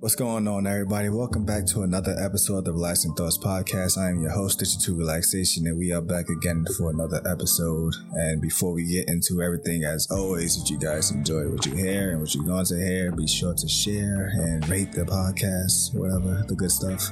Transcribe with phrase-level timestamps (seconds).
[0.00, 1.10] What's going on, everybody?
[1.10, 3.98] Welcome back to another episode of the Relaxing Thoughts Podcast.
[3.98, 7.92] I am your host, Digital Relaxation, and we are back again for another episode.
[8.14, 12.12] And before we get into everything, as always, if you guys enjoy what you hear
[12.12, 16.46] and what you're going to hear, be sure to share and rate the podcast, whatever,
[16.48, 17.10] the good stuff.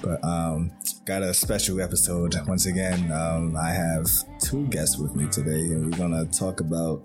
[0.00, 0.70] But um,
[1.04, 2.36] got a special episode.
[2.46, 4.06] Once again, um, I have
[4.38, 7.02] two guests with me today, and we're to talk about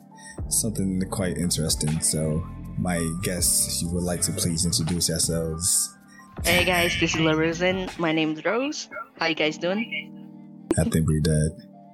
[0.49, 1.99] something quite interesting.
[2.01, 2.45] So
[2.77, 5.93] my guests, you would like to please introduce yourselves.
[6.43, 7.97] Hey guys, this is LaRosen.
[7.97, 8.89] My name's Rose.
[9.17, 10.67] How you guys doing?
[10.77, 11.51] I think we're dead.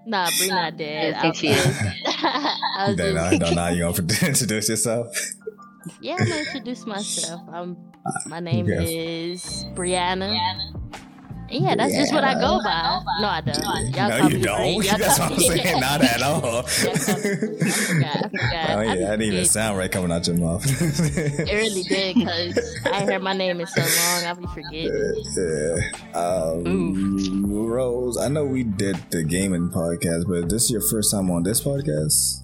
[0.07, 1.13] Nah, Bree not dead.
[1.13, 1.77] I think she is.
[2.07, 3.67] I was Then just- I don't know.
[3.69, 5.15] You want to introduce yourself?
[6.01, 7.41] yeah, I'm gonna introduce myself.
[7.51, 8.81] I'm, uh, my name yeah.
[8.81, 10.35] is Brianna.
[10.35, 10.70] And
[11.51, 13.01] yeah, that's just what I go by.
[13.19, 13.95] No, I don't.
[13.95, 14.73] Y'all no, you don't.
[14.85, 15.79] Y'all That's what I'm saying.
[15.79, 16.41] Not at all.
[16.41, 16.63] Y'all
[16.95, 18.15] call me- I forgot.
[18.15, 18.69] I forgot.
[18.69, 20.63] Oh I yeah, be that didn't even sound right coming out your mouth.
[20.65, 24.25] It really did because I heard my name is so long.
[24.25, 25.23] I'll be forgetting.
[25.37, 26.19] yeah.
[26.19, 31.29] Um, Rose, I know we did the gaming podcast, but this is your first time
[31.31, 32.43] on this podcast.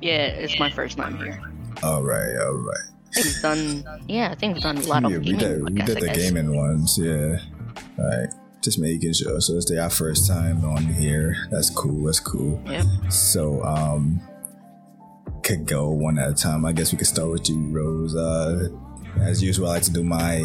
[0.00, 1.40] Yeah, it's my first time here.
[1.82, 2.76] All right, all right.
[3.16, 5.38] I think we've done, yeah, I think we've done a lot of Yeah, we gaming
[5.38, 5.62] did.
[5.64, 6.98] We did the gaming ones.
[6.98, 7.38] Yeah.
[7.98, 8.28] All right.
[8.62, 9.40] Just making sure.
[9.40, 11.36] So it's our first time on here.
[11.50, 12.06] That's cool.
[12.06, 12.62] That's cool.
[12.66, 12.84] Yep.
[13.10, 14.20] So um,
[15.42, 16.64] could go one at a time.
[16.64, 18.16] I guess we could start with you, Rose.
[18.16, 18.68] Uh,
[19.20, 20.42] as usual, I like to do my.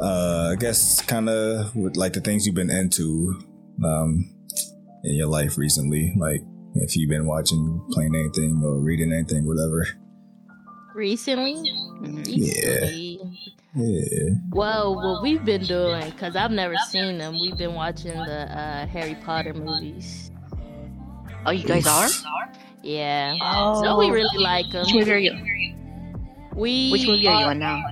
[0.00, 3.40] Uh, I guess kind of with like the things you've been into,
[3.82, 4.30] um,
[5.04, 6.12] in your life recently.
[6.16, 6.42] Like
[6.74, 9.86] if you've been watching, playing anything, or reading anything, whatever.
[10.94, 11.54] Recently,
[12.02, 12.24] Mhm.
[12.26, 13.30] Yeah.
[13.76, 14.08] Recently.
[14.10, 14.34] Yeah.
[14.50, 18.86] Well, what we've been doing, because I've never seen them, we've been watching the uh,
[18.86, 20.30] Harry Potter movies.
[21.44, 22.08] Oh, you guys are?
[22.82, 23.36] Yeah.
[23.40, 23.82] Oh.
[23.82, 24.84] So we really like them.
[24.84, 25.74] Which movie are you?
[26.54, 27.82] We Which movie are you on now?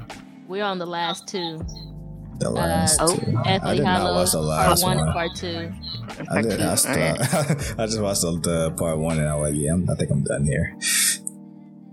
[0.49, 1.61] We're on the last two.
[2.39, 3.37] The last oh, two.
[3.39, 5.13] I Deathly did not watch the part last one one.
[5.13, 5.73] part two.
[6.31, 6.59] I did.
[6.59, 6.79] two, I, alright.
[6.79, 9.95] still, I just watched the, the part one and I was like, yeah, I'm, I
[9.95, 10.77] think I'm done here.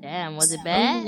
[0.01, 1.05] Damn, was it bad?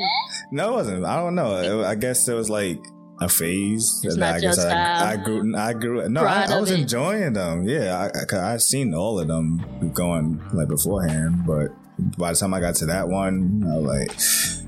[0.52, 1.06] No, it wasn't.
[1.06, 1.56] I don't know.
[1.58, 2.84] It- I guess it was like
[3.22, 4.02] a phase.
[4.04, 5.04] It's that not I your guess I, style.
[5.08, 5.56] I grew.
[5.56, 6.10] I grew.
[6.10, 6.80] No, I, I was it.
[6.82, 7.68] enjoying them.
[7.68, 11.70] Yeah, I, I, seen all of them going like beforehand, but
[12.18, 14.63] by the time I got to that one, I was like,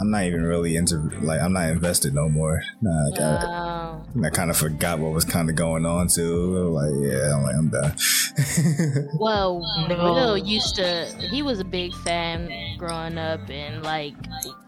[0.00, 2.62] I'm not even really into like I'm not invested no more.
[2.80, 6.68] Nah, like, I, Um, I kind of forgot what was kind of going on too.
[6.68, 7.96] Like, yeah, I'm like, I'm done.
[9.18, 9.96] well, No.
[10.14, 11.06] Will used to.
[11.30, 12.48] He was a big fan
[12.78, 14.14] growing up, and like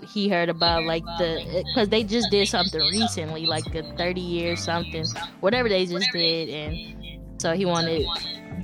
[0.09, 4.63] he heard about like the because they just did something recently, like a 30 years
[4.65, 5.05] something,
[5.41, 8.07] whatever they just did, and so he wanted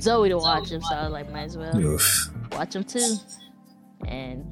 [0.00, 0.82] Zoe to watch him.
[0.82, 2.30] So I was like, might as well Oof.
[2.52, 3.16] watch them too.
[4.06, 4.44] And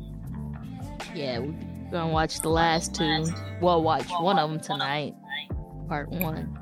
[1.15, 1.55] yeah, we're
[1.95, 3.25] gonna watch the last two.
[3.61, 5.15] Well, watch one of them tonight,
[5.89, 6.59] part one.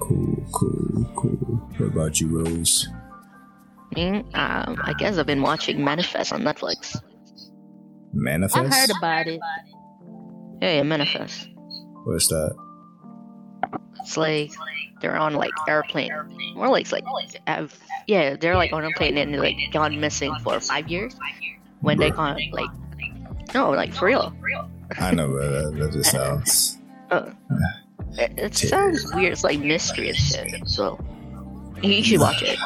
[0.00, 1.68] Cool, cool, cool.
[1.76, 2.88] What about you, Rose?
[3.94, 4.24] Me?
[4.32, 6.98] Um, I guess I've been watching Manifest on Netflix.
[8.14, 8.56] Manifest?
[8.56, 9.40] I heard about it.
[10.62, 11.50] Yeah, yeah, Manifest.
[12.04, 12.56] What's that?
[14.00, 14.52] It's like
[15.02, 16.12] they're on like airplane.
[16.54, 17.04] More like it's like
[17.46, 21.14] have, yeah, they're like on a plane and they're like gone missing for five years.
[21.82, 22.70] When they gone like
[23.54, 24.32] no, like for real.
[24.98, 26.76] I know, but that, that just sounds.
[27.10, 27.28] Uh,
[28.18, 29.32] it, it sounds weird.
[29.32, 30.68] It's like mystery and shit.
[30.68, 30.96] So
[31.82, 32.56] you, should watch it.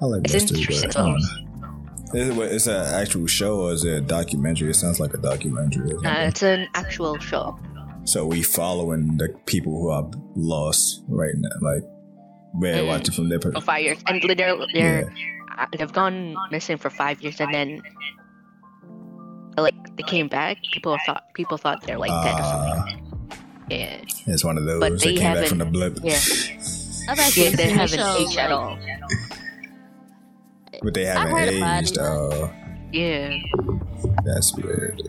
[0.00, 0.88] I like It's mystery, interesting.
[0.92, 2.18] but I don't know.
[2.18, 4.70] Is it, it's an actual show or is it a documentary?
[4.70, 5.92] It sounds like a documentary.
[5.96, 7.58] Uh, it's an actual show.
[8.04, 11.50] so we following the people who are lost right now.
[11.60, 11.82] Like
[12.54, 12.86] we're Mhm.
[12.86, 13.64] watching from their For perspective.
[13.66, 15.12] five years, and they're they're
[15.58, 17.82] uh, they've gone missing for five years, and then
[19.96, 20.58] they came back.
[20.72, 22.98] People thought people thought they're like dead or Uh, something.
[23.70, 25.98] Yeah, it's one of those But that they came back from the blip.
[26.02, 26.16] yeah,
[27.08, 27.56] I've actually yeah.
[27.56, 28.78] They haven't show, aged at all.
[30.82, 31.92] But they haven't aged.
[31.92, 31.98] it.
[32.00, 32.52] Oh,
[32.92, 33.36] Yeah,
[34.24, 35.00] that's weird.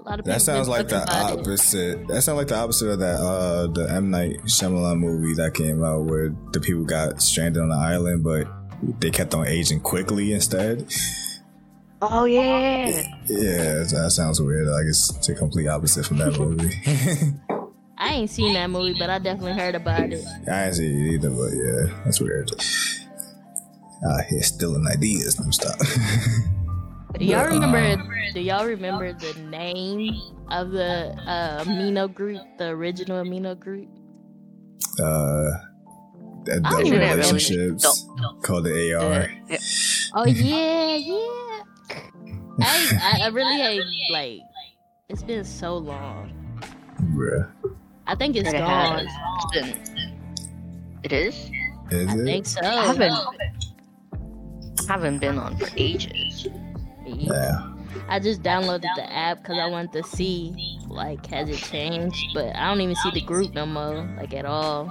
[0.00, 2.08] A lot of That sounds like the talking opposite.
[2.08, 5.84] That sounds like the opposite of that uh the M Night Shyamalan movie that came
[5.84, 8.48] out where the people got stranded on the island, but
[9.00, 10.86] they kept on aging quickly instead.
[12.02, 13.02] Oh yeah.
[13.26, 14.66] Yeah, that sounds weird.
[14.66, 16.74] Like it's the complete opposite from that movie.
[17.98, 20.24] I ain't seen that movie, but I definitely heard about it.
[20.50, 22.50] I ain't see it either, but yeah, that's weird.
[24.08, 25.78] Out here stealing ideas and stuff.
[27.18, 27.78] Do y'all remember?
[27.78, 30.14] um, do y'all remember the name
[30.48, 33.88] of the uh, amino group, the original amino group?
[35.00, 35.50] uh,
[36.44, 38.06] the, I don't the even relationships
[38.42, 39.30] called the AR.
[39.48, 39.58] Yeah.
[40.14, 41.49] Oh yeah, yeah.
[42.62, 44.40] I, I I really hate like
[45.08, 46.32] it's been so long.
[47.14, 47.50] Bruh.
[48.06, 49.06] I think it's It gone.
[49.06, 49.08] has.
[49.52, 51.00] It's been.
[51.02, 51.50] It is.
[51.90, 52.24] Is I it?
[52.24, 52.60] think so.
[52.62, 53.14] I haven't.
[54.88, 56.46] Haven't been on for ages.
[57.06, 57.70] Yeah.
[58.08, 62.34] I just downloaded the app because I wanted to see, like, has it changed?
[62.34, 64.90] But I don't even see the group no more, like, at all.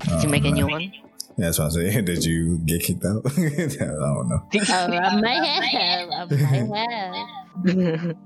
[0.00, 0.92] Did you make a new oh, one?
[1.38, 2.04] Yeah, that's what I'm saying.
[2.04, 3.22] Did you get kicked out?
[3.38, 4.48] I don't know.
[4.70, 6.08] Oh, I might have.
[6.10, 8.16] I might have.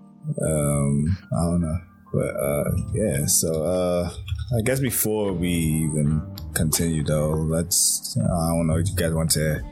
[0.43, 1.79] Um, I don't know.
[2.12, 4.11] But uh yeah, so uh
[4.59, 6.23] I guess before we even
[6.55, 9.62] continue though, let's I don't know, if you guys want to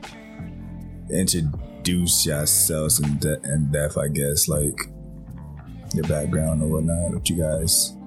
[1.11, 4.89] introduce yourselves in, de- in depth, I guess, like
[5.93, 8.00] your background or whatnot, what you guys where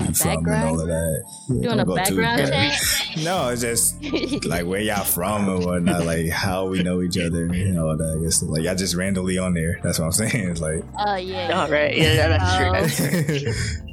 [0.08, 1.24] you from and all of that.
[1.48, 2.78] Yeah, Doing don't a background check?
[3.24, 4.02] No, it's just
[4.46, 8.16] like where y'all from and whatnot, like how we know each other and all that.
[8.18, 9.80] I guess like y'all just randomly on there.
[9.82, 10.50] That's what I'm saying.
[10.50, 11.60] It's like Oh, yeah.
[11.60, 11.96] All right.
[11.96, 12.66] Yeah, that's true.
[12.66, 13.22] Oh.
[13.22, 13.84] That's true.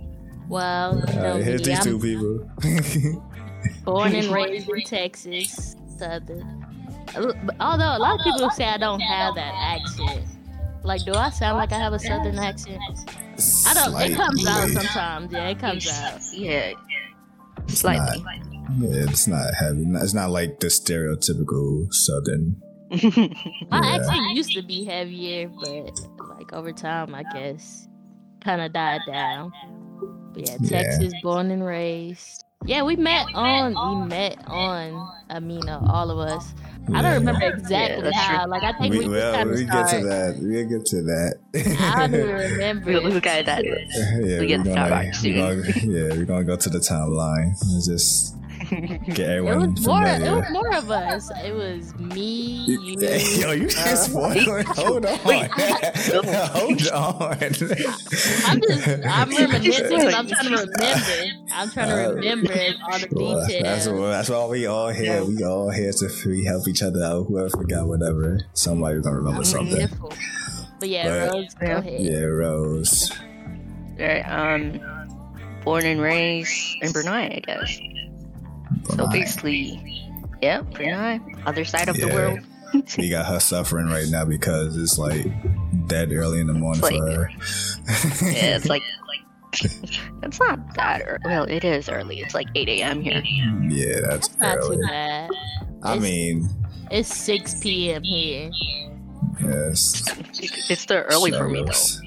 [0.48, 2.48] Well, you know here's these two people.
[3.84, 6.66] born and raised in Texas, Southern.
[7.60, 10.26] Although a lot of people say I don't have that accent.
[10.84, 12.80] Like, do I sound like I have a Southern accent?
[13.68, 14.02] I don't.
[14.02, 15.32] It comes out sometimes.
[15.34, 16.20] Yeah, it comes out.
[16.34, 16.74] Yeah.
[17.64, 18.24] It's Slightly.
[18.80, 19.84] Yeah, it's not heavy.
[19.88, 22.62] It's not like the stereotypical Southern.
[23.70, 23.96] My Yeah.
[23.96, 26.00] accent used to be heavier, but
[26.38, 27.88] like over time, I guess,
[28.42, 29.52] kind of died down.
[30.34, 30.82] But yeah, Yeah.
[30.82, 32.44] Texas, born and raised.
[32.66, 36.54] Yeah, we met on we met on Amina, uh, all of us.
[36.94, 38.44] I don't remember exactly that's how.
[38.44, 38.52] true.
[38.52, 40.40] Like I think we, We, just well, kind of we get to that.
[40.42, 41.40] We get to that.
[41.96, 42.92] I don't remember.
[42.92, 43.64] we look at that.
[43.64, 46.80] yeah, we get we're to gonna, that we gonna, yeah, we're gonna go to the
[46.80, 47.50] timeline.
[47.74, 48.35] Let's just
[48.70, 50.04] get It was more.
[50.06, 51.32] It was more of us.
[51.44, 53.00] It was me, you.
[53.00, 54.66] Yo, you uh, just spoiling.
[54.66, 55.18] Hold on.
[55.20, 57.34] Hold on.
[57.34, 57.74] I'm just.
[59.06, 59.90] I'm reminiscing.
[59.90, 60.74] 'cause I'm trying to remember.
[61.52, 62.54] I'm trying to Uh, remember
[62.90, 63.90] all the Well, that's details.
[63.90, 65.24] what, that's why we all here.
[65.24, 67.26] We all here to we help each other out.
[67.28, 69.78] Whoever forgot whatever, somebody's gonna remember something.
[69.78, 70.14] Wonderful.
[70.80, 71.78] But yeah, But- Rose, go Yeah.
[71.80, 72.02] ahead.
[72.02, 73.12] Yeah, Rose.
[73.98, 74.82] Right, um,
[75.64, 76.52] born and raised
[76.82, 77.80] in Brunei, I guess.
[78.90, 79.12] So Brunei.
[79.12, 80.04] basically,
[80.42, 82.40] yeah, Brunei, other side of the world.
[82.98, 85.26] We got her suffering right now because it's like
[85.88, 87.30] dead early in the morning It's for her.
[88.32, 88.82] Yeah, it's like
[90.24, 91.20] it's not that early.
[91.24, 92.20] Well, it is early.
[92.20, 93.02] It's like 8 a.m.
[93.02, 93.22] here.
[93.22, 94.76] Mm, yeah, that's It's not early.
[94.78, 95.30] too bad.
[95.84, 96.50] I It's- mean,
[96.92, 98.04] It's 6 p.m.
[98.04, 98.52] here.
[99.42, 100.04] yes.
[100.70, 101.72] It's still early for me though.
[101.72, 102.02] struggles.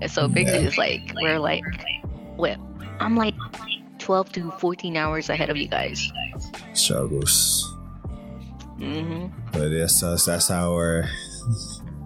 [0.00, 0.66] And so basically, Yeah.
[0.68, 1.62] it's like we're like,
[2.36, 2.56] well,
[3.00, 3.34] I'm like
[4.08, 6.10] 12 to 14 hours ahead of you guys.
[6.72, 7.76] Struggles.
[8.78, 11.04] hmm But yes, us, that's our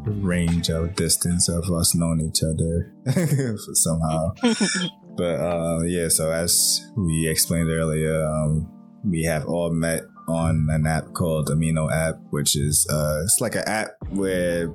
[0.05, 2.93] range of distance of us knowing each other
[3.75, 4.33] somehow.
[5.17, 8.69] but uh, yeah, so as we explained earlier, um,
[9.05, 13.55] we have all met on an app called Amino app, which is uh, it's like
[13.55, 14.69] an app where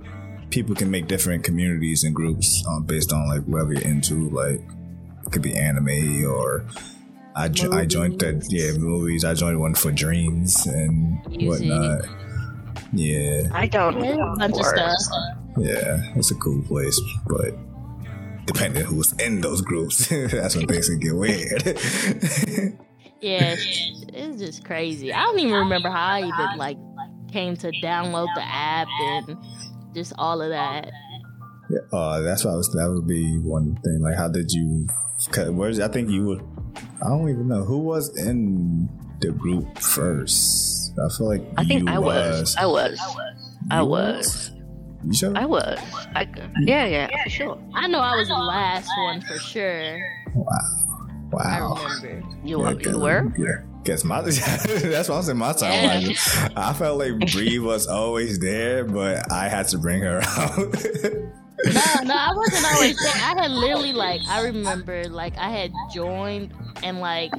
[0.49, 4.29] people can make different communities and groups um, based on like whatever you're into.
[4.29, 4.61] Like
[5.25, 6.65] it could be anime or.
[7.37, 8.47] I, jo- I joined the Movies.
[8.51, 9.23] yeah movies.
[9.25, 11.47] I joined one for dreams and Music.
[11.69, 12.01] whatnot.
[12.93, 14.33] Yeah, I don't know.
[14.33, 14.95] a bunch of stuff.
[15.57, 17.53] yeah, it's a cool place, but
[18.45, 21.63] depending who's in those groups, that's when things can get weird.
[23.19, 25.11] Yeah, it's, it's just crazy.
[25.11, 26.77] I don't even remember how I even like
[27.31, 29.35] came to download the app and
[29.95, 30.91] just all of that.
[31.71, 34.01] yeah, uh, that's why I was, that would be one thing.
[34.03, 34.85] Like, how did you?
[35.31, 36.41] Cause where's I think you would.
[37.01, 40.93] I don't even know who was in the group first.
[40.99, 42.55] I feel like I think you I was.
[42.57, 42.99] I was.
[43.69, 44.51] I You was.
[45.05, 45.37] You sure?
[45.37, 45.79] I was.
[46.15, 46.27] I,
[46.61, 47.63] yeah, yeah, for sure.
[47.75, 49.99] I know I was the last one for sure.
[50.33, 50.47] wow.
[51.31, 51.75] Wow.
[51.77, 52.27] I remember.
[52.43, 52.81] You Yeah, were.
[52.81, 53.33] You were.
[53.37, 53.63] Yeah.
[53.83, 55.37] Guess my that's what I'm saying.
[55.37, 56.03] My time.
[56.05, 56.17] Like,
[56.57, 60.75] I felt like Bree was always there, but I had to bring her out.
[61.65, 63.13] No, no, I wasn't always there.
[63.15, 67.31] I had literally like I remember like I had joined and like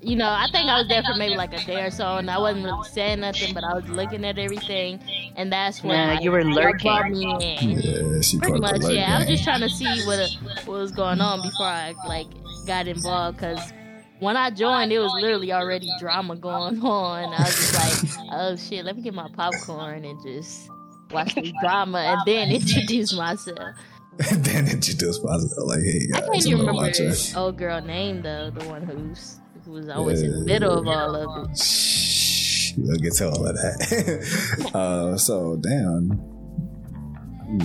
[0.00, 2.30] you know, I think I was there for maybe like a day or so and
[2.30, 5.00] I wasn't really saying nothing, but I was looking at everything
[5.36, 6.90] and that's when Nah, like, you were y'all lurking.
[6.92, 7.24] brought me
[7.60, 7.70] in.
[7.80, 9.16] yeah, she Pretty much, like yeah.
[9.16, 10.20] I was just trying to see what
[10.66, 12.26] what was going on before I like
[12.66, 13.72] got involved because
[14.20, 17.32] when I joined, it was literally already drama going on.
[17.34, 20.68] I was just like, oh shit, let me get my popcorn and just
[21.10, 23.76] watch the drama and then introduce myself.
[24.30, 27.34] and then introduce myself like, hey I guys, can't I'm even gonna remember watch it.
[27.36, 31.14] old girl name though, the one who's who was always in the middle of all
[31.44, 31.56] of it.
[31.58, 34.70] Shh, we'll get to all of that.
[34.74, 36.20] uh, so damn,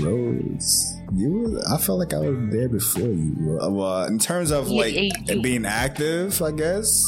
[0.03, 0.89] Rose.
[1.15, 3.57] You, were, I felt like I was there before you.
[3.61, 7.03] Well, in terms of Yeah, like yeah, you- being active, I guess.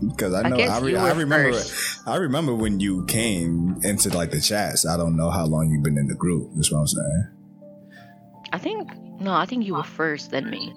[0.00, 2.06] Because I I know guess I, re- I remember first.
[2.06, 4.86] I remember when you came into like the chats.
[4.86, 6.50] I don't know how long you've been in the group.
[6.54, 7.28] That's what I'm saying.
[8.52, 8.90] I think
[9.20, 10.72] no, I think you were first than me.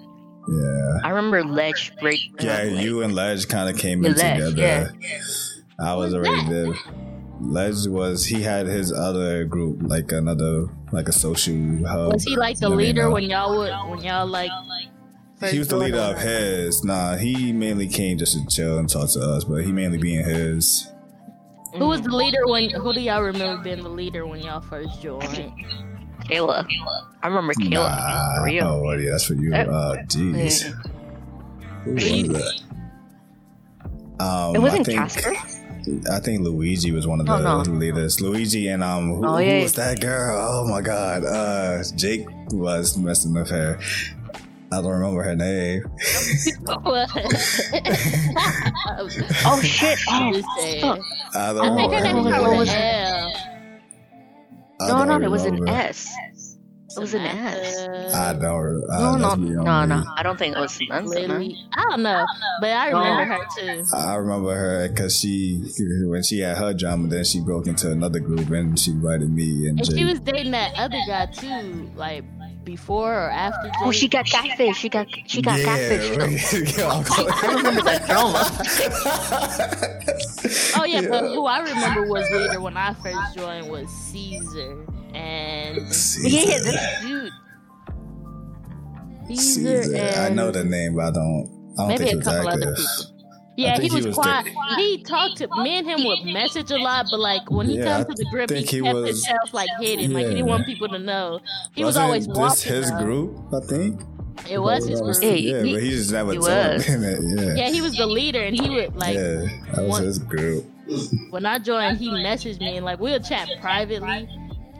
[0.48, 0.98] Yeah.
[1.04, 2.18] I remember Ledge break.
[2.40, 4.92] Yeah, like- you and Ledge kind of came in Ledge, together.
[5.78, 6.74] I was already there.
[7.40, 12.12] Ledge was he had his other group, like another like a social hub.
[12.12, 14.50] Was he like the You know, leader when y'all would when y'all like?
[15.42, 16.82] First He was the leader of his.
[16.84, 20.24] Nah, he mainly came just to chill and talk to us, but he mainly being
[20.24, 20.88] his.
[21.76, 22.70] Who was the leader when?
[22.70, 25.52] Who do y'all remember being the leader when y'all first joined?
[26.24, 26.66] Kayla.
[27.22, 27.70] I remember Kayla.
[27.72, 28.64] Nah, for real.
[28.66, 29.54] oh yeah, that's for you.
[29.54, 30.62] Uh, Uh, jeez.
[31.84, 32.60] Who was You- that?
[34.20, 35.34] Um, It wasn't I think, Casper.
[36.12, 37.72] I think Luigi was one of the Oh, no.
[37.72, 38.20] leaders.
[38.20, 40.36] Luigi and um, who, Oh, who was that girl?
[40.38, 43.80] Oh my god, uh, Jake was messing with her.
[44.72, 45.82] I don't remember her name.
[49.44, 49.98] Oh shit!
[50.08, 50.80] I'm Oh, just saying.
[50.82, 51.00] fuck.
[51.34, 52.50] I I don't think her name remember.
[52.50, 53.36] Was with it?
[54.80, 55.68] No, no, it was an.
[55.68, 56.12] S.
[56.94, 57.76] It was an S.
[57.78, 58.80] Samantha, I don't.
[58.80, 60.04] No, Uh, no, let's no, no.
[60.16, 61.08] I don't think it was Samantha.
[61.08, 61.56] Lily.
[61.74, 62.26] I don't know,
[62.60, 63.84] but I remember her too.
[63.94, 65.62] I remember her because she,
[66.04, 69.68] when she had her drama, then she broke into another group and she invited me
[69.68, 72.24] and And she was dating that other guy too, like
[72.64, 73.68] before or after.
[73.68, 73.74] Jake.
[73.82, 74.76] Oh, she got catfish.
[74.76, 76.16] She got she got catfish.
[76.76, 76.88] though.
[77.48, 78.48] I remember that drama.
[80.80, 85.76] Oh yeah, but who I remember was leader when I first joined was Caesar and
[85.76, 85.82] Yeah,
[86.44, 87.32] yeah, this dude.
[89.28, 89.96] Caesar, Caesar.
[89.96, 91.74] and I know the name, but I don't.
[91.78, 92.76] I don't maybe think he a was couple other active.
[92.76, 93.11] people.
[93.56, 94.46] Yeah, think he he was, was quiet.
[94.76, 98.02] He talked to me and him would message a lot, but like when he Yeah,
[98.02, 100.12] comes to the group, he think kept was- himself like hidden.
[100.12, 101.40] Like he didn't want people to know.
[101.74, 102.72] He was Wasn't always this walking.
[102.72, 102.98] his though.
[102.98, 103.38] group?
[103.54, 104.00] I think
[104.50, 105.16] It was his group.
[105.20, 106.88] Hey, yeah, he- but he just never he told was.
[106.88, 107.00] it.
[107.38, 109.44] Yeah, Yeah, he was the leader, and he would like yeah,
[109.74, 110.64] that was one- his group.
[111.30, 114.28] when I joined, he messaged me and like we'll chat privately.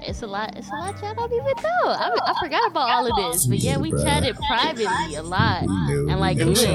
[0.04, 0.56] It's a lot.
[0.56, 1.84] It's a lot y'all don't even know.
[1.92, 5.62] I, I forgot about all of this, but yeah, we chatted privately a lot.
[5.62, 6.72] And, like, he we- he knew.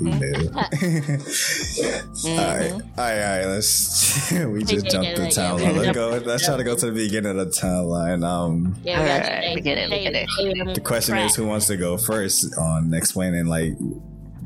[2.16, 2.38] Mm-hmm.
[2.38, 3.46] All right, all right, all right.
[3.46, 4.32] Let's.
[4.46, 5.60] we just Yeah, jumped the yeah, yeah, timeline.
[5.62, 5.70] yeah.
[5.80, 6.08] Let's go.
[6.24, 8.24] Let's try to go to the beginning of the timeline.
[8.24, 9.90] Um, Yeah, we got Alright, to we it,
[10.64, 10.74] we it.
[10.74, 13.74] the question is, who wants to go first on explaining like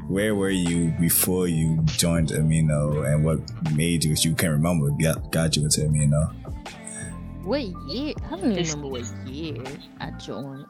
[0.08, 3.38] where were you before you joined Amino and what
[3.74, 6.34] made you, if you can't remember, got, got you into Amino?
[7.44, 8.14] What year?
[8.26, 9.62] I don't even remember what year
[10.00, 10.66] I joined.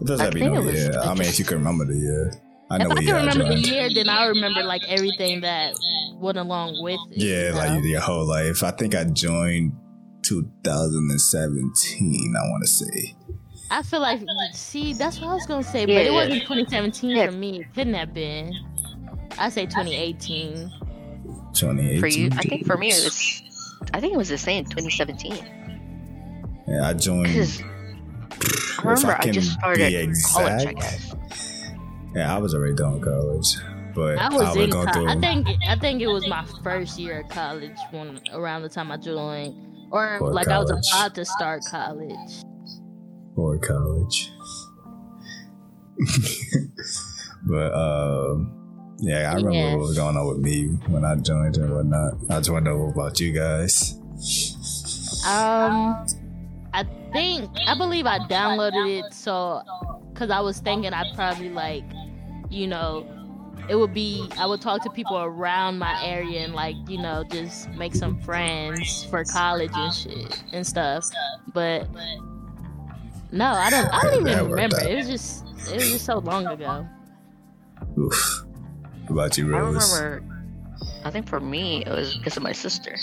[0.00, 0.98] It doesn't I have to be think no it was- year.
[1.00, 2.32] I mean, if you can remember the year.
[2.72, 5.74] I know If I can remember the year, then I remember like everything that
[6.14, 7.18] went along with it.
[7.18, 7.80] Yeah, you like know?
[7.86, 8.62] your whole life.
[8.62, 9.72] I think I joined
[10.22, 12.34] 2017.
[12.34, 13.14] I want to say.
[13.70, 14.20] I feel like
[14.54, 16.12] see, that's what I was gonna say, Yeah, but it yeah.
[16.12, 17.26] wasn't 2017 Yeah.
[17.26, 17.60] for me.
[17.60, 18.54] It couldn't have been.
[19.38, 20.70] I say 2018.
[21.54, 22.00] 2018.
[22.00, 23.42] For you, I think for me it was.
[23.92, 25.36] I think it was the same 2017.
[26.68, 27.24] Yeah, I joined.
[27.24, 27.64] Because I
[28.82, 30.66] remember I I, just started be college.
[30.66, 31.11] I guess.
[32.14, 33.56] Yeah, I was already done college,
[33.94, 35.08] but I was in go college.
[35.08, 38.90] I think I think it was my first year of college when around the time
[38.92, 39.54] I joined,
[39.90, 42.42] or like I was about to start college.
[43.36, 44.30] or college.
[47.46, 49.70] but um, yeah, I remember Yeah.
[49.76, 52.14] what was going on with me when I joined and whatnot.
[52.30, 53.94] I just want to know about you guys.
[55.26, 56.06] Um,
[56.74, 59.62] I think I believe I downloaded it so
[60.12, 61.84] because I was thinking I'd probably like,
[62.52, 63.06] you know,
[63.68, 67.24] it would be I would talk to people around my area and like you know
[67.30, 71.08] just make some friends for college and shit and stuff.
[71.54, 71.88] But
[73.30, 73.86] no, I don't.
[73.86, 74.80] I don't even remember.
[74.82, 76.86] It was just it was just so long ago.
[77.98, 78.44] Oof.
[79.06, 80.22] What about you, I remember.
[81.04, 82.96] I think for me it was because of my sister.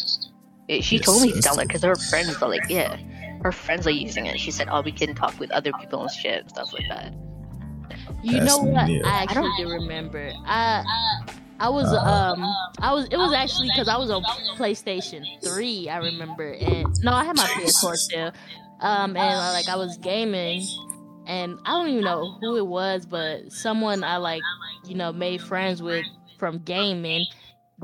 [0.67, 1.49] It- she Your told me to sister.
[1.49, 2.97] download because her friends are like, yeah,
[3.43, 4.39] her friends are using it.
[4.39, 7.13] She said, "Oh, we can talk with other people and shit and stuff like that."
[8.23, 8.87] You That's know what?
[8.87, 9.03] neat.
[9.05, 10.31] I I actually don't- remember.
[10.45, 10.83] I
[11.59, 12.33] I was Uh-huh.
[12.33, 14.23] um I was it was actually because I was on
[14.57, 15.89] PlayStation Three.
[15.89, 18.31] I remember, and no, I had my PS4 still.
[18.81, 20.65] Um, and uh, like I was gaming,
[21.27, 24.41] and I don't even know who it was, but someone I like,
[24.85, 26.05] you know, made friends with
[26.37, 27.25] from gaming.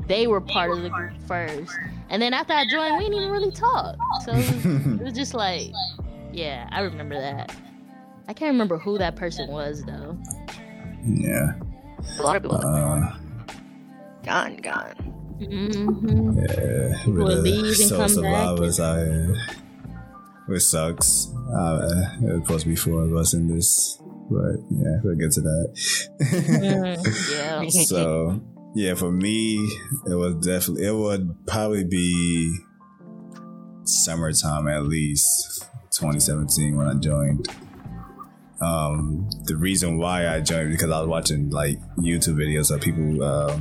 [0.06, 1.72] They were part of the group first,
[2.10, 3.96] and then after I joined, we didn't even really talk.
[4.24, 4.66] So it was,
[5.00, 5.70] it was just like,
[6.32, 7.54] yeah, I remember that.
[8.28, 10.16] I can't remember who that person was though.
[11.04, 11.52] yeah.
[12.18, 13.16] A lot of people Uh,
[14.24, 14.94] gone, gone.
[15.38, 16.98] hmm yeah.
[17.04, 18.08] People We're the leave and soul come back.
[18.14, 19.36] survivors out here.
[20.46, 21.28] which sucks.
[21.54, 21.88] Uh,
[22.22, 23.98] it was supposed to be four of us in this,
[24.30, 25.68] but yeah, we'll get to that.
[26.20, 27.84] Mm, yeah.
[27.84, 28.40] so
[28.74, 29.56] yeah, for me,
[30.06, 32.56] it was definitely it would probably be
[33.84, 37.48] summertime at least 2017 when I joined.
[38.60, 43.22] Um, the reason why I joined because I was watching like YouTube videos of people.
[43.22, 43.60] Uh,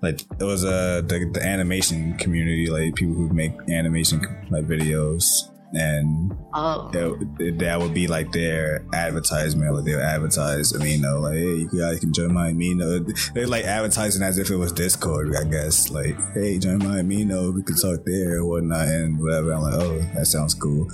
[0.00, 4.64] like it was a uh, the, the animation community, like people who make animation like
[4.66, 5.24] videos,
[5.72, 6.88] and Oh.
[6.94, 9.74] it, it- that would be like their advertisement.
[9.74, 13.32] Like they'll advertise Amino, like, hey, you guys can join my Amino.
[13.34, 15.90] They're like advertising as if it was Discord, I guess.
[15.90, 19.52] Like, hey, join my Amino, we can talk there or whatnot and whatever.
[19.52, 20.86] I'm like, oh, that sounds cool.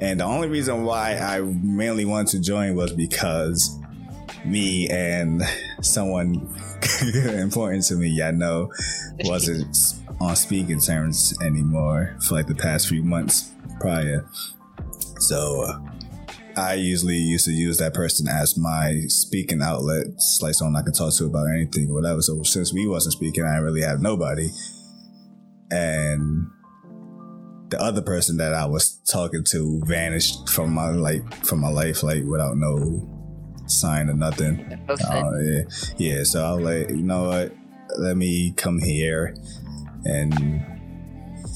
[0.00, 3.78] And the only reason why I mainly wanted to join was because
[4.44, 5.42] me and
[5.80, 6.48] someone
[7.14, 8.70] important to me, I know,
[9.24, 9.76] wasn't
[10.20, 14.26] on speaking terms anymore for like the past few months prior.
[15.18, 15.80] So uh,
[16.56, 20.06] I usually used to use that person as my speaking outlet,
[20.40, 22.22] like someone I can talk to about anything or whatever.
[22.22, 24.48] So since we wasn't speaking, I really have nobody.
[25.70, 26.46] And
[27.70, 32.02] the other person that I was talking to vanished from my like from my life
[32.02, 33.08] like without no
[33.66, 34.78] sign or nothing.
[34.88, 35.62] Oh yeah,
[35.98, 36.22] yeah.
[36.24, 37.52] So I was like, you know what?
[37.98, 39.34] Let me come here
[40.04, 40.64] and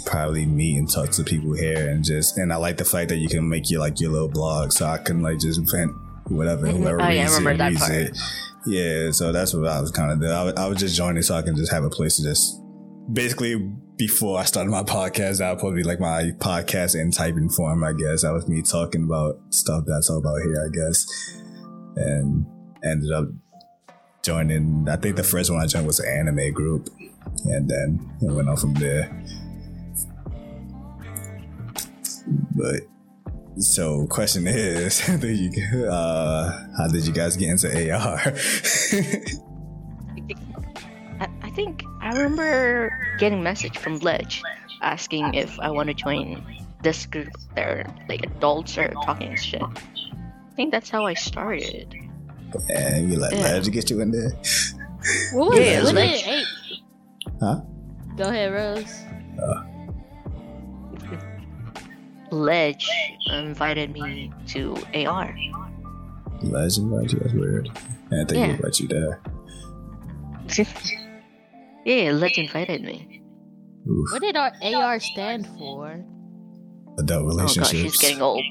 [0.06, 3.16] probably meet and talk to people here, and just and I like the fact that
[3.18, 5.92] you can make your like your little blog, so I can like just vent
[6.28, 6.76] whatever Mhm.
[6.78, 7.92] whoever Oh, yeah, I reads remember it, that reads part.
[7.92, 8.18] it.
[8.66, 10.32] Yeah, so that's what I was kind of doing.
[10.32, 12.60] I I was just joining so I can just have a place to just
[13.12, 17.50] basically before I started my podcast, that would probably be like my podcast in typing
[17.50, 18.22] form, I guess.
[18.22, 21.06] That was me talking about stuff that's all about here, I guess.
[21.96, 22.46] And
[22.82, 23.26] ended up
[24.22, 26.88] joining, I think the first one I joined was an anime group.
[27.44, 29.22] And then it went on from there.
[32.56, 32.80] But
[33.58, 35.06] so question is,
[35.90, 38.34] uh, how did you guys get into AR?
[41.50, 44.42] I, I think I remember getting a message from Ledge
[44.82, 46.42] asking if I want to join
[46.82, 47.30] this group.
[47.54, 49.62] They're like adults are talking shit.
[49.62, 51.94] I think that's how I started.
[52.68, 53.48] and you like, Yeah.
[53.54, 54.30] how'd get you in there?
[55.32, 56.46] What was Yeah, what like- did eight?
[57.40, 57.60] Huh?
[58.16, 59.02] Go ahead, Rose.
[59.42, 59.64] Uh.
[62.30, 62.88] Ledge
[63.26, 65.34] invited me to AR.
[66.42, 67.68] Legend invited you, that's weird.
[68.10, 68.46] I didn't think Yeah.
[68.46, 68.54] yeah.
[68.58, 69.20] about you there.
[71.84, 73.22] yeah, Ledge invited me.
[73.88, 74.12] Oof.
[74.12, 76.04] What did our AR stand for?
[76.98, 77.68] Adult relationships.
[77.68, 78.44] Oh gosh, she's getting old.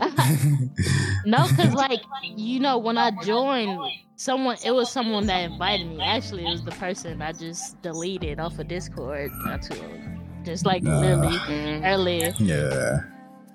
[1.26, 2.00] No, cause like
[2.36, 3.78] you know, when I joined,
[4.16, 6.00] someone it was someone that invited me.
[6.02, 10.42] Actually, it was the person I just deleted off of Discord not too long.
[10.44, 10.98] Just like Nah.
[11.00, 12.34] literally Mm, earlier.
[12.38, 13.00] yeah.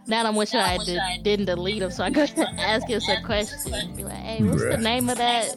[0.07, 3.65] Now I'm wishing I did, didn't delete him so I could ask him some questions.
[3.97, 5.53] Be like, hey, what's the name of that?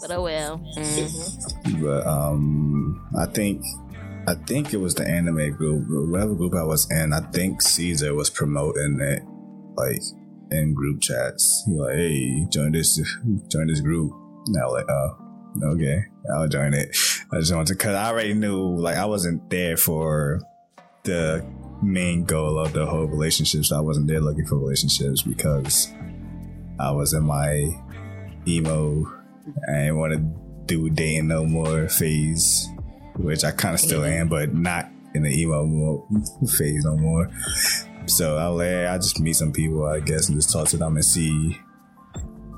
[0.00, 0.58] But oh well.
[0.76, 1.82] mhm.
[1.82, 3.62] But um I think
[4.28, 8.12] I think it was the anime group, whatever group I was in, I think Caesar
[8.14, 9.22] was promoting it
[9.76, 10.02] like
[10.50, 11.62] in group chats.
[11.66, 13.00] He like, hey, join this
[13.48, 14.12] join this group.
[14.48, 15.16] Now like, oh,
[15.74, 16.04] okay,
[16.34, 16.96] I'll join it.
[17.32, 20.40] I just wanted to cause I already knew like I wasn't there for
[21.04, 21.44] the
[21.82, 23.70] main goal of the whole relationships.
[23.70, 25.88] I wasn't there looking for relationships because
[26.80, 27.80] I was in my
[28.46, 29.12] emo
[29.68, 30.18] I didn't want to
[30.66, 32.68] do dating no more phase,
[33.16, 36.06] which I kind of still am, but not in the emo mo-
[36.58, 37.30] phase no more.
[38.06, 41.04] So I'll I just meet some people, I guess, and just talk to them and
[41.04, 41.58] see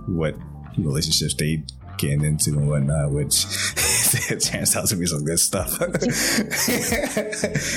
[0.07, 0.35] what
[0.77, 1.63] relationships they
[1.99, 3.45] getting into and whatnot, which
[4.31, 5.79] it turns out to be some good stuff.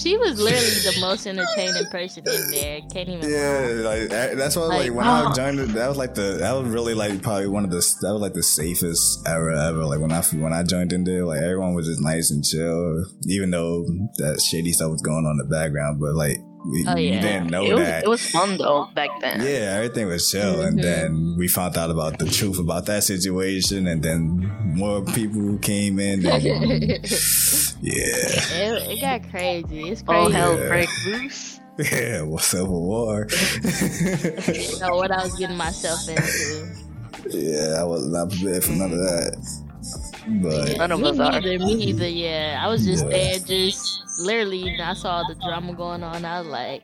[0.01, 2.81] She was literally the most entertaining person in there.
[2.91, 5.33] Can't even Yeah, like that's why like, Like, when I oh.
[5.35, 8.11] joined it, that was like the that was really like probably one of the that
[8.11, 9.85] was like the safest era ever.
[9.85, 13.05] Like when I when I joined in there, like everyone was just nice and chill,
[13.27, 13.85] even though
[14.17, 15.99] that shady stuff was going on in the background.
[15.99, 18.03] But like we, Oh, you didn't know It was, that.
[18.03, 19.41] it was fun though back then.
[19.41, 20.81] yeah, everything was chill, and Mhm.
[20.83, 25.99] then we found out about the truth about that situation, and then more people came
[25.99, 26.25] in.
[26.25, 26.43] And,
[27.81, 28.05] yeah,
[28.61, 29.89] It, it got crazy.
[29.89, 30.37] It's All crazy.
[30.37, 30.67] hell Yeah.
[30.67, 31.59] break loose.
[31.91, 33.27] yeah, well, Civil War.
[34.53, 36.75] You know what I was getting myself into.
[37.29, 39.33] yeah, I was not prepared for none of that.
[40.41, 41.31] But None of me us are.
[41.41, 41.57] neither.
[41.65, 42.07] Me neither.
[42.07, 43.11] Yeah, I was just Yeah.
[43.11, 44.79] there, just literally.
[44.81, 46.23] I saw the drama going on.
[46.25, 46.83] I was like,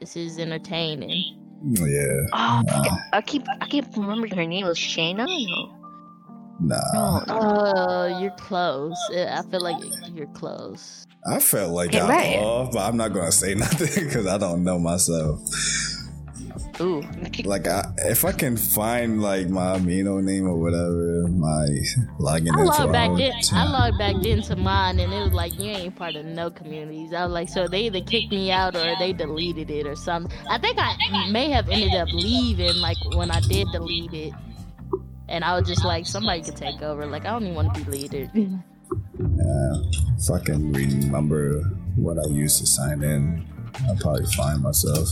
[0.00, 2.26] "This is entertaining." yeah.
[2.32, 2.62] Oh,
[3.12, 5.26] I keep I keep remembering her name was Shayna.
[6.60, 6.76] No.
[6.76, 8.96] Nah, Oh, you're close.
[9.10, 9.76] I feel like
[10.12, 11.04] you're close.
[11.26, 12.36] I felt like Yeah, I'm right.
[12.38, 15.40] off, but I'm not gonna say nothing because I don't know myself.
[16.82, 17.02] Ooh.
[17.44, 21.68] Like, I, if I can find like my amino name or whatever, my
[22.18, 23.32] login I logged back would in.
[23.52, 27.14] I logged back into mine, and it was like you ain't part of no communities.
[27.14, 30.36] I was like, so they either kicked me out or they deleted it or something.
[30.50, 34.32] I think I may have ended up leaving, like when I did delete it,
[35.28, 37.06] and I was just like, somebody could take over.
[37.06, 38.30] Like I don't even want to be deleted.
[38.34, 39.72] Yeah,
[40.18, 41.60] if I can remember
[41.96, 43.46] what I used to sign in,
[43.86, 45.08] I'll probably find myself.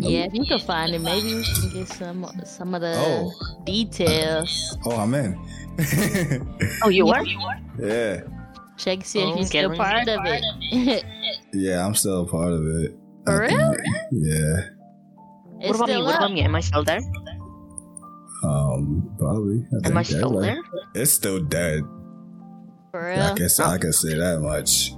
[0.00, 3.32] Yeah, if you can find it, maybe we can get some some of the Oh.
[3.64, 4.76] details.
[4.84, 5.38] Oh, I'm in.
[6.84, 7.24] Oh, you are?
[7.78, 8.20] yeah,
[8.76, 11.04] Check see if Oh, you're still getting- part of it.
[11.52, 12.96] yeah, I'm still a part of it.
[13.24, 13.74] For I think- real?
[14.12, 14.56] Yeah.
[15.60, 15.92] it's What about me?
[15.94, 16.20] still What up.
[16.20, 16.40] about me?
[16.42, 17.00] Am I still there?
[18.44, 19.66] Um, probably.
[19.84, 20.60] I Am I still everybody-
[20.94, 21.02] there?
[21.02, 21.82] It's still dead.
[22.92, 23.20] For real?
[23.20, 23.34] I real?
[23.34, 24.94] guess I can say that much.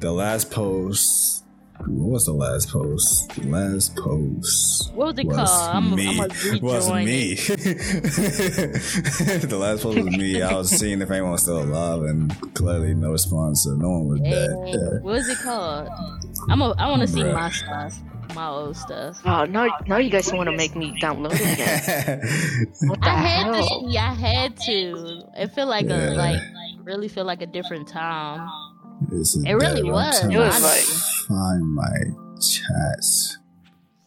[0.00, 1.43] The last post.
[1.80, 3.28] What was the last post?
[3.34, 5.70] The last post What was it was called?
[5.76, 6.08] I'm, me.
[6.20, 7.34] I'm gonna was me.
[9.44, 10.40] the last post was me.
[10.40, 13.64] I was seeing if anyone was still alive, and clearly no response.
[13.64, 15.02] So no one was dead.
[15.02, 15.88] What was it called?
[16.48, 17.98] I'm a, I want to see my stuff,
[18.34, 19.20] my old stuff.
[19.24, 22.20] Oh, now, now you guys want to make me download it again.
[22.88, 23.88] What the I had to hell?
[23.90, 23.98] see.
[23.98, 25.22] I had to.
[25.36, 26.10] It felt like Yeah.
[26.10, 26.40] a like
[26.84, 28.48] really feel like a different time.
[29.10, 30.22] This is It really was.
[30.24, 31.90] It was like- find my
[32.40, 33.38] chats.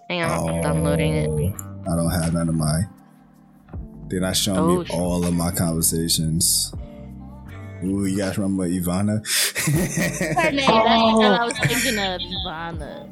[0.09, 1.27] Hang on, I'm downloading it.
[1.29, 2.81] Oh, I don't have none of my.
[4.09, 6.73] They're not showing Oh, me sh- all of my conversations.
[7.83, 9.21] Ooh, you guys remember Ivana?
[10.35, 10.65] Her name.
[10.65, 13.09] That's what I was thinking of, Ivana.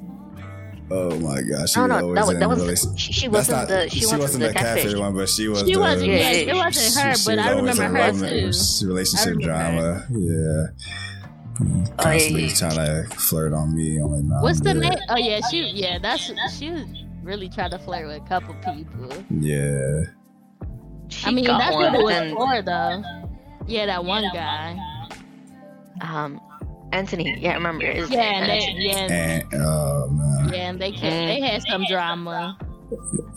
[0.91, 3.89] oh my gosh, she No, no, that was that was she, she wasn't not, the
[3.89, 4.95] she, wasn't, the catfish.
[4.95, 5.59] one, but she was.
[5.61, 6.09] She the, wasn't.
[6.11, 8.87] Yeah, it wasn't her, she but I remember her too.
[8.87, 10.67] Relationship I remember drama, yeah.
[11.61, 12.53] Oh, Constantly yeah.
[12.55, 13.97] trying to flirt on me.
[13.97, 14.99] I'm like, nah, What's I'm the name?
[15.09, 15.61] Oh yeah, she.
[15.69, 16.83] Yeah, that's she was
[17.23, 19.09] really trying to flirt with a couple people.
[19.29, 20.03] Yeah.
[21.07, 23.03] She I mean, that's what it but was then for, though.
[23.67, 24.77] Yeah, that one guy.
[26.01, 26.39] um,
[26.91, 27.37] Anthony.
[27.39, 27.85] Yeah, I remember.
[27.85, 31.85] Is Yeah, and they, yeah, And oh man, yeah, and they came, they had some
[31.89, 32.57] drama.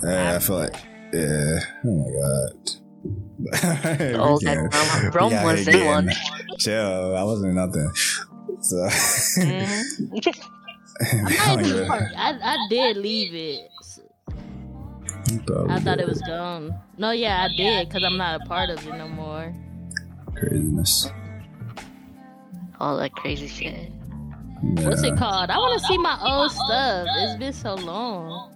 [0.03, 0.75] yeah, I feel like
[1.13, 1.61] yeah.
[1.85, 2.71] Oh my god.
[3.39, 5.11] We Oh, that can't- drama.
[5.15, 6.07] Rome we out was here in one.
[6.07, 7.17] getting- Chill.
[7.17, 7.91] I wasn't nothing.
[8.61, 8.77] So
[9.39, 10.45] Mhm.
[11.01, 13.61] I'm I not even even- I, I did leave it.
[15.47, 16.75] Probably I thought it was gone.
[16.97, 19.55] No, yeah, I did because I'm not a part of it no more.
[20.35, 21.09] craziness.
[22.81, 23.93] All that crazy shit.
[24.63, 25.51] What's it called?
[25.51, 27.07] I want to see my old stuff.
[27.19, 28.55] It's been so long.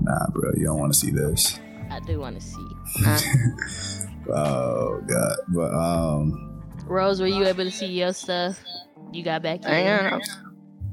[0.00, 1.58] Nah, bro, you don't want to see this.
[1.90, 2.66] I do want to see.
[3.04, 3.18] Huh?
[4.28, 8.58] Oh god, but um, Rose, were you able to see your stuff?
[9.12, 9.70] You got back in.
[9.70, 10.20] I don't know.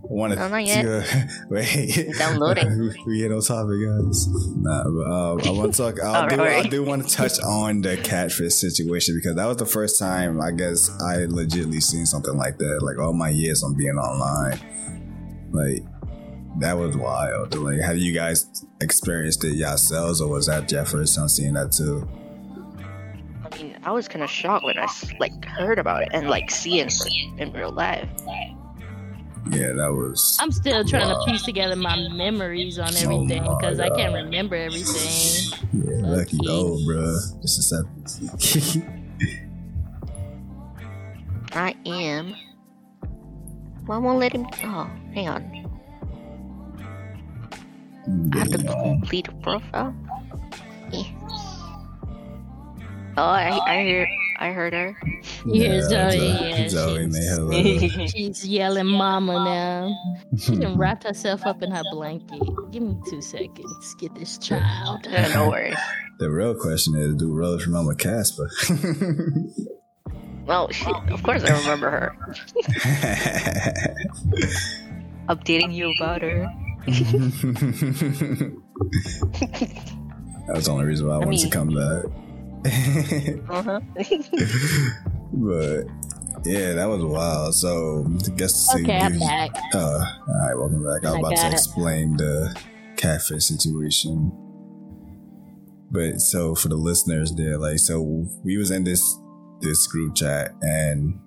[0.03, 1.07] want No, not yet.
[1.49, 2.93] wait, Downloading.
[3.07, 4.27] we get on topic, guys.
[4.55, 5.99] Nah, but um, I want to talk.
[6.03, 9.65] I do, I do want to touch on the catfish situation because that was the
[9.65, 12.83] first time I guess I legitly seen something like that.
[12.83, 14.59] Like all my years on being online,
[15.51, 15.83] like
[16.59, 17.55] that was wild.
[17.55, 21.71] Like, have you guys experienced it yourselves, or was that your first time seeing that
[21.71, 22.07] too?
[23.45, 24.87] I mean, I was kind of shocked when I
[25.19, 28.07] like heard about it and like seeing it in real life.
[29.51, 30.37] Yeah, that was.
[30.39, 31.25] I'm still trying Wow.
[31.25, 35.59] to piece together my memories on Oh everything my because I can't remember everything.
[35.73, 36.49] Yeah, lucky Okay.
[36.49, 37.41] old, bruh.
[37.41, 38.77] This is
[41.51, 42.35] I am.
[43.85, 44.47] Well, I won't let him.
[44.63, 45.62] Oh, hang on.
[48.07, 49.95] I have to complete a profile.
[50.93, 51.03] Eh.
[53.15, 54.07] Oh, I, I hear,
[54.39, 54.97] I heard her.
[55.45, 59.95] You hear Zoe, Zoe, yeah, Zoe she's- She's yelling mama now.
[60.37, 62.41] She done wrapped herself up in her blanket.
[62.71, 63.95] Give me two seconds.
[63.99, 65.05] Get this child.
[65.09, 65.77] Yeah, no worries.
[66.19, 68.47] The real question is, do Rose remember Casper?
[70.45, 72.15] Well, she, of course I remember her.
[75.27, 76.47] Updating you about her.
[76.87, 78.53] that
[80.55, 82.05] was the only reason why I, I wanted mean- to come back.
[83.49, 83.79] Uh-huh.
[85.33, 85.83] but
[86.45, 87.55] yeah, that was wild.
[87.55, 89.51] So I guess to Okay, I'm back.
[89.73, 91.03] Uh, all right, welcome back.
[91.05, 91.53] I was I about to got it.
[91.53, 92.55] explain the
[92.97, 94.31] catfish situation.
[95.91, 98.01] But so for the listeners there, like so
[98.43, 99.17] we was in this
[99.61, 101.19] this group chat and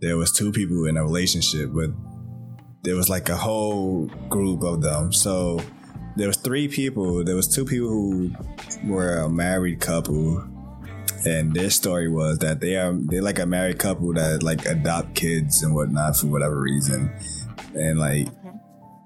[0.00, 1.90] there was two people in a relationship, but
[2.86, 5.12] there was like a whole group of them.
[5.12, 5.60] So
[6.14, 7.24] there was three people.
[7.24, 8.32] There was two people who
[8.84, 10.44] were a married couple,
[11.26, 15.16] and their story was that they are they're like a married couple that like adopt
[15.16, 17.12] kids and whatnot for whatever reason,
[17.74, 18.28] and like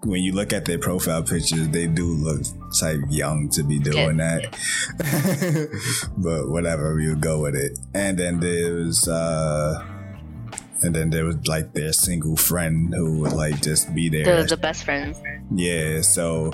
[0.02, 2.42] when you look at their profile pictures, they do look
[2.78, 4.44] type young to be doing that.
[6.18, 7.78] but whatever, we'll go with it.
[7.94, 9.99] And then there's uh
[10.82, 14.42] and then there was like their single friend who would like just be there.
[14.42, 15.14] The, the best friend.
[15.54, 16.52] Yeah, so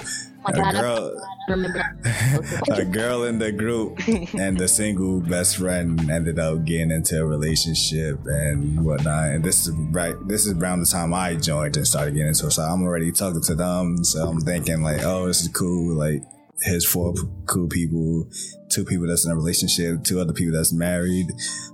[0.49, 1.23] Oh a God, girl
[2.71, 3.99] a girl in the group
[4.39, 9.31] and the single best friend ended up getting into a relationship and whatnot.
[9.31, 12.47] And this is right this is around the time I joined and started getting into
[12.47, 12.51] it.
[12.53, 14.05] So I'm already talking to them.
[14.05, 15.95] So I'm thinking like, oh, this is cool.
[15.95, 16.23] Like
[16.63, 17.15] here's four
[17.47, 18.29] cool people,
[18.71, 21.27] two people that's in a relationship, two other people that's married.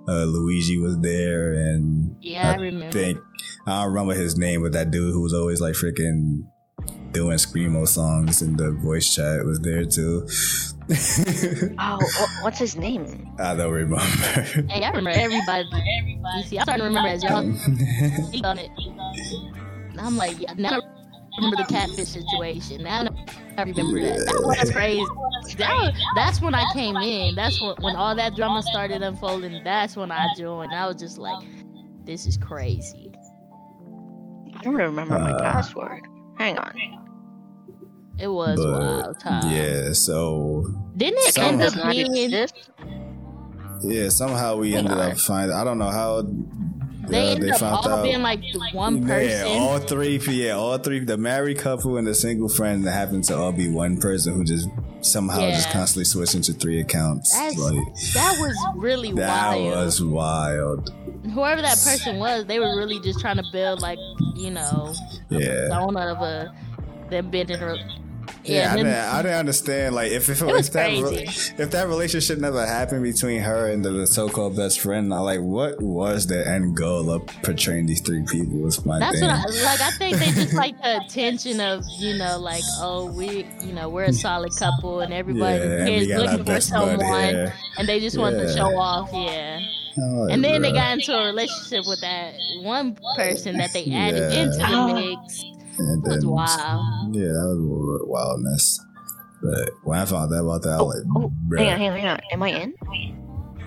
[0.09, 2.91] Uh, Luigi was there and Yeah, I remember.
[2.93, 3.19] think
[3.67, 6.45] I don't remember his name, but that dude who was always like freaking
[7.13, 10.27] doing screamo songs in the voice chat was there too.
[11.79, 11.99] Oh,
[12.43, 13.31] what's his name?
[13.39, 14.05] I don't remember.
[14.69, 15.65] Hey, I remember everybody.
[15.73, 17.53] You see, I'm starting to remember as y'all
[18.29, 18.69] speak on it.
[19.99, 20.81] I'm like, yeah, now I
[21.39, 22.83] remember the catfish situation.
[22.83, 23.07] Now
[23.59, 24.19] I remember that.
[24.27, 25.05] That was crazy.
[25.59, 27.35] That was, that's when I came in.
[27.35, 29.63] That's when, when all that drama started unfolding.
[29.65, 30.73] That's when I joined.
[30.73, 31.45] I was just like,
[32.05, 33.13] this is crazy.
[34.57, 36.01] I don't remember my Uh, password.
[36.39, 36.73] Hang on.
[38.19, 39.51] It was but wild time.
[39.53, 40.65] yeah, so
[40.97, 42.15] Didn't it Some- end up being?
[42.17, 42.71] exist.
[43.83, 45.11] yeah, somehow we Hang ended on.
[45.13, 45.57] up finding.
[45.57, 46.23] I don't know how.
[47.09, 49.47] They uh, ended up all being like one person.
[49.47, 50.19] Yeah, all three.
[50.19, 51.01] Yeah, all three.
[51.01, 54.45] The married couple and the single friend that happened to all be one person who
[54.45, 54.69] just
[55.01, 57.35] somehow just constantly switching to three accounts.
[57.37, 57.57] Like
[58.15, 59.77] that was really that wild.
[59.77, 60.93] was wild.
[61.35, 63.99] Whoever that person was, they were really just trying to build like
[64.37, 64.95] you know
[65.31, 65.69] a Yeah.
[65.69, 66.55] persona of a
[67.11, 67.79] them being in a
[68.45, 69.95] Yeah, I, didn't, I didn't understand.
[69.95, 71.27] Like, if, if, It was if that re-
[71.65, 75.81] if that relationship never happened between her and the so-called best friend, I like what
[75.81, 78.59] was the end goal of portraying these three people?
[78.59, 79.29] Was my That's thing.
[79.29, 79.81] what I like.
[79.81, 83.89] I think they just like the attention of you know, like oh we, you know,
[83.89, 87.01] we're a solid couple and everybody yeah, is looking for someone,
[87.79, 89.61] and they just want to show off, yeah.
[89.99, 94.33] Oh, And then they got into a relationship with that one person that they added
[94.33, 94.43] Yeah.
[94.45, 95.45] into the mix.
[95.79, 97.15] And then- wild.
[97.15, 98.81] Yeah, that was a little bit wildness.
[99.43, 101.91] But when I found out about that, I was like, Oh, bruh, hang on, hang
[101.91, 102.21] on, hang on.
[102.33, 102.75] Am I in?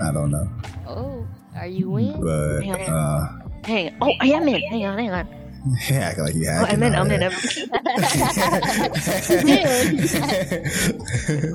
[0.01, 0.49] I don't know.
[0.87, 2.21] Oh, are you in?
[2.21, 2.73] But Yeah.
[2.75, 3.27] uh,
[3.65, 3.95] Hang on.
[4.01, 4.61] Oh, I am in.
[4.61, 5.27] Hang on, hang on.
[5.91, 6.75] act like you Oh, hacking.
[6.75, 6.95] I'm in.
[6.95, 7.21] I'm in.
[7.21, 7.29] here.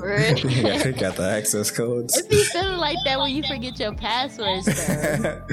[0.03, 0.97] Right.
[0.97, 2.17] got the access codes.
[2.17, 4.65] It be feeling like that when you forget your passwords.
[4.65, 5.41] Though.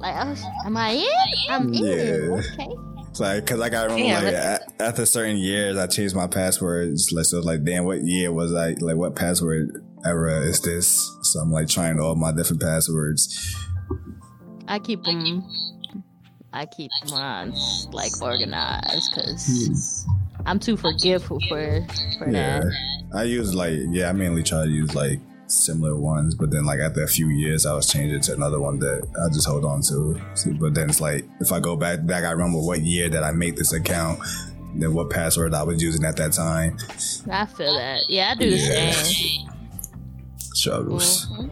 [0.00, 1.50] Like, oh, am I in?
[1.50, 1.84] I'm in.
[1.84, 2.40] Yeah.
[2.54, 2.68] Okay.
[3.10, 7.10] It's like, cause like I remember, Yeah, like after certain years, I changed my passwords.
[7.12, 8.74] Like, so it's like, damn, what year was I?
[8.80, 11.10] Like, what password era is this?
[11.22, 13.56] So I'm like trying all my different passwords.
[14.68, 15.44] I keep them.
[16.52, 17.52] I keep mine
[17.92, 20.46] like organized because hmm.
[20.46, 21.86] I'm too forgetful for
[22.18, 22.72] for Yeah, that.
[23.14, 25.20] I use like, yeah, I mainly try to use like
[25.50, 28.78] similar ones, but then like after a few years, I was changing to another one
[28.80, 30.20] that I just hold on to.
[30.60, 33.32] But then it's like, if I go back, back, I remember what year that I
[33.32, 34.20] made this account.
[34.74, 36.78] Then what password I was using at that time.
[37.30, 38.02] I feel that.
[38.08, 38.92] Yeah, I do the Yeah.
[38.92, 39.48] same.
[40.38, 41.26] Struggles.
[41.28, 41.50] Mhm.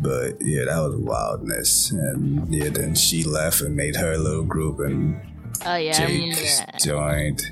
[0.00, 1.90] But yeah, that was wildness.
[1.92, 5.20] And yeah, then she left and made her little group, and
[5.64, 6.80] Oh yeah, I Jake that.
[6.84, 7.42] joined.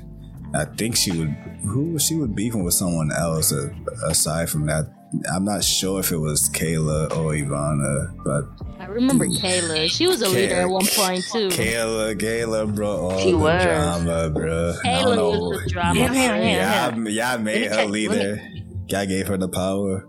[0.53, 1.29] I think she would.
[1.63, 3.69] Who she would beefing with someone else uh,
[4.07, 4.85] aside from that.
[5.33, 8.45] I'm not sure if it was Kayla or Ivana, but
[8.79, 9.89] I remember Kayla.
[9.91, 11.49] She was a leader at one point too.
[11.49, 13.63] Kayla, Kayla brought all She the was.
[13.63, 14.73] drama, bro.
[14.83, 15.29] I Kayla don't know.
[15.49, 15.99] was the drama.
[15.99, 16.43] Yeah, yeah, queen.
[16.47, 16.95] yeah.
[16.95, 18.41] Y'all, y'all made her check- leader.
[18.87, 20.07] Y'all gave her the power.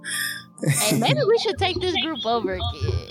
[0.68, 3.08] Hey, maybe we should take this group over again.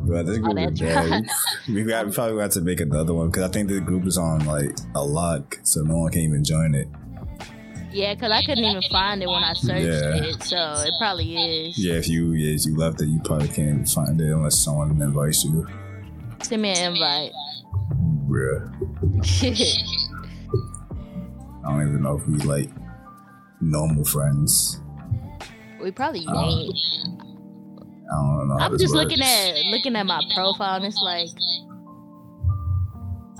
[0.00, 1.26] Bro, this group is bad.
[1.68, 4.16] We got we probably got to make another one because I think this group is
[4.18, 6.88] on like a lock, so no one can even join it.
[7.90, 10.24] Yeah, because I couldn't even find it when I searched Yeah.
[10.24, 11.36] it, so it probably
[11.68, 11.78] is.
[11.78, 15.00] Yeah, if you yeah, if you left it, you probably can't find it unless someone
[15.00, 15.66] invites you.
[16.42, 17.32] Send me an invite.
[18.28, 18.72] Bruh.
[21.64, 22.70] I don't even know if we like
[23.60, 24.80] normal friends.
[25.82, 26.74] We probably Uh, ain't.
[28.10, 28.56] I don't know.
[28.58, 29.04] I'm just works.
[29.10, 31.28] looking at looking at my profile, and it's like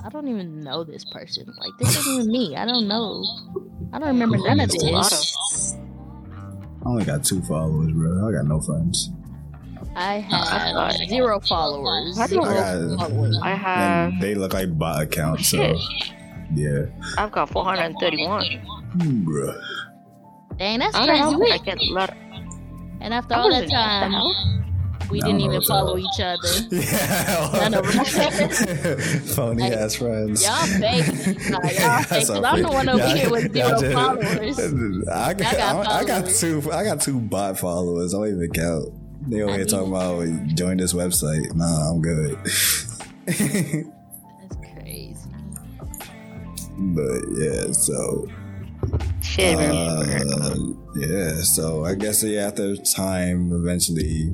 [0.05, 1.47] I don't even know this person.
[1.59, 2.57] Like this isn't even me.
[2.57, 3.25] I don't know.
[3.93, 5.75] I don't remember none of There's this.
[5.75, 8.29] I only got two followers, bro.
[8.29, 9.11] I got no friends.
[9.97, 12.19] I have Uh, zero followers.
[12.19, 13.39] I Zero don't- followers.
[13.43, 14.13] I have.
[14.13, 15.77] and they look like bot accounts, so
[16.55, 16.85] Yeah.
[17.19, 18.45] I've got 431.
[18.93, 19.61] Hmm, Bruh.
[20.57, 21.53] Dang, that's I crazy.
[21.53, 22.11] I get a lot.
[22.11, 22.17] Of,
[23.01, 24.55] And after I all that wasn't- what the time, hell?
[25.11, 26.01] we I didn't even uh, follow up.
[26.01, 26.49] each other.
[26.71, 27.51] Yeah.
[27.55, 29.35] None of us.
[29.37, 30.45] Phony Like, ass friends.
[30.45, 31.07] Y'all fake.
[31.51, 32.09] Nah, y'all fake.
[32.09, 35.09] 'cause I'm the one over Y'all- here with y'all zero just- followers.
[35.09, 36.63] I got, got I, got two.
[36.73, 38.13] I got two bot followers.
[38.15, 38.93] I don't even count.
[39.31, 41.55] They over I here need- talking about join this website.
[41.55, 42.37] Nah, I'm good.
[43.27, 45.31] That's crazy.
[46.79, 48.27] but yeah, so
[49.23, 50.57] shit, uh,
[50.97, 54.31] yeah, so I guess yeah, after time, eventually,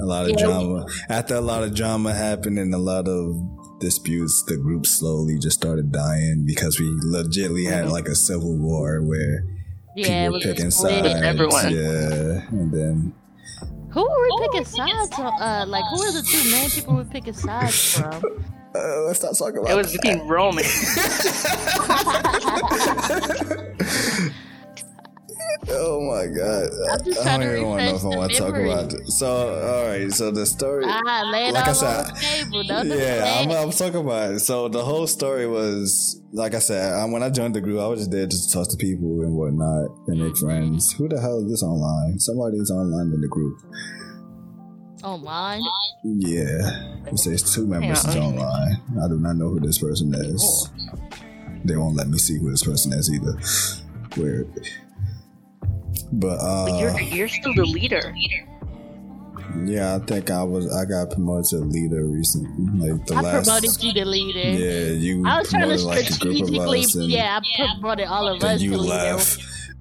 [0.00, 0.44] a lot of Yeah.
[0.46, 0.86] drama.
[1.08, 3.34] After a lot of drama happened and a lot of
[3.80, 9.02] disputes, the group slowly just started dying because we legitly had like a civil war
[9.02, 9.44] where
[9.96, 11.04] Yeah, people was picking a split.
[11.04, 11.22] sides.
[11.22, 11.70] Everyone.
[11.72, 13.12] Yeah, and then
[13.90, 15.32] Who were we picking sides on?
[15.40, 18.20] Uh, like, who are the two main people we picking sides from?
[18.76, 20.02] Uh, let's not talk about It was that.
[20.02, 20.64] between Roman.
[25.68, 26.70] Oh my god!
[26.92, 28.38] I'm just I trying don't even want to know refresh if I the want to
[28.38, 28.70] talk memory.
[28.72, 29.08] about it.
[29.08, 30.12] So, all right.
[30.12, 30.84] So the story.
[30.86, 32.62] Ah, lay it Like I all said, on the table.
[32.64, 34.40] Don't yeah, I'm, I'm talking about it.
[34.40, 37.86] So the whole story was, like I said, I, when I joined the group, I
[37.88, 40.92] was just there just to talk to people and whatnot and make friends.
[40.92, 42.20] Who the hell is this online?
[42.20, 43.58] Somebody's online in the group.
[45.02, 45.62] Online.
[46.02, 48.38] Yeah, it says two members is Hang on.
[48.38, 48.80] online.
[49.04, 50.70] I do not know who this person is.
[51.64, 53.38] They won't let me see who this person is either.
[54.20, 54.48] Weird.
[56.12, 58.14] But uh, But you're you're still the leader.
[59.64, 62.90] yeah, I think I was I got promoted to leader recently.
[62.90, 63.44] Like the I last.
[63.46, 64.38] promoted you to leader.
[64.50, 65.26] Yeah, you.
[65.26, 68.60] I was trying to promoted, like, a strategically, and- yeah, I promoted all of us
[68.60, 69.18] you to leader.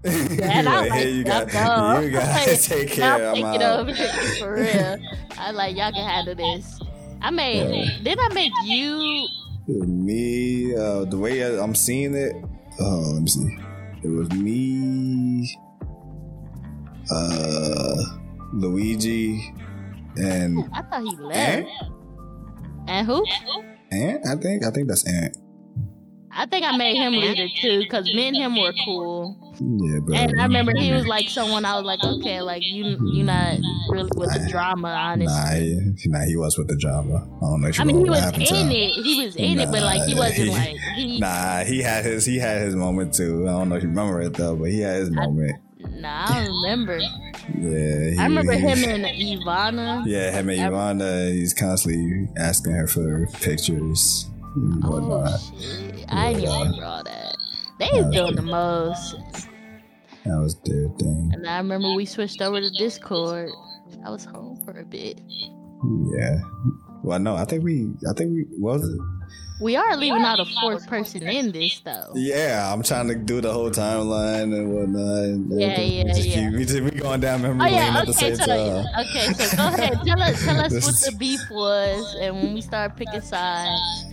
[0.06, 3.34] And I Like, like, you got, y'all you got to take care.
[3.36, 3.94] It over
[4.40, 4.98] for real.
[5.38, 6.80] I like y'all can handle this.
[7.22, 7.70] I made.
[7.88, 8.04] Yeah.
[8.04, 9.28] Did I make you?
[9.68, 12.34] Me, uh, the way I- I'm seeing it.
[12.80, 13.58] Oh, let me see.
[14.04, 15.58] It was me,
[17.10, 17.96] uh,
[18.54, 19.54] Luigi,
[20.18, 21.68] and I thought he left.
[22.88, 23.26] And who?
[23.92, 24.28] Ant.
[24.28, 24.64] I think.
[24.66, 25.36] I think that's Ant.
[26.38, 29.38] I think I made him leader too, cause me and him were cool.
[29.58, 32.98] Yeah, but And I remember he was like someone I was like, okay, like you,
[33.14, 33.58] you not
[33.90, 35.76] really with the drama, honestly.
[35.76, 37.26] Nah, he, nah, he was with the drama.
[37.38, 38.72] I don't know if you I mean, he was happened to in him.
[38.72, 38.92] it.
[39.04, 41.20] He was in it, but like he wasn't he- like he.
[41.22, 43.44] Nah, he had his he had his moment too.
[43.48, 45.54] I don't know if you remember it though, but he had his moment.
[45.80, 46.98] Nah, I don't remember.
[46.98, 50.04] Yeah, he, I remember he- him and Ivana.
[50.06, 51.32] Yeah, him and Ivana.
[51.32, 55.40] He's constantly asking her for pictures and Oh whatnot.
[55.40, 55.85] shit!
[56.10, 56.60] I didn't even Yeah.
[56.64, 57.36] remember all that.
[57.80, 59.16] They was doing the most,
[60.26, 61.32] That was their thing.
[61.34, 63.50] and I remember we switched over to Discord.
[64.06, 65.20] I was home for a bit.
[66.18, 66.40] Yeah.
[67.04, 69.00] Well, no, I think we, I think we, what was it?
[69.62, 72.12] We are leaving out a fourth person in this though.
[72.14, 75.58] Yeah, I'm trying to do the whole timeline and whatnot.
[75.60, 76.50] Yeah, yeah, we just yeah.
[76.50, 78.86] Keep, we, just, we going down memory Oh lane yeah, at the same so time.
[79.06, 82.60] okay, so go ahead, tell us, tell us what the beef was, and when we
[82.62, 84.06] started picking sides,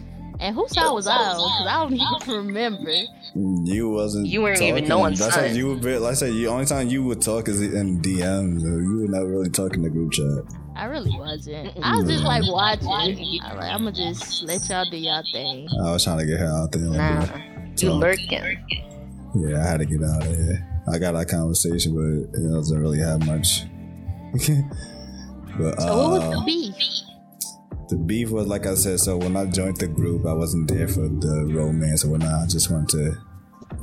[0.43, 1.37] and whose side was I on?
[1.37, 2.93] Because I don't even remember.
[3.73, 4.27] You wasn't.
[4.27, 4.77] You weren't talking.
[4.77, 5.15] even knowing.
[5.15, 5.77] That's how you were.
[5.77, 8.63] bit- Like I said, the only time you would talk is in DMs.
[8.65, 10.45] Or you were not really talking to group chat.
[10.75, 11.71] I really wasn't.
[11.83, 12.89] I was just like watching.
[12.89, 15.69] I like, I'm gonna just let y'all do y'all thing.
[15.85, 16.83] I was trying to get her out there.
[16.83, 18.59] Nah, Like, you lurking.
[19.35, 20.69] Yeah, I had to get out of here.
[20.93, 23.65] I got that conversation, but it doesn't really have much.
[24.33, 26.75] but So what was uh, the beef?
[27.93, 29.01] The beef was like I said.
[29.01, 32.45] So when I joined the group, I wasn't there for the romance or whatnot.
[32.45, 33.19] I just wanted to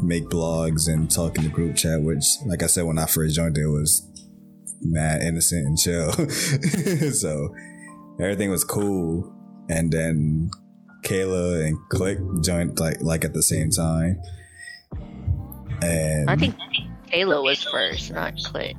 [0.01, 2.01] make blogs and talk in the group chat.
[2.01, 4.07] Which, like I said, when I first joined, it was
[4.81, 6.11] mad innocent and chill.
[7.11, 7.53] so
[8.19, 9.31] everything was cool.
[9.69, 10.49] And then
[11.03, 14.19] Kayla and Click joined like like at the same time.
[15.83, 16.55] And I think
[17.13, 18.75] Kayla was first, not Click.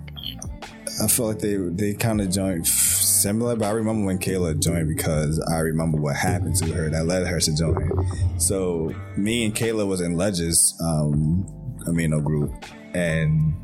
[1.01, 4.61] I feel like they they kind of joined f- similar, but I remember when Kayla
[4.61, 7.91] joined because I remember what happened to her that led her to join.
[8.39, 11.45] So me and Kayla was in Ledges um
[11.87, 12.53] amino group,
[12.95, 13.55] and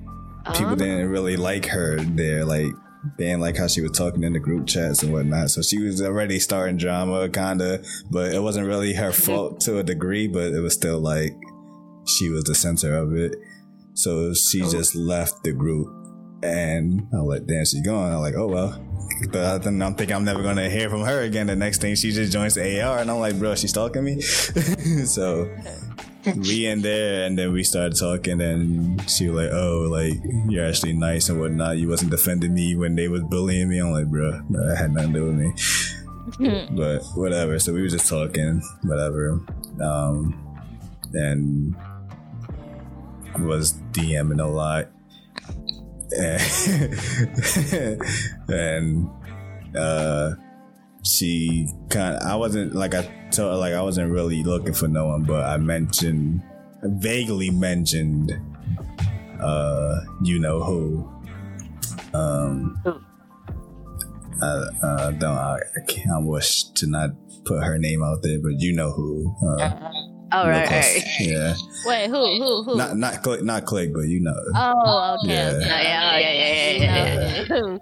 [0.55, 0.77] people Oh.
[0.77, 2.73] didn't really like her there, like.
[3.19, 5.51] They didn't like how she was talking in the group chats and whatnot.
[5.51, 9.79] So she was already starting drama, kind of, but it wasn't really her fault to
[9.79, 11.33] a degree, but it was still like
[12.05, 13.37] she was the center of it.
[13.95, 14.69] So she Oh.
[14.73, 15.87] just left the group
[16.47, 18.13] and I let Dan she going.
[18.13, 18.83] I'm like, oh well.
[19.31, 21.47] But then I'm thinking I'm never gonna hear from her again.
[21.47, 24.21] The next thing she just joins the AR and I'm like, bro, she's stalking me.
[24.21, 25.51] so
[26.35, 30.15] we in there and then we started talking and she was like, oh, like
[30.49, 31.79] you're actually nice and whatnot.
[31.79, 33.79] You wasn't defending me when they was bullying me.
[33.79, 36.67] I'm like, bro, that had nothing to do with me.
[36.77, 37.59] but whatever.
[37.59, 39.41] So we were just talking, whatever.
[39.81, 40.43] Um,
[41.13, 41.75] and
[43.39, 44.89] was DMing a lot.
[46.13, 48.01] And,
[48.49, 49.11] and
[49.77, 50.31] uh
[51.03, 54.89] she kind of, I wasn't like I told her like I wasn't really looking for
[54.89, 56.43] no one, but I mentioned
[56.83, 58.33] vaguely mentioned
[59.41, 61.09] uh you know who.
[62.15, 62.83] Um
[64.43, 64.47] I,
[64.83, 67.11] uh, don't I, I can't I wish to not
[67.45, 69.35] put her name out there, but you know who.
[69.43, 69.91] Uh, Uh,
[70.33, 71.03] Oh real right, right.
[71.21, 71.55] Yeah,
[71.85, 72.77] wait, who, who, who?
[72.77, 74.35] not not click, not click, but you know.
[74.55, 75.35] oh, okay.
[75.35, 75.49] Yeah.
[75.51, 75.65] okay.
[75.65, 77.81] Oh, yeah, yeah, yeah, yeah, yeah, Who?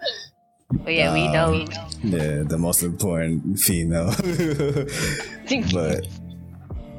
[0.85, 1.65] But yeah, we Um, know.
[2.03, 4.07] Yeah, the most important female.
[5.73, 6.07] but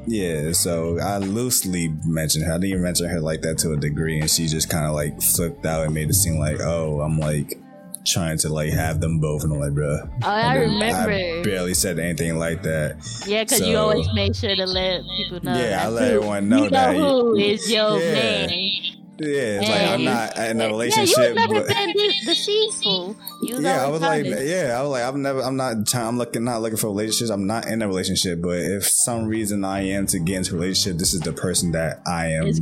[0.06, 2.52] yeah, so I loosely mentioned her.
[2.52, 4.94] I didn't even mention her like that to a degree, and she just kind of
[4.94, 7.58] like flipped out and made it seem like, oh, I'm like
[8.06, 10.08] trying to like have them both, and I'm like, bruh.
[10.22, 11.10] Oh, I remember.
[11.10, 12.96] I barely said anything like that.
[13.26, 15.58] yeah, because you always make sure to let people know.
[15.58, 18.12] Yeah, I let everyone know you that who is your Yeah.
[18.46, 18.82] man.
[19.18, 21.16] Yeah, it's like I'm not in a relationship.
[21.16, 21.92] Yeah, you never but, been
[22.24, 23.16] deceitful.
[23.42, 26.44] You yeah, I was like, yeah, I was like, I'm never, I'm not, I'm looking,
[26.44, 27.30] not looking for relationships.
[27.30, 30.58] I'm not in a relationship, but if some reason I am to get into a
[30.58, 32.52] relationship, this is the person that I am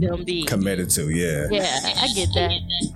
[0.46, 1.10] committed to.
[1.10, 2.52] Yeah, Yeah, I get that.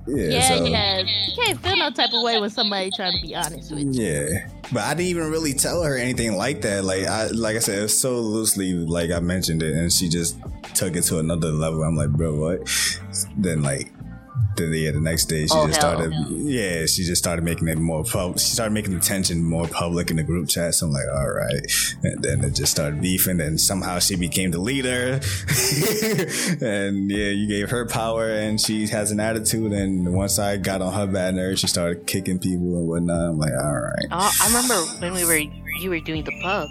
[0.07, 0.99] yeah, Yeah, so, yeah.
[1.01, 4.03] You can't feel no type of way when somebody trying to be honest with you.
[4.05, 4.49] yeah.
[4.71, 6.85] But I didn't even really tell her anything like that.
[6.85, 10.09] Like I, like I said, it was so loosely, like I mentioned it, and she
[10.11, 10.37] just
[10.75, 11.83] took it to another level.
[11.83, 12.69] I'm like, bro, what?
[13.37, 13.93] Then like.
[14.57, 15.97] Then yeah, the next day she Oh, just hell.
[15.99, 16.13] started.
[16.31, 18.39] Yeah, she just started making it more public.
[18.41, 20.75] She started making the tension more public in the group chat.
[20.75, 21.61] So I'm like, all right.
[22.03, 23.41] And then it just started beefing.
[23.41, 25.21] And somehow she became the leader.
[26.61, 29.73] and yeah, you gave her power, and she has an attitude.
[29.73, 33.31] And once I got on her bad nerves, she started kicking people and whatnot.
[33.31, 34.07] I'm like, all right.
[34.11, 35.39] Oh, I remember when we were
[35.81, 36.69] you were doing the pub.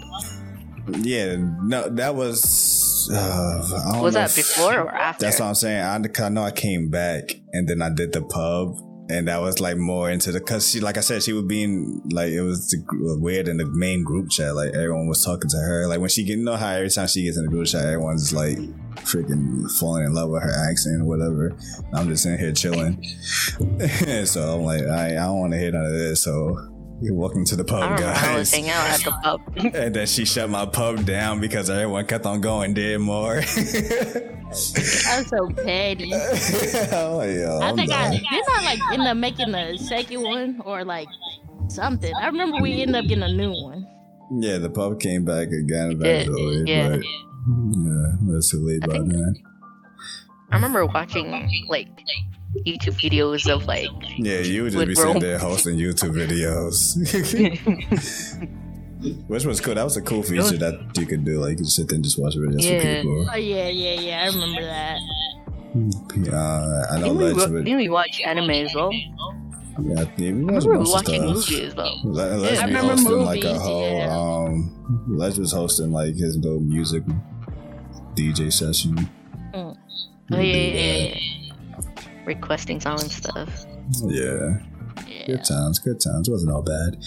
[1.04, 2.87] Yeah, no, that was.
[3.10, 5.24] Uh, Was that if- before or after?
[5.24, 5.82] That's what I'm saying.
[5.82, 8.76] I, I know I came back and then I did the pub.
[9.10, 12.02] And that was like more into the, cause she, like I said, she was being
[12.12, 14.54] like, it was weird in the main group chat.
[14.54, 15.86] Like everyone was talking to her.
[15.86, 17.86] Like when she get, you know how every time she gets in the group chat,
[17.86, 18.58] everyone's like
[18.96, 21.56] freaking falling in love with her accent or whatever.
[21.94, 23.02] I'm just sitting here chilling.
[24.26, 26.20] so I'm like, I, I don't want to hear none of this.
[26.22, 26.58] So
[27.00, 29.40] welcome to the pub, I pub, remember I was hanging out at the pub.
[29.74, 33.36] And then she shut my pub down because everyone kept on going, did more.
[33.46, 36.10] I'm so petty.
[36.14, 38.12] oh, yeah, I I'm think I done.
[38.12, 41.08] didn't I like end up making the second one or like
[41.68, 42.12] something.
[42.14, 43.86] I remember we ended up getting a new one.
[44.40, 46.88] Yeah, the pub came back again eventually, yeah.
[46.90, 49.34] but yeah, that's too late I by think- then.
[50.50, 51.30] I remember watching
[51.68, 51.88] like
[52.66, 56.96] YouTube videos of like Yeah, you would just be sitting there hosting YouTube videos,
[59.28, 59.74] which was cool.
[59.74, 61.40] That was a cool feature that you could do.
[61.40, 62.80] Like you could sit there and just watch videos Yeah.
[62.80, 63.28] for people.
[63.32, 64.22] Oh yeah, yeah, yeah.
[64.22, 64.98] I remember that.
[66.32, 68.92] Uh, I know didn't we, Ledge wa- didn't we watch anime as well?
[68.92, 71.34] Yeah, yeah, we I watched remember most of watching stuff.
[71.34, 72.00] movies as well.
[72.04, 73.98] Le- Ledge I was remember hosting like a whole.
[73.98, 74.48] yeah.
[74.48, 77.04] Um, Ledge was hosting like his little music
[78.16, 79.08] DJ session.
[79.54, 79.76] Oh
[80.30, 81.47] yeah, yeah, yeah, yeah.
[82.28, 83.64] Requesting songs and stuff.
[84.04, 84.58] Yeah,
[85.08, 85.26] Yeah.
[85.26, 86.28] good times, good times.
[86.28, 86.98] It wasn't all bad.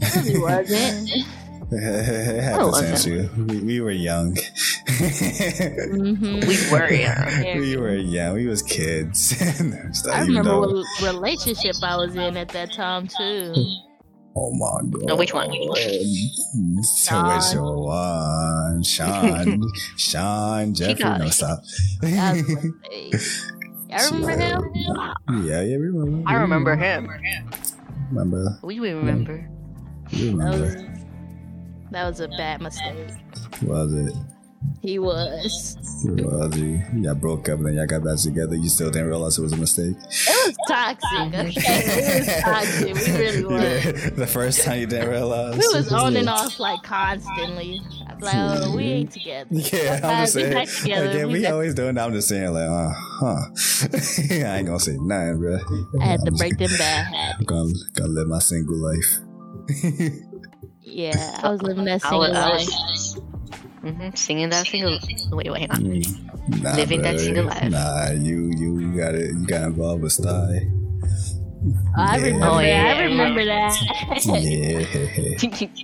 [0.00, 1.10] It wasn't.
[1.72, 3.28] it had No, it potential.
[3.44, 4.34] We, we were young.
[4.88, 7.58] hmm We were, yeah.
[7.58, 8.34] we were young.
[8.34, 9.36] We was kids.
[9.92, 13.52] So, I even remember what relationship I was in at that time too.
[14.36, 15.08] Oh my god.
[15.08, 15.50] No, which one?
[16.82, 18.82] So which one?
[18.84, 19.60] Sean,
[19.98, 21.18] Sean, Jeffrey.
[21.18, 21.58] No, stop.
[23.90, 24.12] That was.
[24.12, 25.44] I remember him.
[25.46, 26.28] yeah, yeah, we remember.
[26.28, 27.10] I remember him.
[28.10, 28.58] Remember?
[28.62, 29.48] We we remember.
[30.12, 30.94] We That was remember.
[31.92, 33.08] that was a bad mistake.
[33.62, 34.14] Was it?
[34.82, 35.76] He was.
[36.04, 36.82] Was he?
[36.96, 38.56] Y'all broke up and then y'all got back together.
[38.56, 39.96] You still didn't realize it was a mistake.
[39.96, 41.34] It was toxic.
[41.34, 42.94] Okay, it was toxic.
[42.94, 43.62] We really was.
[43.84, 45.54] Yeah, the first time you didn't realize.
[45.56, 47.80] We was on and off like constantly.
[48.22, 49.48] I was like, oh, we ain't together.
[49.50, 50.52] Yeah, I'm just we saying.
[50.54, 51.10] back together.
[51.10, 52.04] Again, We we back- always doing that.
[52.06, 53.36] I'm just saying, like, uh, huh.
[54.30, 55.58] I ain't gonna say nothing, bro.
[56.00, 57.38] I had to I'm break them bad habits.
[57.40, 59.18] I'm gonna, gonna live my single life.
[60.82, 62.66] Yeah, I was living that I single was, I life.
[62.66, 63.16] was
[63.82, 64.98] hmm singing that single.
[65.32, 65.80] Wait, wait, hang on.
[65.82, 66.26] Mm,
[66.62, 67.70] Nah, Living that single life.
[67.70, 69.30] Nah, you you you got it.
[69.30, 70.66] You got involved with Sty.
[71.96, 72.24] I Yeah.
[72.24, 72.46] remember.
[72.46, 73.76] Oh, yeah, I I remember that.
[74.24, 74.84] Yeah.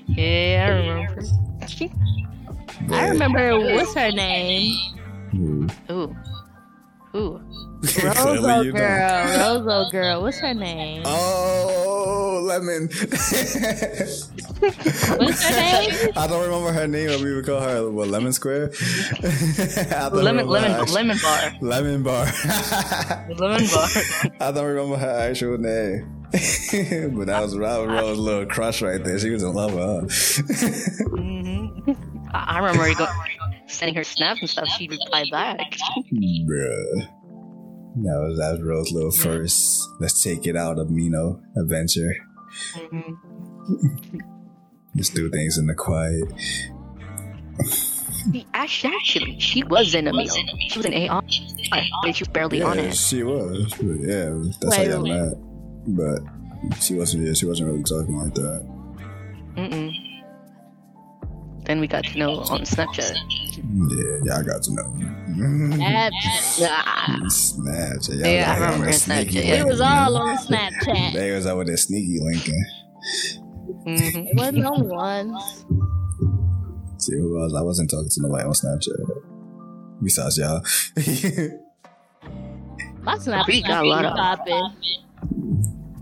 [0.09, 1.22] yeah, I remember.
[2.91, 4.73] I remember what's her name?
[5.31, 5.69] Hmm.
[5.91, 6.17] Ooh.
[7.14, 7.41] Ooh, ooh.
[7.83, 9.27] Roso girl,
[9.61, 10.23] Roso girl.
[10.23, 11.03] What's her name?
[11.05, 12.89] Oh, lemon.
[14.59, 16.12] What's her name?
[16.17, 18.73] I don't remember her name, but we would call her what, Lemon Square.
[20.12, 21.53] Lemon, lemon, lemon bar.
[21.61, 22.27] Lemon bar.
[23.37, 23.89] Lemon bar.
[24.41, 26.16] I don't remember her actual name.
[27.16, 29.18] but that was Robin Rose's little crush right there.
[29.18, 31.07] She was in love with her.
[31.16, 31.91] hmm
[32.35, 33.07] I I remember go,
[33.66, 34.68] sending her snaps and stuff.
[34.68, 35.59] She replied back.
[36.12, 37.09] Bruh.
[37.99, 42.12] That was that was Rose's little first let's take it out of amino adventure.
[42.74, 43.14] hmm
[44.95, 46.24] Let's do things in the quiet.
[48.33, 50.35] She, actually, actually, she was in a meal.
[50.68, 51.27] She was in A on,
[52.03, 52.95] but she was barely on it.
[52.97, 53.74] she was.
[53.81, 55.12] Yeah, that's how y'all wait.
[55.12, 55.35] met.
[55.87, 56.20] But
[56.80, 57.26] she wasn't.
[57.26, 58.66] Yeah, she wasn't really talking like that.
[59.57, 59.93] Mm-mm.
[61.64, 63.14] Then we got to know on Snapchat.
[63.57, 64.84] Yeah, y'all got to know.
[65.76, 66.59] Snapchat.
[66.59, 66.82] Yeah.
[67.26, 68.18] Snapchat.
[68.20, 69.39] Y'all Yeah, I remember Snapchat, sneaky.
[69.39, 71.12] It was all on Snapchat.
[71.14, 72.64] They was over there sneaky linking.
[73.84, 75.64] hmm It wasn't on ones.
[76.99, 77.55] See who else?
[77.57, 78.99] I wasn't talking to nobody on Snapchat.
[80.03, 80.61] Besides y'all.
[83.03, 84.70] My Snapchat got a lot of- popping.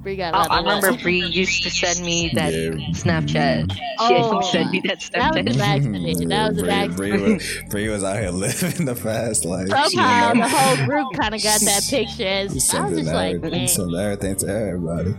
[0.04, 1.00] Bree got a I, lot I of remember love.
[1.02, 2.70] Bree used to send me that Yeah.
[2.92, 3.72] Snapchat.
[3.72, 4.40] She Oh.
[4.42, 5.10] sent me that Snapchat.
[5.12, 5.76] That was an Snapchat.
[5.76, 6.28] accident.
[6.28, 6.96] That was an Bree- accident.
[6.96, 9.68] Bree was, Bree was out here living the fast life.
[9.68, 12.22] Somehow you the whole group kind of got that picture.
[12.26, 15.14] As, I was just like, everything, man, sending everything to everybody.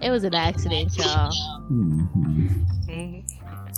[0.00, 1.30] it was an accident, y'all.
[1.70, 2.66] Mhm.
[2.88, 3.22] Mhm.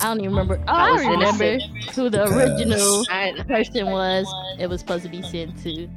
[0.00, 0.58] I don't even remember.
[0.68, 1.84] Oh, I I remember innocent.
[1.94, 4.26] who the original I, person was.
[4.58, 5.88] It was supposed to be sent to.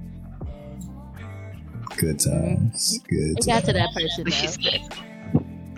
[1.97, 2.99] Good times.
[3.07, 4.51] Good It got to that person but she though.
[4.53, 4.81] said,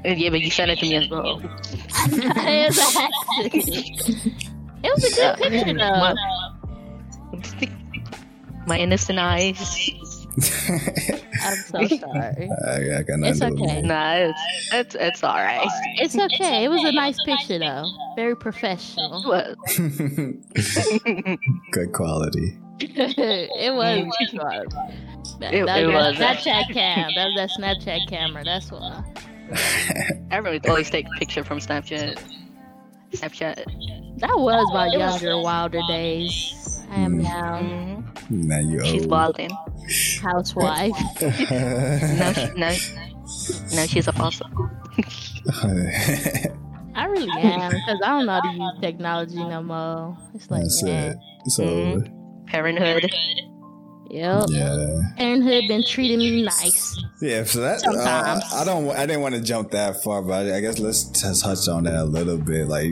[0.06, 1.42] Uh, yeah, but you sent it to me as well.
[1.42, 3.10] it was an
[3.44, 4.36] accident.
[4.84, 6.14] It was a good picture though.
[8.68, 9.58] my innocent eyes.
[11.42, 12.50] I'm so sorry.
[12.68, 13.78] I, I got It's nothing to do with okay.
[13.80, 13.86] it.
[13.86, 14.42] Nah, it's
[14.74, 15.68] it's, it's all right.
[15.96, 16.64] It's okay.
[16.66, 17.90] It was a nice picture though.
[18.16, 19.24] Very professional.
[21.72, 22.58] Good quality.
[22.80, 24.06] it was.
[25.40, 26.18] That, It- that it was was.
[26.20, 27.14] that Snapchat cam.
[27.16, 28.44] That was that Snapchat camera.
[28.44, 29.04] That's why.
[30.32, 32.22] Everyone always take a picture from Snapchat.
[33.14, 33.64] Snapchat.
[34.20, 36.86] That was my younger, wilder days.
[36.90, 37.24] I am Mm.
[37.24, 37.58] now
[38.28, 39.12] hmm now you She's old.
[39.12, 39.52] wilding.
[40.22, 40.98] housewife.
[41.22, 42.76] no, she, now,
[43.74, 44.48] now she's a fossil.
[46.96, 50.18] I really am because I don't know how to use technology no more.
[50.34, 51.12] It's like, That's man,
[51.46, 51.52] it.
[51.52, 52.48] So Mhm.
[52.48, 53.12] Parenthood.
[54.10, 54.46] Yep.
[54.50, 56.98] yeah, Parenthood been treating me nice.
[57.22, 57.44] yeah.
[57.44, 58.90] So that uh, I don't.
[58.92, 61.96] I didn't want to jump that far, but I guess let's just touch on that
[61.96, 62.68] a little bit.
[62.68, 62.92] Like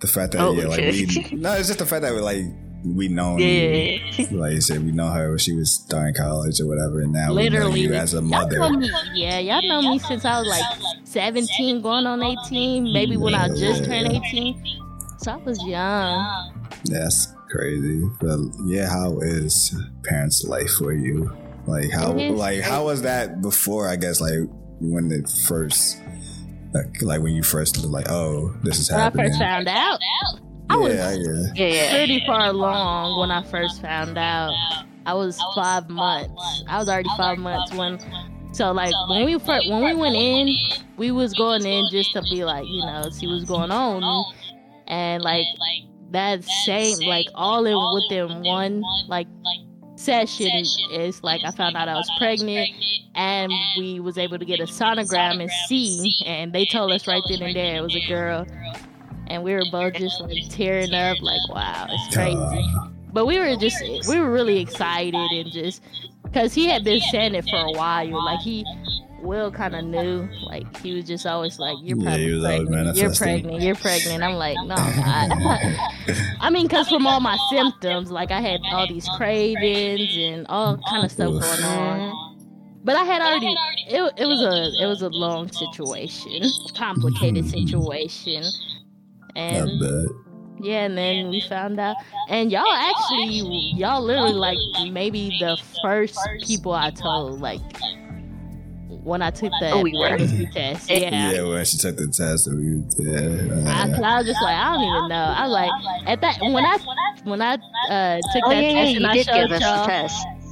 [0.00, 1.06] the fact that Oh, yeah, like we.
[1.32, 2.44] No, it's just the fact that we like
[2.84, 3.46] we know you.
[3.46, 4.26] Yeah.
[4.32, 7.28] Like you said, we know her when she was starting college or whatever, and now
[7.28, 8.70] we know Literally, you as a Y'all mother.
[8.70, 10.64] me, yeah, y'all know me since I was like
[11.04, 12.92] 17, going on 18.
[12.92, 14.62] Maybe when I just turned 18.
[15.18, 16.70] So I was young.
[16.86, 18.02] That's crazy.
[18.20, 21.30] But yeah, how is parents' life for you?
[21.66, 23.88] Like how like how was that before?
[23.88, 24.48] I guess like
[24.80, 26.00] when it first
[26.74, 30.00] like, like when you first like oh this is When I first found out,
[30.70, 31.52] I was yeah, yeah.
[31.54, 31.90] Yeah, yeah.
[31.94, 34.52] pretty far along when I first found out.
[35.04, 36.64] I was five months.
[36.68, 37.98] I was already five months when.
[38.52, 40.54] So like when we first when we went in,
[40.96, 44.02] we was going in just to be like you know see what's going on,
[44.88, 45.46] and like
[46.12, 49.26] that same like all in within one like
[49.96, 52.68] session is like I found out I was pregnant,
[53.14, 57.22] and we was able to get a sonogram and see, and they told us right
[57.28, 58.46] then and there it was a girl,
[59.28, 62.64] and we were both just like tearing up like wow it's crazy.
[63.12, 63.76] But we were just
[64.08, 65.82] we were really excited and just
[66.24, 68.24] because he had been saying it for a while.
[68.24, 68.64] Like he
[69.22, 70.28] Will kind of knew.
[70.46, 72.96] Like he was just always like, "You're probably always pregnant.
[72.96, 73.62] You're pregnant.
[73.62, 75.32] You're pregnant." I'm like, "No, I'm.
[76.40, 80.78] I mean, because from all my symptoms, like I had all these cravings and all
[80.88, 81.42] kind of stuff Oof.
[81.42, 82.32] going on.
[82.84, 83.54] But I had already.
[83.86, 86.42] It, it was a it was a long situation,
[86.74, 88.44] complicated situation,
[89.36, 89.70] and
[90.62, 91.96] yeah, and then we found out,
[92.28, 94.58] and y'all actually, y'all literally like
[94.92, 97.60] maybe the first people I told, like
[99.02, 100.16] when I took the Oh, we were.
[100.52, 100.90] test.
[100.90, 101.32] Yeah.
[101.32, 103.70] Yeah, when she took the test, we, yeah.
[103.70, 105.14] I, uh, 'cause I was just like, I don't even know.
[105.14, 105.70] I was like,
[106.08, 106.78] at that when I
[107.24, 107.54] when I
[107.88, 109.86] uh, took Oh that yeah, yeah, test and you I did showed give us y'all,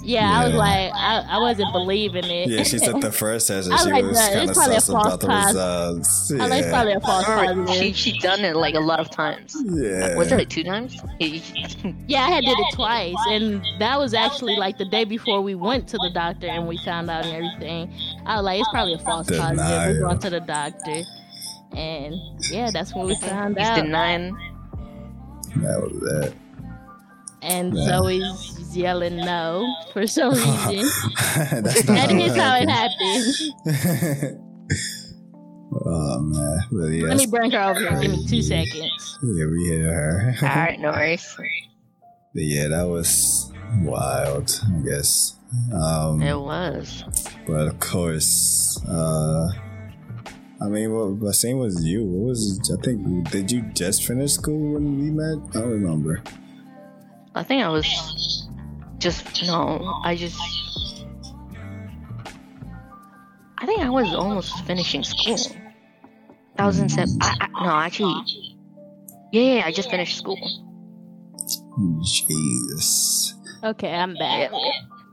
[0.01, 0.09] the test.
[0.09, 2.49] Yeah, I was like, I, I wasn't believing it.
[2.49, 4.87] Yeah, she took the first test I and she like was kind of probably sus
[4.89, 5.97] false about the positive.
[5.99, 6.33] results.
[6.33, 9.55] I like probably a false Remember, she she done it like a lot of times.
[9.67, 10.17] Yeah.
[10.17, 10.97] Was it like two times?
[12.09, 15.55] Yeah, I had did it twice, and that was actually like the day before we
[15.55, 17.93] went to the doctor and we found out and everything.
[18.27, 19.51] I was like, it's probably a false positive.
[19.51, 20.07] We Denial.
[20.09, 21.03] went to the doctor,
[21.77, 22.15] and
[22.51, 23.77] yeah, that's when we found He's out.
[23.77, 24.35] denying.
[25.57, 26.33] That was that.
[27.43, 27.87] And Yeah.
[27.87, 30.33] Zoe's yelling no for some
[30.69, 30.89] reason.
[31.63, 33.35] That's not that is how it happened.
[33.77, 34.41] happened.
[35.87, 38.01] oh man, but yeah, Let me bring her over here.
[38.01, 39.19] Give me two seconds.
[39.23, 40.35] yeah, we hit her.
[40.43, 41.35] All right, no worries.
[41.37, 43.53] But yeah, that was
[43.83, 45.37] wild, I guess.
[45.75, 47.05] Um, It was.
[47.47, 49.49] but of course, uh,
[50.63, 52.05] I mean, what, what same was you?
[52.05, 53.31] What was I think?
[53.31, 55.39] Did you just finish school when we met?
[55.57, 56.23] I don't remember.
[57.35, 58.40] I think I was
[59.01, 60.01] just no.
[60.05, 60.39] I just.
[63.59, 65.37] I think I was almost finishing school.
[66.57, 67.09] That was in Sep.
[67.21, 68.15] I, I, no, actually.
[69.33, 70.39] Yeah, yeah, I just finished school.
[72.05, 73.35] Jesus.
[73.65, 74.51] Okay, I'm back.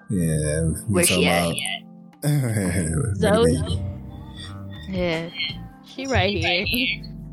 [0.09, 0.61] Yeah.
[0.87, 1.53] we Where's she at?
[3.15, 3.81] Zoe?
[4.89, 5.29] Yeah.
[5.85, 6.65] She right here.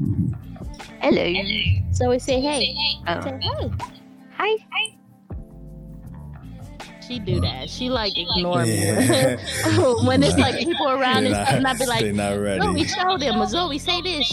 [0.02, 0.32] Mm-hmm.
[1.00, 1.92] Hello.
[1.92, 2.74] Zoe, say hey.
[3.06, 3.20] Oh.
[3.20, 3.70] Say hey.
[4.36, 4.93] Hi.
[7.06, 7.68] She do that.
[7.68, 9.36] She like ignore Yeah.
[9.36, 10.06] me.
[10.06, 12.60] when it's like people around and stuff, and I not, be like, they're not ready.
[12.60, 13.40] Zoe, show them.
[13.40, 14.26] Or Zoe, say this.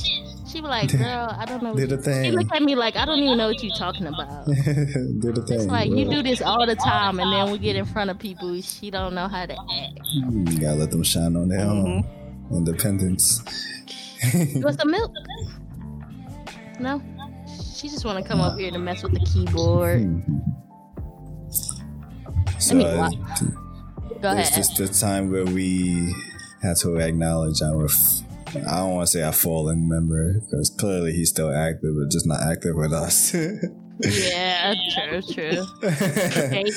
[0.52, 1.76] She be like, girl, I don't know.
[1.76, 2.24] Do the thing.
[2.24, 2.40] She thing.
[2.40, 4.46] look at me like, I don't even know what you're talking about.
[4.46, 5.58] do the thing.
[5.58, 8.20] It's like, you do this all the time, and then we get in front of
[8.20, 10.00] people, she don't know how to act.
[10.14, 12.56] You gotta let them shine on their own mm-hmm.
[12.56, 13.42] independence.
[14.34, 15.12] You want some milk?
[16.80, 17.02] No?
[17.76, 20.02] She just want to come up here to mess with the keyboard.
[20.02, 20.61] Mm-hmm.
[22.70, 23.14] So, me uh, watch.
[24.22, 26.14] Go it's just the time where we
[26.62, 27.86] had to acknowledge our.
[27.86, 28.22] f-
[28.68, 32.28] I don't want to say our fallen member because clearly he's still active, but just
[32.28, 33.36] not active with us.
[34.04, 35.64] Yeah, true, true.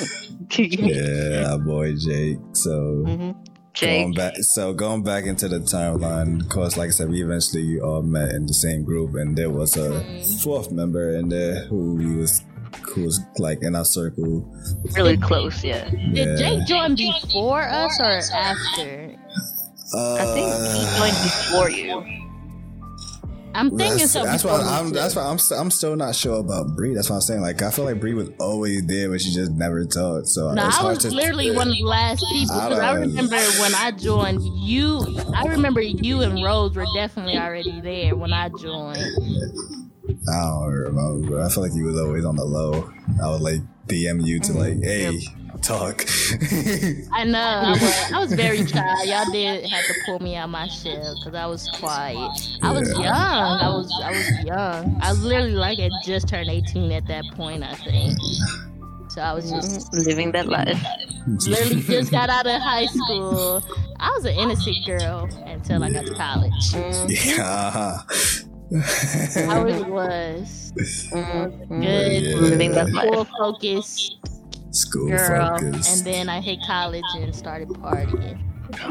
[0.58, 2.38] Yeah, our boy Jake.
[2.52, 3.30] So hmm
[3.80, 7.80] going back, so going back into the timeline, of course, like I said, we eventually
[7.80, 10.42] all met in the same group, and there was a Mm.
[10.44, 12.40] fourth member in there who we was
[12.82, 14.44] who was like in our circle.
[14.96, 15.88] Really close, yeah.
[15.90, 16.36] Did Yeah.
[16.36, 19.16] Jake join before us or after?
[19.94, 22.20] Uh, I think he joined before you.
[23.56, 24.24] I'm thinking That's, so.
[24.24, 24.90] that's why I'm.
[24.90, 25.38] That's why I'm.
[25.38, 26.92] st- I'm still not sure about Bree.
[26.92, 27.40] That's what I'm saying.
[27.40, 30.26] Like I feel like Bree was always there, but she just never talked.
[30.26, 31.10] So No, it's I hard was to.
[31.12, 35.20] literally one of the last people I because I, remember when I joined you.
[35.36, 38.98] I remember you and Rose were definitely already there when I joined.
[40.28, 41.30] I don't remember.
[41.30, 42.90] But I feel like you was always on the low.
[43.22, 45.20] I would like DM you to like, hey,
[45.62, 46.04] talk.
[47.12, 47.38] I know.
[47.38, 49.04] I was, I was very shy.
[49.04, 52.58] Y'all did have to pull me out my shell because I was quiet.
[52.62, 53.06] I was young.
[53.06, 54.98] I was I was young.
[55.02, 57.62] I was literally like I just turned 18 at that point.
[57.62, 58.16] I think.
[59.10, 60.06] So I was just Mhm.
[60.06, 60.82] Living that life.
[61.46, 63.62] literally just got out of high school.
[64.00, 66.52] I was an innocent girl until I got to college.
[66.72, 68.00] Mm, yeah.
[68.72, 70.72] I really was.
[70.76, 71.82] mm, mm.
[71.82, 72.22] Good.
[72.22, 72.36] Yeah.
[72.36, 73.28] Living that Full life.
[73.38, 74.10] focus
[74.70, 75.58] School girl.
[75.58, 75.98] focus.
[75.98, 78.40] And then I hit college and started partying.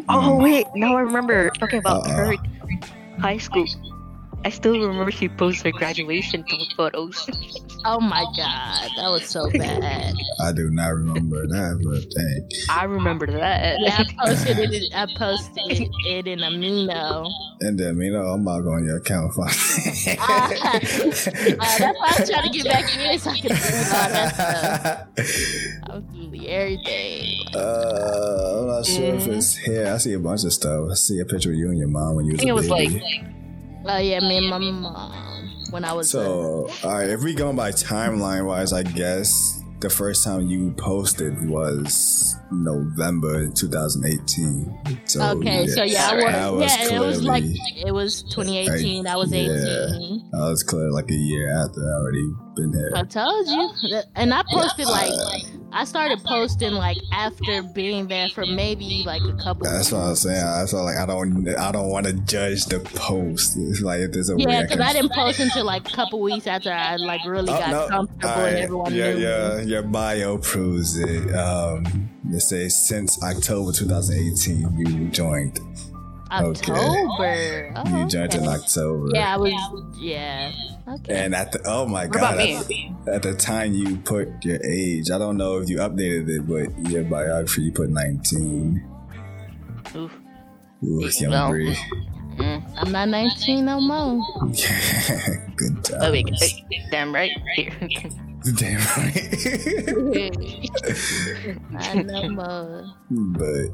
[0.07, 2.13] Oh wait, now I remember talking about Uh-uh.
[2.15, 2.36] her
[3.19, 3.65] high school.
[4.45, 6.43] I still remember she posted her graduation
[6.75, 7.29] photos.
[7.85, 10.15] Oh my god, that was so bad.
[10.41, 12.49] I do not remember that, but dang.
[12.69, 13.77] I remember that.
[13.79, 14.93] Yeah, I posted it.
[14.93, 17.29] I posted it in Amino.
[17.61, 19.31] And then, you know, I'm not going your account.
[19.37, 23.93] Uh, that's why I was trying to get back in here so I could delete
[23.93, 25.07] all that stuff.
[25.89, 27.25] I was deleting everything.
[27.55, 29.87] Uh, I'm not sure if it's here.
[29.87, 30.89] I see a bunch of stuff.
[30.91, 32.51] I see a picture of you and your mom when you I was think a
[32.51, 33.25] it was like baby.
[33.86, 36.09] Oh yeah, me and my mom when I was.
[36.09, 40.71] So, all right, if we going by timeline wise, I guess the first time you
[40.71, 44.99] posted was November 2018.
[45.05, 49.05] So, okay, so yeah, I was, was yeah, it was like it was 2018.
[49.05, 49.41] I was Yeah.
[49.41, 50.29] 18.
[50.34, 52.91] I was clear like a year after I already been here.
[52.95, 55.11] I told you, and I posted like
[55.74, 59.63] I started posting like after being there for maybe like a couple.
[59.65, 60.38] That's what I was saying.
[60.43, 63.57] I felt like I don't, I don't want to judge the post.
[63.57, 66.21] It's like if there's a Yeah, because can I didn't post until like a couple
[66.21, 67.88] weeks after I like really Oh, got no.
[67.88, 69.15] comfortable All and everyone your, knew.
[69.15, 69.21] me.
[69.21, 71.34] your, your bio proves it.
[71.36, 75.59] Um, it says since October 2018, you joined.
[76.32, 77.74] October.
[77.76, 78.47] Oh, You joined in.
[78.47, 79.07] October.
[79.13, 79.53] Yeah, I was.
[79.99, 80.51] Yeah,
[80.88, 81.23] Okay.
[81.25, 82.71] And at the oh my What god, at,
[83.07, 86.91] at the time you put your age, I don't know if you updated it, but
[86.91, 88.84] your biography you put nineteen.
[89.95, 90.11] Oof.
[90.81, 91.77] Was young Well, Bree.
[92.36, 92.63] Mm.
[92.77, 94.21] I'm not 19 no more.
[95.55, 96.27] Good Oh, wait,
[96.91, 97.31] damn right.
[97.55, 97.71] Here.
[98.57, 99.15] Damn right.
[101.69, 102.93] Not no more.
[103.09, 103.69] but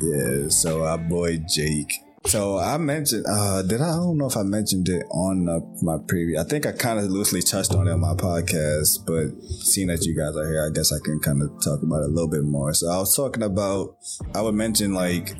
[0.00, 1.92] yeah, so our boy Jake.
[2.26, 5.60] So I mentioned, uh, did I, I don't know if I mentioned it on uh,
[5.82, 6.40] my previous.
[6.42, 10.04] I think I kind of loosely touched on it on my podcast, but seeing that
[10.06, 12.30] you guys are here, I guess I can kind of talk about it a little
[12.30, 12.72] bit more.
[12.72, 13.96] So I was talking about,
[14.34, 15.34] I would mention like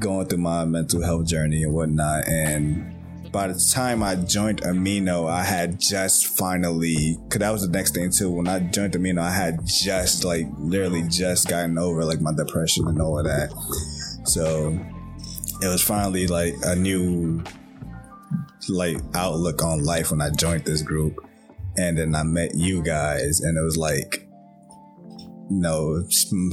[0.00, 2.96] going through my mental health journey and whatnot, and
[3.30, 7.94] by the time I joined Amino, I had just finally, cause that was the next
[7.94, 8.30] thing too.
[8.30, 12.88] When I joined Amino, I had just like literally just gotten over like my depression
[12.88, 13.50] and all of that.
[14.24, 14.78] So
[15.62, 17.42] it was finally like a new
[18.68, 21.18] like outlook on life when I joined this group.
[21.76, 24.26] And then I met you guys and it was like,
[25.50, 26.04] you know,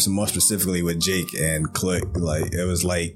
[0.08, 3.16] more specifically with Jake and Click, like it was like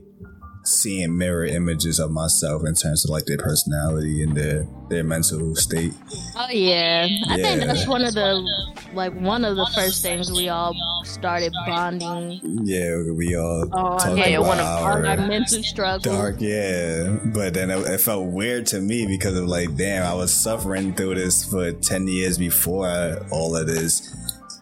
[0.64, 5.55] seeing mirror images of myself in terms of like their personality and their their mental
[5.55, 5.93] state.
[6.36, 8.47] Oh yeah, I think that's one of the
[8.93, 13.99] like one of the first things we all started bonding Yeah, we all oh, on.
[13.99, 16.14] talk yeah, about one of- our, our mental struggle.
[16.14, 17.18] dark, yeah.
[17.26, 20.93] But then it, it felt weird to me because of like, damn, I was suffering
[20.93, 24.16] through this for ten years before all of this.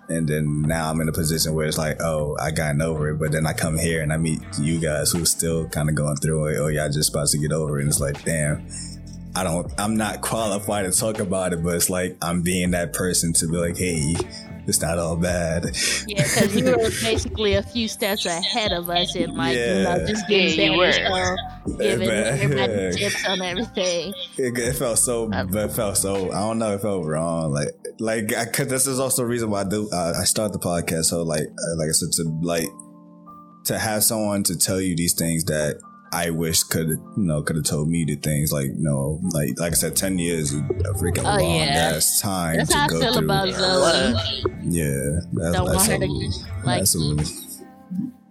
[0.10, 3.20] And then now I'm in a position where it's like, oh, I gotten over it.
[3.20, 6.16] But then I come here and I meet you guys who still kind of going
[6.18, 6.58] through it.
[6.58, 7.84] Oh, y'all just about to get over it.
[7.84, 8.68] And it's like, damn,
[9.36, 12.92] I don't, I'm not qualified to talk about it, but it's like I'm being that
[12.92, 14.16] person to be like, hey,
[14.70, 15.66] it's not all bad.
[16.08, 20.06] Yeah, because you were basically a few steps ahead of us in like you know
[20.08, 21.38] just getting Yeah, you better, were.
[21.68, 22.14] so giving Yeah.
[22.40, 24.14] everybody tips on everything.
[24.38, 26.32] It, it felt so, Um, but it felt so.
[26.32, 26.74] I don't know.
[26.76, 27.52] It felt wrong.
[27.52, 29.90] Like, like, cause this is also the reason why I do.
[29.92, 31.06] Uh, I start the podcast.
[31.06, 32.70] So, like, uh, like I said, to like
[33.66, 35.80] to have someone to tell you these things that
[36.12, 38.52] I wish could, you know, could have told me the things.
[38.52, 41.92] Like, you know, like, like I said, ten years is a freaking Oh, long yeah.
[41.96, 43.26] ass time That's to how I go feel through.
[43.26, 44.44] about Zoe.
[44.64, 46.08] yeah, that's, Don't that's want her to
[46.66, 46.80] like.
[46.80, 47.60] that's a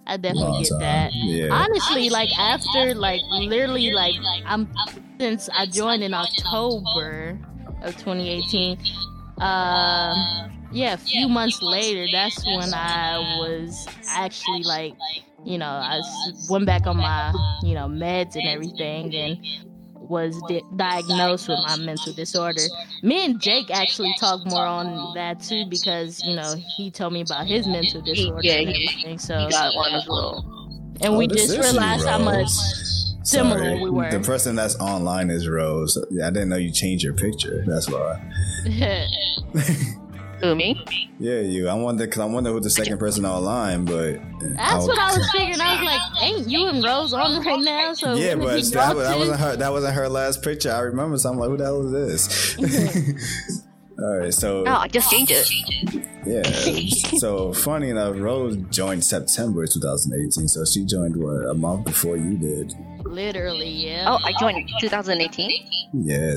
[0.07, 0.79] I definitely get time.
[0.81, 1.11] that.
[1.15, 1.49] Yeah.
[1.53, 4.15] Honestly, like after like literally like
[4.47, 4.73] I'm
[5.21, 7.39] since I joined in October
[7.83, 8.79] of 2018.
[9.41, 14.95] Uh, yeah, a few months later, that's when I was actually like,
[15.49, 16.01] you know, I
[16.51, 17.33] went back on my
[17.63, 19.39] you know meds and everything, and
[20.09, 22.63] was di- diagnosed with my mental disorder.
[23.03, 27.21] Me and Jake actually talked more on that too because you know he told me
[27.23, 29.19] about his mental disorder Yeah, and he- everything.
[29.19, 30.45] So You got one as well.
[31.03, 32.49] and we Oh, this just realized how much
[33.23, 33.81] similar Sorry.
[33.81, 34.11] we were.
[34.11, 35.99] The person that's online is Rose.
[36.23, 37.65] I didn't know you changed your picture.
[37.67, 38.21] That's why.
[40.41, 41.09] Who, me?
[41.19, 41.69] Yeah, you.
[41.69, 44.19] I wonder because I wonder who the second person online, but eh,
[44.57, 45.61] That's what I was figuring.
[45.61, 49.09] I was like, "Ain't you and Rose on right now?" So Yeah, but that, was,
[49.09, 49.57] that wasn't her.
[49.57, 50.71] That wasn't her last picture.
[50.73, 51.19] I remember.
[51.19, 53.59] So I'm like, who the hell is this?
[54.01, 56.07] All right, so No, I just changed it.
[56.25, 56.89] yeah.
[57.19, 60.47] So funny enough, Rose joined September 2018.
[60.47, 62.73] So she joined what a month before you did.
[63.05, 64.05] Literally, yeah.
[64.07, 65.51] Oh, I joined 2018.
[65.95, 66.35] Yeah.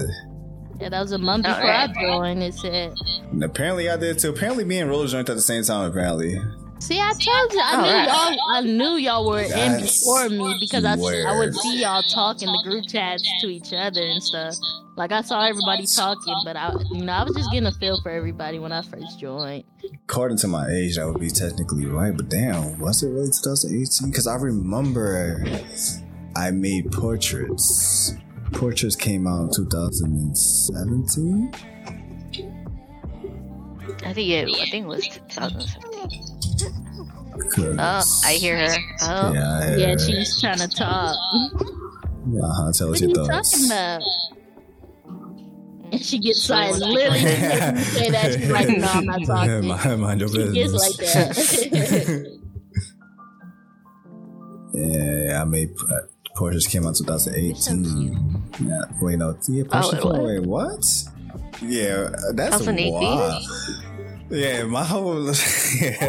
[0.81, 1.89] Yeah, that was a month before right.
[1.89, 2.41] I joined.
[2.41, 2.95] It said,
[3.31, 4.31] And apparently I did too.
[4.31, 5.91] Apparently me and Rose joined at the same time.
[5.91, 6.41] Apparently.
[6.79, 8.07] "See, I told you, I knew right.
[8.07, 8.39] y'all.
[8.55, 12.47] I knew y'all were in before me because I, I would see y'all talk in
[12.47, 14.55] the group chats to each other and stuff.
[14.97, 18.01] Like I saw everybody talking, but I, you know, I was just getting a feel
[18.01, 19.63] for everybody when I first joined.
[20.09, 22.15] According to my age, that would be technically right.
[22.15, 24.09] But damn, was it really 2018?
[24.09, 25.39] Because I remember
[26.35, 28.15] I made portraits.
[28.53, 31.51] Portraits came out in 2017.
[34.05, 34.47] I think it.
[34.49, 37.77] I think it was 2017.
[37.79, 38.75] Oh, I hear her.
[39.03, 39.99] Oh, Yeah, I hear Yeah, her.
[39.99, 41.15] she's trying to talk.
[42.31, 44.01] Yeah, uh-huh, tell us What are you talking about?
[45.91, 46.81] And she gets So silent.
[46.81, 47.25] what's Literally, you
[47.83, 50.97] say that, she's like, "No, I'm not talking." mind, mind your She business.
[50.97, 52.39] gets like that.
[54.73, 55.69] yeah, I made
[56.35, 58.43] portraits came out in 2018.
[58.61, 60.23] Yeah, wait, no, yeah, portraits Oh, came out- what?
[60.23, 61.03] wait, what?
[61.61, 62.91] Yeah, that's 2018?
[62.93, 63.43] wild.
[64.29, 65.33] Yeah, my whole yeah,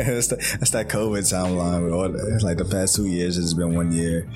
[0.04, 1.84] that's, the, that's that COVID timeline.
[1.84, 4.28] With all the, like the past two years, it's been one year.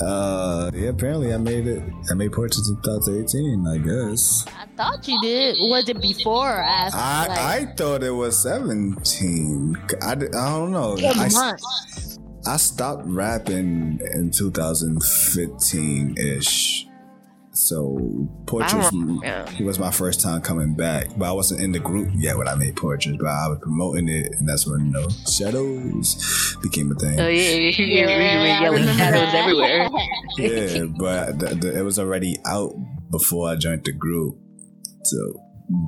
[0.00, 1.82] Uh, yeah, apparently I made it.
[2.10, 3.66] I made portraits in 2018.
[3.66, 4.44] I guess.
[4.48, 5.56] I thought you did.
[5.60, 6.96] Was it before or after?
[6.98, 9.76] I like, I thought it was 17.
[10.02, 10.96] I, I don't know.
[10.98, 11.60] I, month?
[12.46, 16.86] I stopped rapping in 2015 ish.
[17.52, 18.90] So portraits
[19.22, 19.46] yeah.
[19.62, 22.56] was my first time coming back, but I wasn't in the group yet when I
[22.56, 23.16] made portraits.
[23.16, 27.20] But I was promoting it, and that's when you know shadows became a thing.
[27.20, 29.88] Oh yeah, yeah, yeah, Yeah, we were I yelling shadows everywhere.
[30.36, 32.74] yeah, but the, the, it was already out
[33.12, 34.36] before I joined the group.
[35.04, 35.40] So,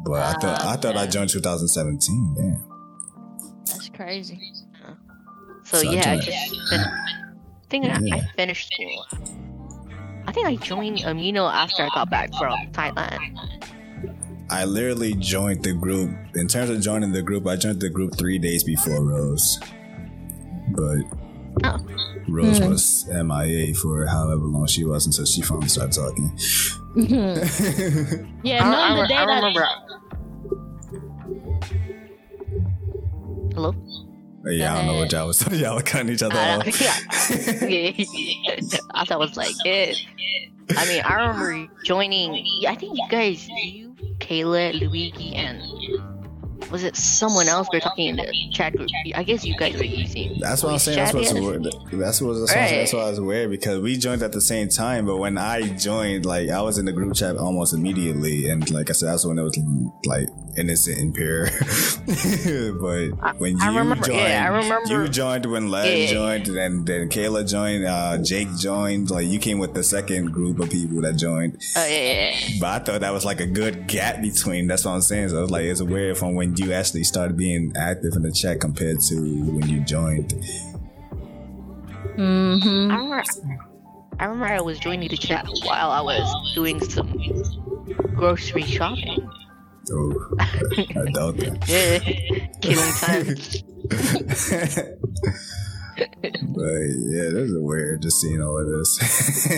[0.04, 2.34] but I thought I thought I joined 2017.
[2.38, 3.64] Damn.
[3.66, 4.55] That's crazy.
[5.66, 8.14] So, So yeah, I just fin- I think I, Yeah.
[8.16, 9.04] I finished school.
[10.28, 13.36] I think I joined Amino after I got back from Thailand.
[14.48, 16.10] I literally joined the group.
[16.36, 19.58] In terms of joining the group, I joined the group three days before Rose.
[20.70, 20.98] But
[21.64, 21.78] Oh.
[22.28, 22.68] Rose Hmm.
[22.70, 26.30] was MIA for however long she was until she finally started talking.
[28.44, 29.66] yeah, I, no, I, the day I that remember.
[33.54, 33.74] Hello?
[34.46, 36.80] Yeah, I don't know what y'all was y'all were cutting each other off.
[36.80, 37.92] yeah.
[38.94, 39.96] I thought it was like it.
[40.76, 42.44] I mean, I remember joining.
[42.66, 45.60] I think you guys, you, Kayla, Luigi, and
[46.70, 48.88] was it someone else we were talking in the chat group?
[49.14, 50.38] I guess you guys were using.
[50.40, 50.98] That's what I'm saying.
[50.98, 51.64] That's what's weird.
[51.92, 52.70] That's what that's, Right.
[52.70, 55.06] that's why I was weird because we joined at the same time.
[55.06, 58.90] But when I joined, like I was in the group chat almost immediately, and like
[58.90, 59.58] I said, that's when it was
[60.04, 61.46] like innocent and pure.
[62.06, 66.06] but when you I remember- joined, yeah, I remember- you joined when Len Yeah.
[66.12, 69.10] joined, and then Kayla joined, uh, Jake joined.
[69.10, 71.62] Like you came with the second group of people that joined.
[71.76, 72.56] Oh yeah, yeah, yeah.
[72.60, 74.66] But I thought that was like a good gap between.
[74.66, 75.30] That's what I'm saying.
[75.30, 78.60] So it's like it's weird from when you actually started being active in the chat
[78.60, 80.32] compared to when you joined.
[82.16, 83.22] hmm I remember.
[84.18, 87.12] I remember I was joining the chat while I was doing some
[88.14, 89.28] grocery shopping.
[89.92, 91.58] Oh, I doubt that.
[91.68, 91.98] Yeah,
[92.60, 93.36] killing time.
[96.54, 96.82] but
[97.12, 98.90] yeah, this is weird just seeing all of this.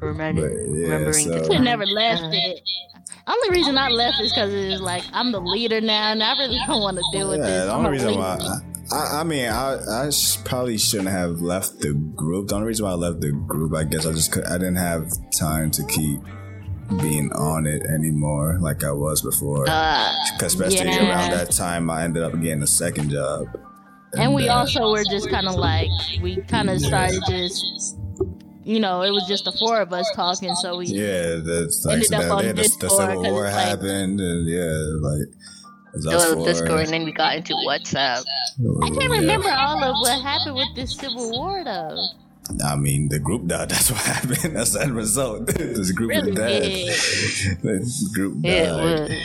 [0.00, 1.64] Remember, But, yeah, remembering the so- I time.
[1.64, 2.60] never left it.
[3.32, 6.58] Only reason I left is because it's like I'm the leader now, and I really
[6.66, 7.64] don't want to deal with yeah, this.
[7.66, 8.20] the I'm only reason leader.
[8.20, 8.60] why
[8.92, 12.48] I, I, mean I, I sh- probably shouldn't have left the group.
[12.48, 15.08] The only reason why I left the group, I guess, I just I didn't have
[15.38, 16.20] time to keep
[17.00, 19.64] being on it anymore like I was before.
[19.68, 21.08] Uh, Because especially Yeah.
[21.08, 23.46] around that time, I ended up getting a second job.
[24.14, 25.88] And we uh, also were just kind of like
[26.20, 27.96] we kind of started just,
[28.64, 31.94] you know, it was just the four of us talking, so we Yeah, that's like
[31.94, 34.20] Ended so up that, on yeah, the, the Discord, Civil 'cause War it's like- happened,
[34.20, 35.28] and yeah, like
[35.94, 36.46] it's it us was four.
[36.46, 38.22] Discord, and then we got into WhatsApp.
[38.82, 39.18] I can't Yeah.
[39.18, 41.96] remember all of what happened with this civil war though.
[42.64, 43.68] I mean, the group died.
[43.70, 44.56] That's what happened.
[44.56, 45.46] That's the end result.
[45.54, 46.62] this group Really died.
[46.62, 46.88] did.
[47.62, 49.08] the group Yeah, it died.
[49.10, 49.18] was.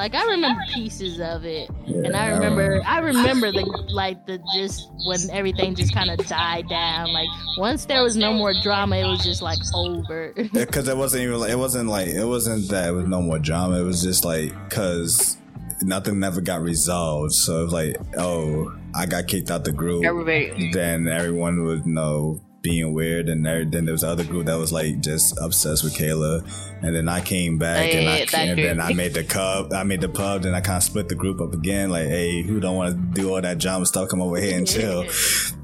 [0.00, 4.88] Like I remember pieces of it, and I remember I remember the like the just
[5.04, 7.12] when everything just kind of died down.
[7.12, 7.28] Like
[7.58, 10.32] once there was no more drama, it was just like over.
[10.54, 13.38] because it wasn't even like it wasn't like it wasn't that it was no more
[13.38, 13.78] drama.
[13.78, 15.36] It was just like because
[15.82, 17.34] nothing never got resolved.
[17.34, 20.06] So it was like, oh, I got kicked out the group.
[20.06, 20.72] Everybody.
[20.72, 24.56] then everyone would know being weird, and there, then there was the other group that
[24.56, 26.42] was like just obsessed with Kayla,
[26.82, 28.80] and then I came back Oh, and I yeah, that and then.
[28.80, 31.40] I made the cub, I made the pub, then I kind of split the group
[31.40, 31.90] up again.
[31.90, 34.08] Like, hey, who don't want to do all that drama stuff?
[34.08, 35.04] Come over here and chill.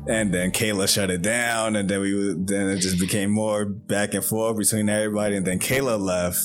[0.09, 4.15] And then Kayla shut it down, and then we then it just became more back
[4.15, 6.39] and forth between everybody, and then Kayla left,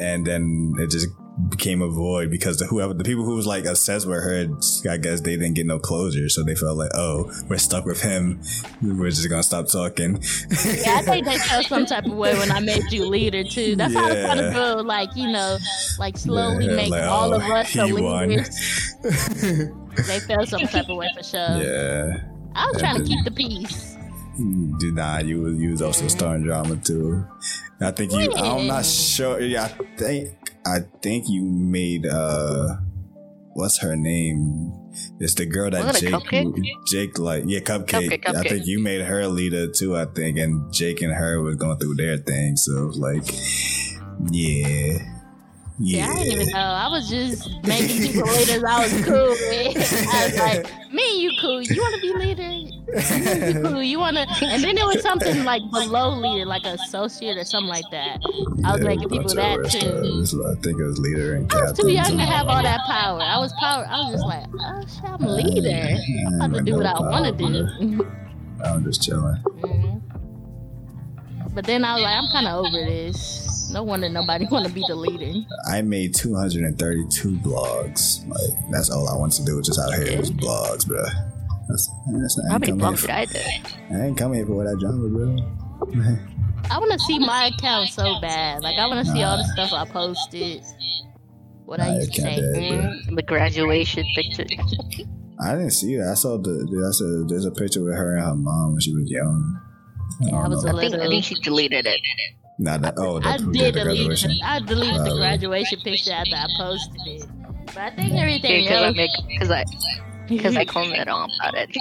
[0.00, 1.08] and then it just
[1.52, 4.48] became a void because the whoever the people who was like obsessed with her,
[4.90, 8.00] I guess they didn't get no closure, so they felt like, oh, we're stuck with
[8.02, 8.40] him.
[8.82, 10.16] We're just gonna stop talking.
[10.64, 13.76] Yeah, I think they felt some type of way when I made you leader too.
[13.76, 14.52] That's how I was trying to Yeah.
[14.54, 15.58] go, like you know,
[15.98, 18.94] like slowly Yeah, make like, all oh, of us the he leaders.
[20.06, 21.40] They felt some type of way for sure.
[21.62, 22.12] yeah.
[22.54, 23.96] I was trying to keep the peace.
[24.78, 27.24] Did not you was you was also starting drama too.
[27.80, 29.40] I think you I'm not sure.
[29.40, 32.76] Yeah, I think I think you made uh
[33.54, 34.72] what's her name?
[35.20, 36.64] It's the girl that Jake Cupcake?
[36.86, 38.22] Jake like yeah, cupcake.
[38.22, 41.56] Cupcake, I think you made her leader too, I think, and Jake and her was
[41.56, 43.24] going through their thing, so like
[44.30, 45.11] yeah.
[45.78, 46.12] Yeah, Yeah.
[46.12, 46.58] I didn't even know.
[46.60, 48.62] I was just making people leaders.
[48.62, 49.76] I was cool with.
[50.14, 51.62] I was like, me and you cool.
[51.62, 52.42] You want to be leader?
[52.52, 53.82] You cool.
[53.82, 54.26] You want to?
[54.46, 58.18] And then there was something like below leader, like associate or something like that.
[58.64, 59.78] I was Yeah, making people that too.
[59.80, 59.82] stuff.
[60.04, 62.62] It was- I think it was leader and I was too young to have all
[62.62, 63.20] that power.
[63.20, 63.86] I was power.
[63.88, 65.98] I was just like, oh shit, I'm a leader.
[66.42, 68.06] I'm about to do what I want to do.
[68.64, 69.36] I'm just chilling.
[69.46, 70.02] Mhm.
[71.54, 73.48] But then I was like, I'm kind of over this.
[73.72, 75.32] No wonder nobody want to be the leader.
[75.70, 78.26] I made 232 blogs.
[78.28, 81.02] Like that's all I wanted to do, just out here was blogs, bro.
[81.68, 81.88] That's,
[82.20, 83.96] that's I How ain't many come blocks here did I do?
[83.96, 85.36] I ain't coming here for that drama, bro.
[86.70, 88.62] I want to see my account so bad.
[88.62, 90.62] Like I want to see all the stuff I posted.
[91.64, 92.36] What I Nah, used to say.
[92.36, 92.40] be.
[92.40, 94.44] Mm, the graduation picture.
[95.40, 96.08] I didn't see that.
[96.10, 96.50] I saw the.
[96.82, 97.24] That's a.
[97.28, 99.60] There's a picture with her and her mom when she was young.
[100.22, 100.72] I Yeah, I don't was know.
[100.72, 102.00] a I think I think she deleted it.
[102.58, 103.84] Nah, that, oh, I that, did the delete.
[103.84, 104.32] graduation.
[104.44, 105.18] I deleted the Probably.
[105.18, 107.26] graduation picture after I posted it.
[107.66, 108.96] But I think everything Because I else.
[108.96, 109.64] make because I
[110.28, 111.76] because I commented on about it.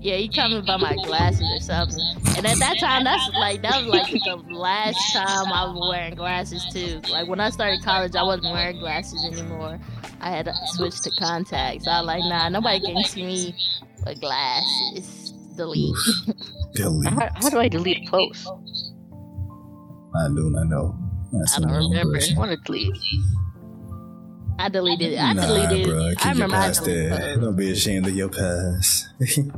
[0.00, 1.98] Yeah, you coming by my glasses or something.
[2.36, 6.14] And at that time, that's like that was like the last time I was wearing
[6.14, 7.00] glasses too.
[7.10, 9.80] Like when I started college, I wasn't wearing glasses anymore.
[10.20, 11.88] I had to switch to contacts.
[11.88, 13.54] I was like, nah, nobody can see me
[14.06, 15.32] with glasses.
[15.56, 15.96] Delete.
[16.74, 17.08] Delete.
[17.12, 18.46] How, how do I delete a post?
[20.16, 20.98] I do not know.
[21.32, 22.12] That's I don't some remember.
[22.12, 22.36] bullshit.
[22.36, 22.96] I want to delete.
[24.58, 25.18] I deleted it.
[25.18, 26.06] I nah, deleted bro.
[26.06, 26.18] it.
[26.18, 27.36] Keep I your remember I past deleted there.
[27.36, 29.08] Don't be ashamed of your past.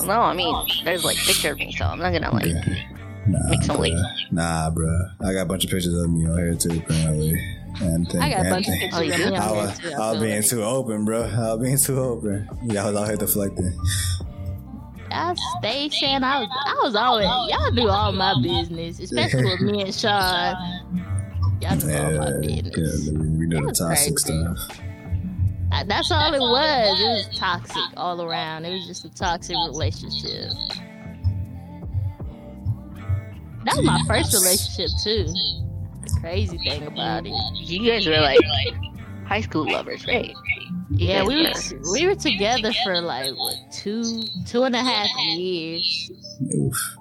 [0.00, 0.52] No, I mean
[0.84, 2.46] there's like picture of me, so I'm not gonna like.
[3.26, 4.32] Nah, Make some bruh.
[4.32, 4.90] Nah, bro.
[5.24, 7.32] I got a bunch of pictures of me on here too, apparently.
[7.80, 9.78] And think, I got a bunch of pictures Oh, you of me I on was,
[9.78, 9.92] too.
[9.92, 11.22] I was being too open, bro.
[11.22, 12.48] I was being too open.
[12.64, 13.72] Y'all was out here deflecting.
[15.14, 19.60] I stayed saying I was, I was always, y'all do all my business, especially with
[19.60, 20.54] me and Sean.
[21.60, 23.10] Y'all do all my Yeah, yeah, business.
[23.10, 24.42] we, we do the That's toxic crazy.
[24.42, 24.80] stuff.
[25.72, 27.00] Uh, That's all it was.
[27.00, 28.64] It was toxic all around.
[28.64, 30.50] It was just a toxic relationship.
[33.64, 35.32] That was my first relationship too.
[36.02, 37.32] The crazy thing about it.
[37.54, 38.38] You guys were like
[39.26, 40.34] high school lovers, right?
[40.96, 41.52] Yeah, we were
[41.92, 46.10] we were together for like what two two and a half years.
[46.54, 46.96] Oof.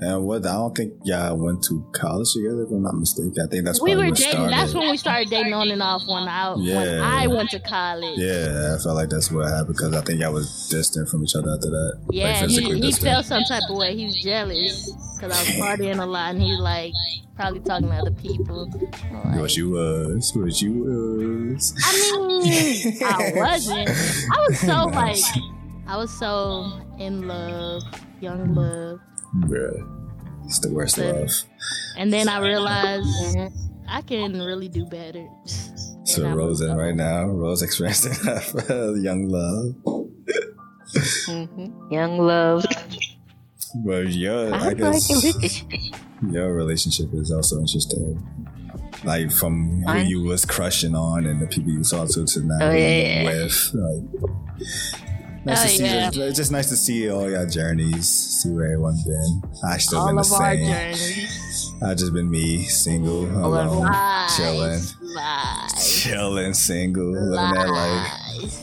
[0.00, 0.44] And what?
[0.44, 3.32] I don't think y'all went to college together, if I'm not mistaken.
[3.40, 4.30] I think that's when we were dating.
[4.32, 4.52] started.
[4.52, 6.02] That's when we started dating on and off.
[6.06, 8.18] When I when I went to college.
[8.18, 11.36] Yeah, I felt like that's what happened because I think y'all was distant from each
[11.36, 12.00] other after that.
[12.10, 13.96] Yeah, like he, he felt some type of way.
[13.96, 16.92] He was jealous because I was partying a lot, and he like
[17.36, 18.68] probably talking to other people.
[19.12, 21.74] Like, What you was, what you was.
[21.84, 23.88] I mean, I wasn't.
[23.88, 25.18] I was so like,
[25.86, 27.82] I was so in love,
[28.20, 29.00] young love,
[29.40, 29.90] Bruh.
[30.46, 31.30] It's the worst But- love.
[31.96, 33.08] and then I realized
[33.88, 35.26] I can really do better.
[36.04, 37.24] So And Rose was- in right now.
[37.26, 38.12] Rose experiencing
[39.02, 39.74] young love.
[41.26, 42.64] hmm Young love.
[43.84, 45.66] Well, your I I guess relationship.
[46.30, 48.22] your relationship is also interesting.
[49.02, 50.06] Like from who Mine?
[50.06, 53.24] you was crushing on and the people you saw to to now Oh, yeah, yeah.
[53.24, 53.74] with.
[53.74, 54.30] Like
[55.44, 56.10] nice Oh, to see yeah.
[56.12, 59.42] it's just nice to see all your journeys, see where everyone's been.
[59.62, 60.66] Ah, I still been the same.
[60.66, 61.72] journeys.
[61.82, 64.80] I just been me, single, All alone, Lies, chilling,
[65.14, 68.60] lies, chilling, single, living that life.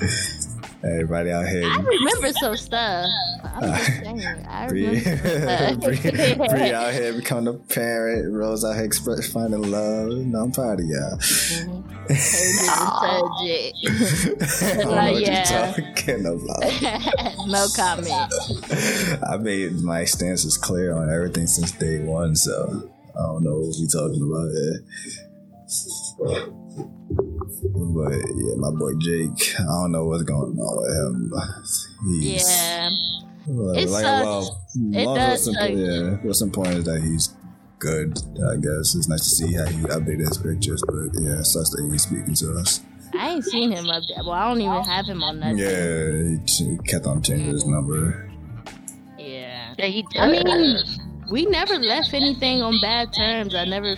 [0.84, 3.06] Everybody out here I remember some stuff.
[3.42, 4.46] I'm uh, just saying.
[4.46, 8.30] I Bree, remember Bree, Bree out here becoming a parent.
[8.34, 10.08] Rose out here express finding love.
[10.08, 11.16] No, I'm proud of y'all.
[11.16, 11.24] The
[11.64, 12.58] mm-hmm.
[13.08, 14.62] subject.
[14.62, 15.74] I don't know Like, what oh, yeah.
[15.76, 16.62] you're talking about.
[17.46, 18.32] no comment.
[19.26, 23.74] I made my stances clear on everything since day one, so I don't know what
[23.80, 24.50] we talking about
[26.50, 26.63] here.
[26.76, 31.32] But yeah, my boy Jake, I don't know what's going on with him.
[32.20, 32.90] He's, Yeah.
[33.46, 34.24] It like, sucks.
[34.24, 35.70] well, It does suck.
[35.70, 37.34] yeah, what's important is that he's
[37.78, 38.18] good.
[38.50, 41.70] I guess it's nice to see how he updated his pictures, but yeah, it sucks
[41.70, 42.80] that he's speaking to us.
[43.12, 44.24] I ain't seen him up there.
[44.24, 45.58] Well, I don't even have him on nothing.
[45.58, 47.72] Yeah, he, kept on changing his mm.
[47.72, 48.30] number.
[49.18, 49.74] Yeah.
[49.78, 50.98] Yeah, he I mean, does.
[51.30, 53.54] We never left anything on bad terms.
[53.54, 53.96] I never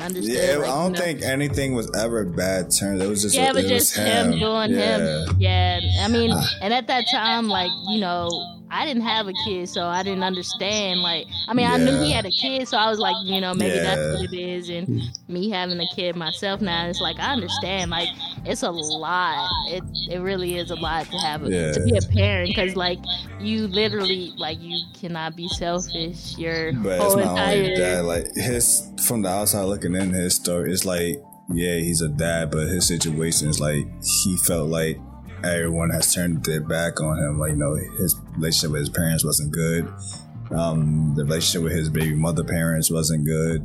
[0.00, 0.24] understood.
[0.24, 3.02] Yeah, like, I don't know- think anything was ever bad terms.
[3.02, 4.98] It was just Yeah, it was just him, doing yeah.
[5.26, 5.36] him.
[5.38, 6.48] Yeah, I mean, Ah.
[6.62, 8.28] and at that time, like you know,
[8.70, 11.00] I didn't have a kid, so I didn't understand.
[11.00, 13.54] Like, I mean, I knew he had a kid, so I was like, you know,
[13.54, 14.68] maybe that's what it is.
[14.68, 17.90] And me having a kid myself now, it's like I understand.
[17.90, 18.08] Like,
[18.44, 19.48] it's a lot.
[19.68, 21.72] It it really is a lot to have a, Yeah.
[21.72, 22.98] to be a parent because like
[23.40, 26.36] you literally like you cannot be selfish.
[26.38, 28.04] Your But whole it's not entire that.
[28.04, 32.50] Like his from the outside looking in, his story it's like yeah, he's a dad,
[32.50, 33.86] but his situation is like
[34.24, 34.98] he felt like
[35.44, 37.38] everyone has turned their back on him.
[37.38, 39.92] Like you know, his relationship with his parents wasn't good.
[40.50, 43.62] Um, the relationship with his baby mother parents wasn't good.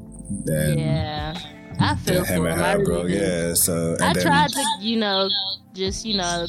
[0.47, 1.39] And yeah.
[1.80, 3.17] I feel him for and her really do.
[3.17, 5.30] Yeah, so and I then, tried to, you know,
[5.74, 6.45] just you know,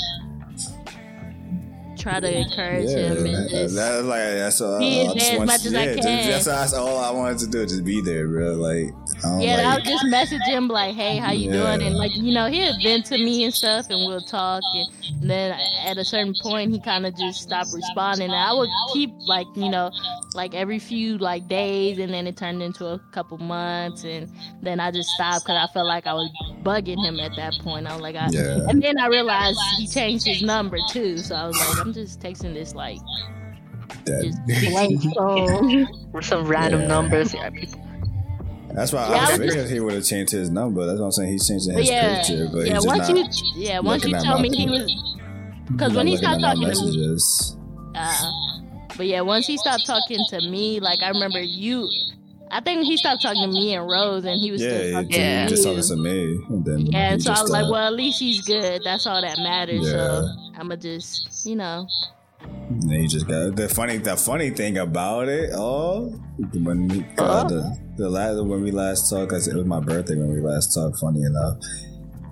[2.04, 4.78] try to encourage him and just that's like that's all.
[4.78, 6.30] be I as just there as want- much as I yeah, can.
[6.30, 7.64] That's, that's all I wanted to do.
[7.66, 8.52] Just be there, bro.
[8.52, 11.96] Like I don't yeah, like, I'll just message him like, "Hey, how you doing?" And
[11.96, 14.62] like, you know, he'll vent to me and stuff, and we'll talk.
[15.20, 18.26] And then at a certain point, he kind of just stopped responding.
[18.30, 19.90] And I would keep like you know,
[20.34, 24.30] like every few like days, and then it turned into a couple months, and
[24.62, 26.30] then I just stopped because I felt like I was
[26.62, 27.86] bugging him at that point.
[27.86, 28.66] I was like, I, Yeah.
[28.68, 32.20] and then I realized he changed his number too, so I was like, I'm just
[32.20, 32.98] texting this like
[34.06, 34.38] just
[34.70, 35.86] blank phone.
[36.12, 36.86] Or some random Yeah.
[36.88, 37.34] numbers.
[37.34, 37.80] Yeah, people.
[38.74, 40.84] That's why Yeah, I I was was figuring he would have changed his number.
[40.86, 41.30] That's what I'm saying.
[41.32, 42.74] He's changing his yeah, picture, but yeah.
[42.74, 43.18] he's just Once not.
[43.18, 43.24] you,
[43.56, 45.14] yeah, once you looking told me he was,
[45.70, 47.56] because when he stopped at my talking to me, messages.
[47.94, 48.30] uh,
[48.96, 51.88] but yeah, once he stopped talking to me, like I remember you,
[52.54, 55.10] I think he stopped talking to me and Rose, and he was Yeah, still talking
[55.20, 55.42] Yeah.
[55.42, 57.94] he to just talking to me, and then Yeah, so I was like, well, at
[57.94, 58.80] least he's good.
[58.84, 59.90] That's all that matters.
[59.90, 60.60] So Yeah.
[60.60, 61.86] I'ma just, you know,
[62.68, 63.96] And then he just got the funny.
[63.98, 66.12] The funny thing about it all,
[66.62, 67.48] when we, uh, Uh-huh.
[67.48, 70.74] the the last when we last talked, 'cause it was my birthday when we last
[70.74, 70.98] talked.
[70.98, 71.56] Funny enough,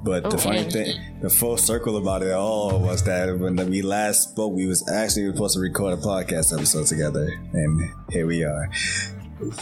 [0.05, 3.83] but the Oh, funny thing, the full circle about it all was that when we
[3.83, 8.45] last spoke, we was actually supposed to record a podcast episode together, and here we
[8.45, 8.69] are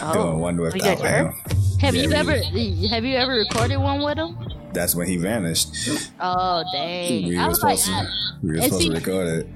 [0.02, 1.28] Oh, doing one we without got her?
[1.30, 1.34] him.
[1.80, 2.36] have Yeah, you we- ever,
[2.94, 4.36] have you ever recorded one with him?
[4.72, 5.68] That's when he vanished.
[6.20, 7.26] Oh dang!
[7.28, 8.10] We I were was like, supposed I, to,
[8.42, 9.46] we were supposed see- to record it.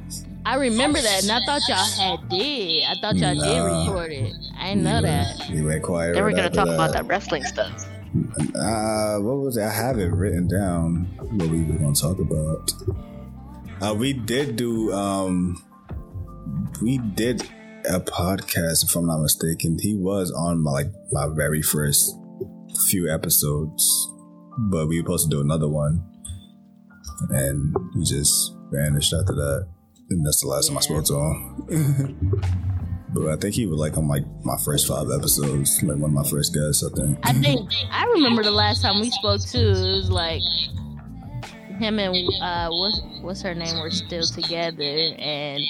[0.47, 1.77] I remember that, and I thought y'all
[2.19, 2.85] had did.
[2.85, 4.35] I thought y'all did record it.
[4.59, 5.39] I didn't know we that.
[5.39, 6.15] Went, we went quiet.
[6.15, 7.87] Then we're gonna after talk about that wrestling stuff.
[8.55, 9.63] Uh, what was it?
[9.65, 12.71] I have it written down what we were going to talk about.
[13.83, 15.61] Uh, we did do, um,
[16.81, 17.49] we did
[17.87, 19.79] a podcast, if I'm not mistaken.
[19.81, 22.17] He was on my, like, my very first
[22.89, 24.09] few episodes,
[24.71, 26.05] but we were supposed to do another one.
[27.31, 29.69] And he just vanished after that.
[30.11, 32.41] And that's the last time I spoke to him.
[33.15, 36.25] but I think he was like on like my first five episodes, like one of
[36.25, 37.19] my first guests, I think.
[37.23, 39.59] I think I remember the last time we spoke too.
[39.59, 40.43] It was like
[41.79, 45.63] him and uh, what's what's her name were still together, and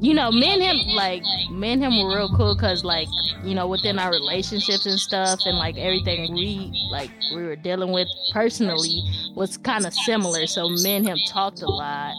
[0.00, 3.08] you know, me and him like me and him were real cool because like
[3.44, 7.92] you know within our relationships and stuff and like everything we like we were dealing
[7.92, 9.02] with personally
[9.34, 10.46] was kind of similar.
[10.46, 12.14] So me and him talked a lot.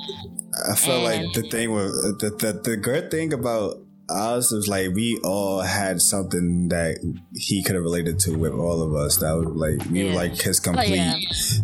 [0.70, 3.78] I felt like the thing was the, the the good thing about
[4.12, 6.98] us was like we all had something that
[7.34, 9.18] he could have related to with all of us.
[9.18, 10.96] That was like we were like his Oh, complete.
[10.96, 11.16] yeah.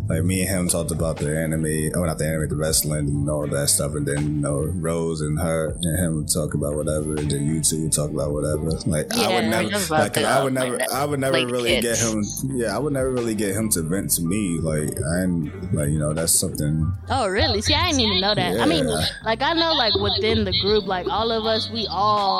[0.08, 3.28] Like me and him talked about the anime, oh not the anime, the wrestling and
[3.30, 6.74] all that stuff, and then you know Rose and her and him would talk about
[6.74, 8.70] whatever, and then you two would talk about whatever.
[8.86, 11.98] Like I would never, about I would never, like, I would never like really get
[11.98, 12.24] him.
[12.56, 14.58] Yeah, I would never really get him to vent to me.
[14.60, 16.92] Like and like you know that's something.
[17.10, 17.60] Oh, really?
[17.62, 18.60] See, I didn't even know that.
[18.60, 18.86] I mean,
[19.24, 22.37] like I know, like within the group, like all of us, we all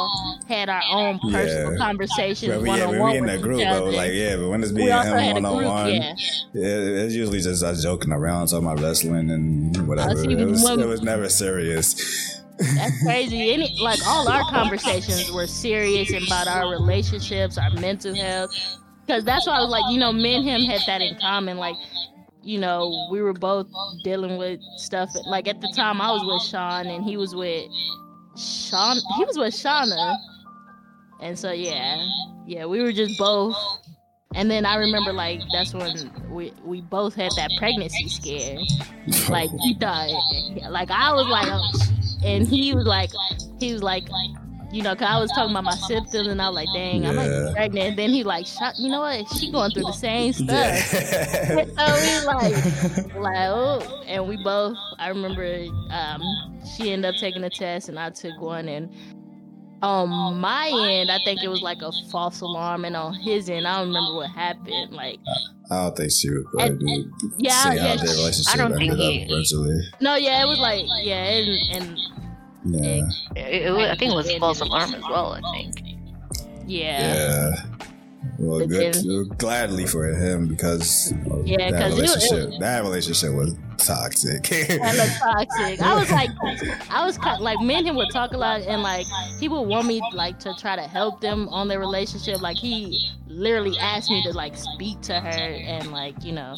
[0.48, 1.78] had our own personal Yeah.
[1.78, 3.80] conversations But we, one yeah, on we one in with that each group, other.
[3.86, 5.88] but like, yeah, but when it's me and him one on one,
[6.54, 10.16] it's usually just us joking around, talking about wrestling and whatever.
[10.16, 12.40] see, it, was, when- it was never serious.
[12.58, 13.52] That's crazy.
[13.52, 18.50] Any like all our conversations were serious about our relationships, our mental health.
[19.06, 21.56] Because that's why I was like, you know, me and him had that in common.
[21.56, 21.76] Like,
[22.42, 23.66] you know, we were both
[24.04, 25.08] dealing with stuff.
[25.26, 27.68] Like at the time, I was with Sean, and he was with
[28.38, 28.96] Sean.
[29.16, 30.16] He was with Shauna,
[31.20, 32.04] and so yeah,
[32.46, 33.56] yeah, we were just both.
[34.34, 38.58] And then I remember like that's when we we both had that pregnancy scare.
[39.28, 40.10] Like he thought,
[40.70, 43.10] like I was like, oh, and he was like,
[43.58, 44.04] he was like,
[44.70, 47.12] you know, cause I was talking about my symptoms, and I was like, dang, I
[47.12, 47.46] might Yeah.
[47.48, 47.88] be pregnant.
[47.90, 49.26] And then he like, shot, you know what?
[49.38, 50.48] She going through the same stuff.
[50.48, 51.64] yeah.
[51.64, 54.76] so we like, like, oh, and we both.
[54.98, 56.22] I remember um,
[56.76, 58.92] she ended up taking a test, and I took one, and
[59.80, 63.66] on my end, I think it was like a false alarm, and on his end,
[63.66, 64.90] I don't remember what happened.
[64.92, 65.18] Like,
[65.70, 67.06] I don't think she would probably
[67.38, 69.80] yeah, see yeah, how their relationship I don't think ended he- up eventually.
[70.00, 71.98] no, yeah, it was like, yeah, and, and
[72.64, 73.08] Yeah.
[73.36, 75.32] It, it was, I think it was false alarm as well.
[75.32, 75.80] I think.
[76.66, 77.62] yeah, Yeah.
[78.38, 78.96] Well, good.
[79.38, 83.56] gladly for him because you know, Yeah, that 'cause it- it- relationship, that relationship was
[83.78, 84.46] toxic.
[84.46, 85.80] hella toxic.
[85.80, 86.30] I was like,
[86.90, 89.06] I was kind like, me and him would talk a lot, and like,
[89.40, 92.40] he would want me like to try to help them on their relationship.
[92.42, 96.56] Like, he literally asked me to like speak to her, and like, you know,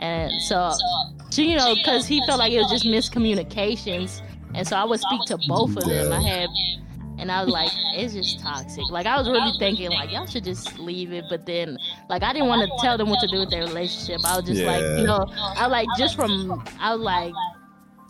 [0.00, 0.72] and so,
[1.30, 4.20] so you know, because he felt like it was just miscommunications,
[4.54, 6.12] and so I would speak to both of them.
[6.12, 6.48] I had.
[7.16, 8.82] And I was like, it's just toxic.
[8.90, 11.24] Like I was really thinking, like y'all should just leave it.
[11.30, 11.78] But then,
[12.10, 14.20] like I didn't want to tell them what to do with their relationship.
[14.24, 17.32] I was just like, you know, I like just from I was like,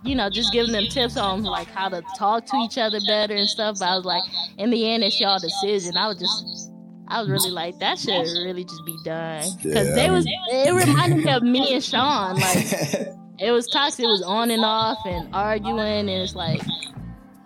[0.04, 3.34] you know, just giving them tips on like how to talk to each other better
[3.34, 3.78] and stuff.
[3.78, 4.22] But I was like,
[4.58, 5.96] in the end, it's y'all decision.
[5.96, 6.70] I was just,
[7.08, 10.26] I was really like, that should really just be done because Yeah, they was.
[10.50, 12.36] It reminded me of me and Sean.
[12.36, 13.08] Like
[13.38, 14.04] it was toxic.
[14.04, 16.60] It was on and off and arguing, and it's like,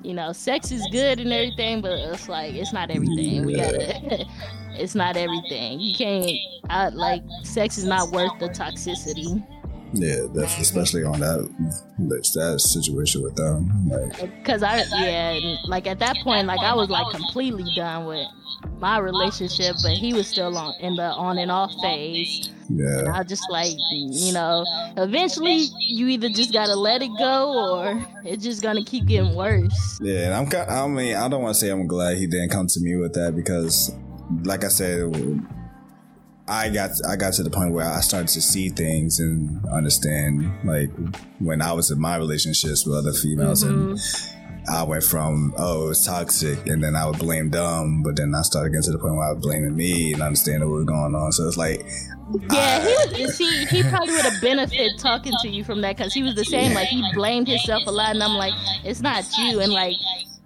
[0.03, 3.47] you know, sex is good and everything, but it's like it's not everything.
[3.47, 4.25] We gotta.
[4.79, 5.81] it's not everything.
[5.81, 6.31] You can't.
[6.71, 9.45] I, like sex is not worth the toxicity.
[9.93, 11.49] Yeah, definitely, especially on that
[11.99, 13.89] that situation with them.
[13.89, 18.27] Like, Cause I yeah, like at that point, like I was like completely done with
[18.79, 22.51] my relationship, but he was still on in the on and off phase.
[22.69, 24.65] Yeah, and I just like you know,
[24.99, 29.99] eventually you either just gotta let it go or it's just gonna keep getting worse.
[30.03, 32.67] Yeah, and I'm I mean I don't want to say I'm glad he didn't come
[32.67, 33.91] to me with that because,
[34.45, 35.11] like I said
[36.49, 40.51] I got I got to the point where I started to see things and understand
[40.65, 40.91] like
[41.39, 43.91] when I was in my relationships with other females mm-hmm.
[43.91, 48.17] and I went from oh it was toxic and then I would blame them but
[48.17, 50.77] then I started getting to the point where I was blaming me and understanding what
[50.77, 51.87] was going on so it's like
[52.51, 52.85] yeah,
[53.15, 53.37] he was.
[53.37, 56.45] See, he probably would have benefited talking to you from that because he was the
[56.45, 56.75] same.
[56.75, 58.53] Like he blamed himself a lot, and I'm like,
[58.85, 59.61] it's not you.
[59.61, 59.97] And like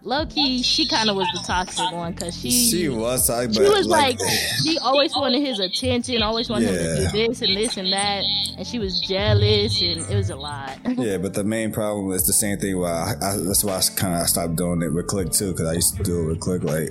[0.05, 3.55] low key, she kind of was the toxic one because she she was toxic.
[3.55, 4.31] She was like, like,
[4.63, 6.97] she always wanted his attention, always wanted yeah.
[6.97, 8.25] him to do this and this and that,
[8.59, 10.79] and she was jealous, and it was a lot.
[10.97, 12.79] yeah, but the main problem is the same thing.
[12.79, 15.69] Why I, I, that's why I kind of stopped doing it with Click too, because
[15.69, 16.91] I used to do it with Click like.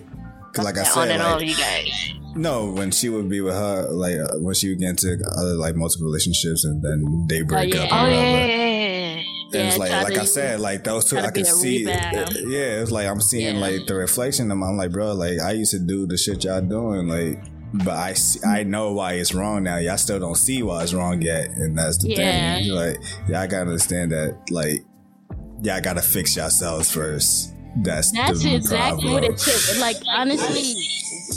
[0.54, 2.14] Cause like I said, on and like, all you guys.
[2.36, 5.54] No, when she would be with her, like uh, when she would get into other
[5.54, 7.84] like multiple relationships, and then they break oh, yeah.
[7.84, 7.90] up.
[7.94, 8.91] Oh yeah, yeah, yeah,
[9.54, 11.84] and it's like, like I said, like those two, I can see.
[11.84, 13.62] It, yeah, it's like I'm seeing yeah.
[13.62, 14.64] like the reflection of them.
[14.64, 17.40] I'm like, bro, like I used to do the shit y'all doing, like,
[17.74, 19.78] but I see, I know why it's wrong now.
[19.78, 22.58] Y'all still don't see why it's wrong yet, and that's the yeah.
[22.58, 22.70] thing.
[22.72, 22.98] Like,
[23.28, 24.84] y'all gotta understand that, like,
[25.62, 27.54] y'all gotta fix yourselves first.
[27.78, 29.14] That's that's exactly problem.
[29.14, 29.80] what it took.
[29.80, 30.84] Like honestly,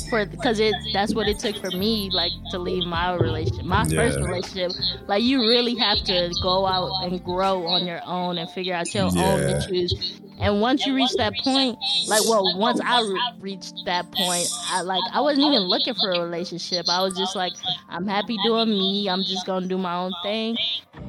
[0.02, 3.84] for because it that's what it took for me like to leave my relationship my
[3.88, 3.96] yeah.
[3.96, 4.72] first relationship.
[5.06, 8.92] Like you really have to go out and grow on your own and figure out
[8.94, 9.24] your yeah.
[9.24, 10.20] own issues.
[10.40, 14.80] And once you reach that point like well once i re- reached that point i
[14.80, 16.86] like i wasn't even looking for a relationship.
[16.88, 17.52] I was just like
[17.88, 19.08] i'm happy doing me.
[19.08, 20.56] I'm just gonna do my own thing.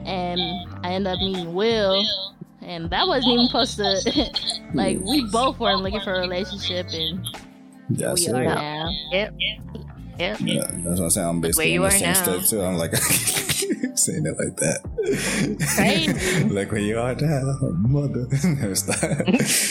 [0.06, 0.40] And
[0.84, 2.06] i ended up meeting will.
[2.62, 4.32] And that wasn't even supposed to
[4.74, 7.28] like we both weren't looking for a relationship and
[7.90, 8.36] that's we it.
[8.36, 8.90] are now.
[9.12, 9.34] Yep.
[10.18, 10.40] Yep.
[10.40, 11.28] Yeah, that's what I'm saying.
[11.28, 12.62] I'm basically in the same step too.
[12.62, 12.96] I'm like
[13.96, 14.80] saying it like that.
[15.76, 16.44] Crazy.
[16.50, 18.28] like where you are now, mother.
[18.44, 18.98] Never stop.
[19.28, 19.70] it's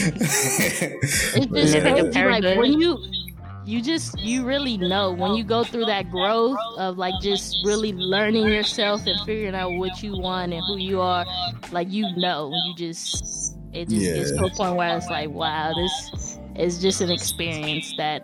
[1.50, 2.26] just yeah.
[2.26, 2.98] Like when you
[3.66, 7.92] you just you really know when you go through that growth of like just really
[7.92, 11.24] learning yourself and figuring out what you want and who you are
[11.72, 14.14] like you know you just it just yeah.
[14.14, 18.22] gets to a point where it's like wow this it's just an experience that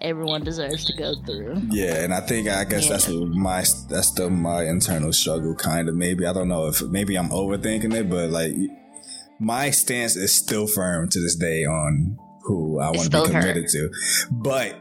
[0.00, 1.62] everyone deserves to go through.
[1.70, 2.92] Yeah, and I think I guess yeah.
[2.92, 7.16] that's my that's the my internal struggle kind of maybe I don't know if maybe
[7.16, 8.52] I'm overthinking it, but like
[9.38, 13.68] my stance is still firm to this day on who I want to be committed
[13.68, 13.90] to.
[14.30, 14.78] But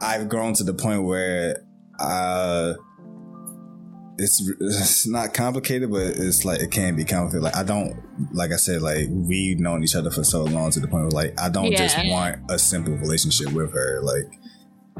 [0.00, 1.64] I've grown to the point where
[2.00, 2.74] uh
[4.18, 7.42] it's it's not complicated, but it's like it can be complicated.
[7.42, 7.96] Like I don't,
[8.32, 11.10] like I said, like we've known each other for so long to the point where
[11.10, 11.78] like I don't yeah.
[11.78, 14.00] just want a simple relationship with her.
[14.02, 14.38] Like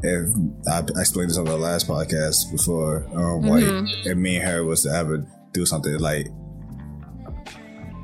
[0.03, 0.35] if
[0.71, 3.49] I, explained this on the last podcast before, um, mm-hmm.
[3.49, 6.29] like if me and her was to ever do something, like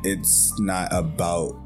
[0.04, 1.56] it's not about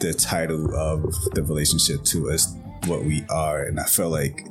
[0.00, 1.02] the title of
[1.34, 2.54] the relationship to us
[2.86, 4.46] what we are, and I feel like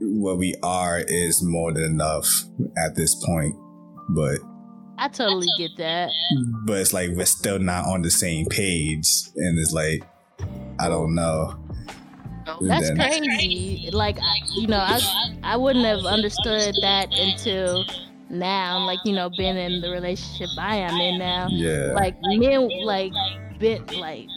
[0.00, 2.44] what we are is more than enough
[2.76, 3.54] at this point.
[4.10, 4.38] But
[4.98, 6.10] I totally get that.
[6.64, 10.02] But it's like we're still not on the same page, and it's like
[10.78, 11.58] I don't know.
[12.60, 13.90] That's then, crazy.
[13.92, 14.18] Like
[14.54, 15.00] you know, I
[15.42, 17.84] I wouldn't have understood that until
[18.30, 18.78] now.
[18.84, 21.48] Like you know, being in the relationship I am in now.
[21.50, 21.92] Yeah.
[21.94, 23.12] Like men, like
[23.58, 24.28] bit like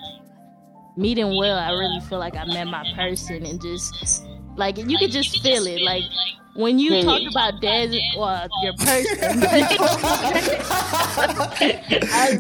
[0.98, 1.56] meeting Will.
[1.56, 4.26] I really feel like I met my person and just
[4.60, 5.81] like you could just feel it.
[5.81, 6.03] Like
[6.53, 9.41] when you talk about Des or your person.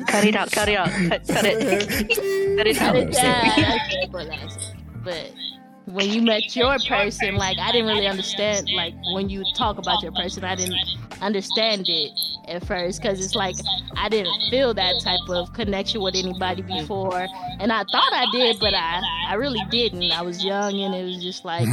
[0.05, 0.51] cut it out.
[0.51, 0.89] Cut it out.
[0.89, 2.57] Cut, cut it.
[2.57, 3.13] cut it out.
[3.13, 3.77] Yeah,
[5.03, 5.31] but
[5.91, 8.69] when you met your person, like I didn't really understand.
[8.73, 10.77] Like when you talk about your person, I didn't
[11.21, 12.11] understand it
[12.47, 13.55] at first because it's like
[13.97, 17.27] I didn't feel that type of connection with anybody before,
[17.59, 20.11] and I thought I did, but I I really didn't.
[20.11, 21.67] I was young, and it was just like.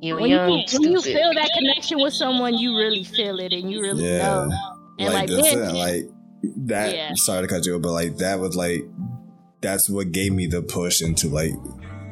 [0.00, 3.52] You when, young, you, when you feel that connection with someone, you really feel it,
[3.52, 4.18] and you really yeah.
[4.18, 4.50] know.
[5.00, 6.04] And like, like, then, like
[6.66, 6.94] that.
[6.94, 7.10] Yeah.
[7.16, 8.84] Sorry to cut you off, but like that was like
[9.60, 11.52] that's what gave me the push into like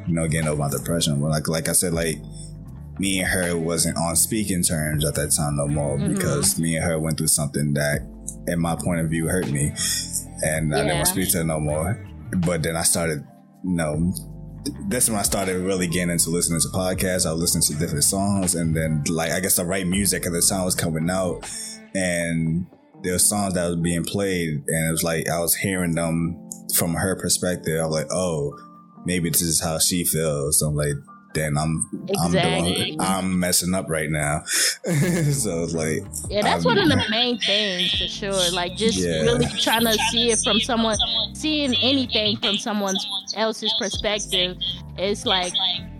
[0.07, 1.19] you know getting over my depression.
[1.21, 2.17] But like like I said, like
[2.99, 6.13] me and her wasn't on speaking terms at that time no more mm-hmm.
[6.13, 8.01] because me and her went through something that,
[8.47, 9.71] in my point of view, hurt me,
[10.41, 10.77] and yeah.
[10.77, 12.03] I didn't want to speak to her no more.
[12.39, 13.25] but then I started,
[13.63, 14.13] you know,
[14.89, 17.25] that's when I started really getting into listening to podcasts.
[17.25, 20.31] I was listening to different songs, and then like I guess the right music at
[20.31, 21.49] the time was coming out,
[21.93, 22.67] and
[23.03, 26.49] there were songs that was being played, and it was like I was hearing them
[26.75, 27.79] from her perspective.
[27.79, 28.57] I was like, oh,
[29.05, 30.61] maybe this is how she feels.
[30.61, 30.93] I'm like,
[31.33, 32.39] then I'm Exactly.
[32.39, 34.41] I'm doing, I'm messing up right now.
[34.45, 34.91] so
[35.63, 38.51] it's like Yeah, that's I'm- one of the main things for sure.
[38.51, 39.21] Like just Yeah.
[39.21, 40.97] really trying to see it from someone,
[41.33, 42.95] seeing anything from someone
[43.35, 44.57] else's perspective.
[44.97, 45.53] It's like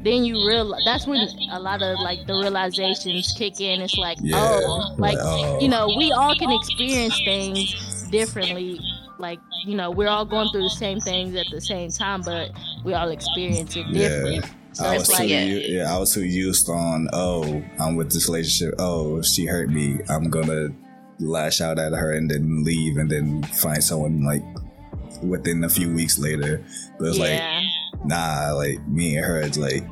[0.03, 3.81] then you realize that's when a lot of like the realizations kick in.
[3.81, 4.37] It's like Yeah.
[4.63, 5.59] oh, like oh.
[5.59, 8.79] you know, we all can experience things differently.
[9.19, 12.51] Like you know, we're all going through the same things at the same time, but
[12.83, 14.07] we all experience it Yeah.
[14.09, 14.45] different.
[14.73, 15.43] So I was it's too like Yeah.
[15.45, 18.75] u- yeah, I was too used on oh, I'm with this relationship.
[18.79, 19.99] Oh, she hurt me.
[20.09, 20.69] I'm gonna
[21.19, 24.43] lash out at her and then leave and then find someone like
[25.23, 26.63] within a few weeks later.
[26.99, 27.41] But it's like
[28.05, 29.83] nah, like me and her it's like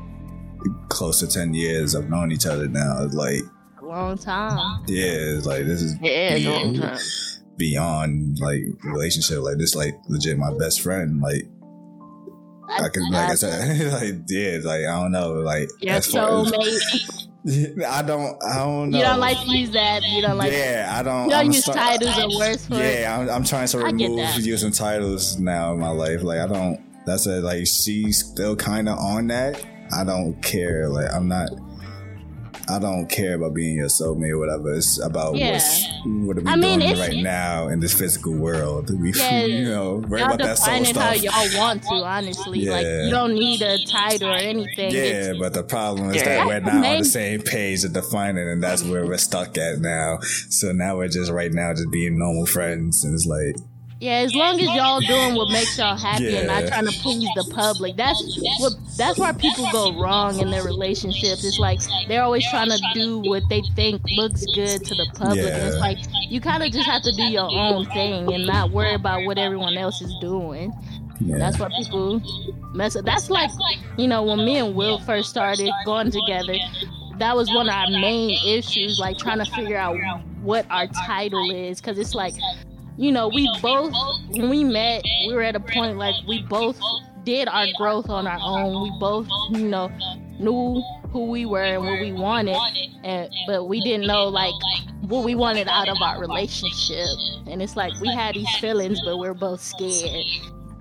[0.89, 3.03] close to ten years of knowing each other now.
[3.03, 3.41] It's like
[3.81, 4.83] a long time.
[4.87, 5.05] yeah,
[5.37, 6.99] it's like this is Yeah, it's long time.
[7.57, 9.39] Beyond like relationship.
[9.39, 11.21] Like this like legit my best friend.
[11.21, 11.47] Like
[12.69, 17.27] I can, like I said like yeah, like I don't know, like Your soulmate.
[17.87, 18.43] I don't.
[18.43, 18.97] I don't know.
[18.97, 20.01] You don't like to use that.
[20.03, 20.51] You don't like.
[20.51, 21.25] yeah, I don't.
[21.25, 23.01] You don't I'm use sta- titles or words for it.
[23.01, 26.23] Yeah, I'm, I'm trying to remove using titles now in my life.
[26.23, 26.81] Like I don't.
[27.05, 29.63] That's a like she's still kind of on that.
[29.95, 30.89] I don't care.
[30.89, 31.49] Like I'm not.
[32.67, 34.73] I don't care about being your soulmate or whatever.
[34.73, 35.53] It's about Yeah.
[35.53, 38.89] what's what are we I mean, doing right now in this physical world.
[38.99, 41.21] We, Yeah, you know, worry about that soul stuff.
[41.21, 41.93] y'all want to.
[41.93, 43.05] Honestly, like Yeah.
[43.05, 44.91] you don't need a title or anything.
[44.91, 48.37] Yeah, It's- but the problem is that we're not on the same page to define
[48.37, 50.19] it, and that's where we're stuck at now.
[50.49, 53.55] So now we're just right now just being normal friends, and it's like,
[53.99, 57.29] yeah, as long as y'all doing what makes y'all happy and not trying to please
[57.35, 57.95] the public.
[57.95, 58.21] That's
[58.59, 58.73] what.
[58.97, 61.43] That's where people go wrong in their relationships.
[61.43, 65.39] It's like they're always trying to do what they think looks good to the public.
[65.39, 65.97] And it's like
[66.29, 69.37] you kind of just have to do your own thing and not worry about what
[69.37, 70.73] everyone else is doing.
[71.19, 72.21] yeah, That's what people
[72.73, 73.03] mess up.
[73.05, 73.51] That's like,
[73.97, 76.55] you know, when me and Will first started going together,
[77.19, 79.97] that was one of our main issues, like trying to figure out
[80.41, 81.81] what our title is.
[81.81, 82.33] Because it's like,
[82.97, 83.93] you know, we both,
[84.29, 86.79] when we met, we were at a point like we both
[87.23, 88.83] did our growth on our own.
[88.83, 89.89] We both, you know,
[90.39, 90.81] knew
[91.11, 92.57] who we were and what we wanted,
[93.03, 94.53] and but we didn't know like
[95.01, 97.07] what we wanted out of our relationship.
[97.47, 100.25] And it's like we had these feelings, but we're both scared.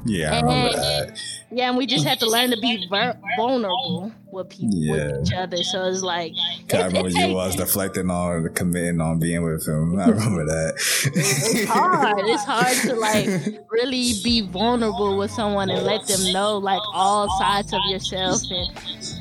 [0.04, 1.18] Yeah, I remember And- that.
[1.50, 4.92] Yeah, and we just had to learn to be ver- vulnerable with people, Yeah.
[5.18, 5.62] with each other.
[5.62, 9.64] So it's like, I it- it remember you was deflecting on committing on being with
[9.68, 9.96] him.
[10.00, 10.74] I remember that.
[11.14, 12.18] it's hard.
[12.26, 13.26] It's hard to like
[13.70, 18.68] really be vulnerable with someone and let them know like all sides of yourself and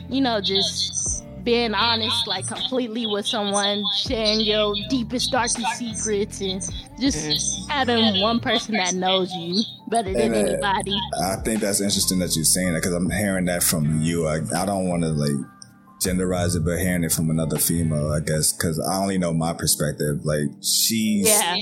[0.10, 1.03] you know just
[1.44, 6.62] being honest like completely with someone sharing your deepest darkest secrets and
[7.00, 10.38] just having one person that knows you better than And, uh,
[10.70, 14.28] anybody I think that's interesting that you're saying that because I'm hearing that from you.
[14.28, 15.46] I, I don't want to like
[16.02, 19.54] genderize it, but hearing it from another female, I guess, because I only know my
[19.54, 20.24] perspective.
[20.24, 21.58] Like she's yeah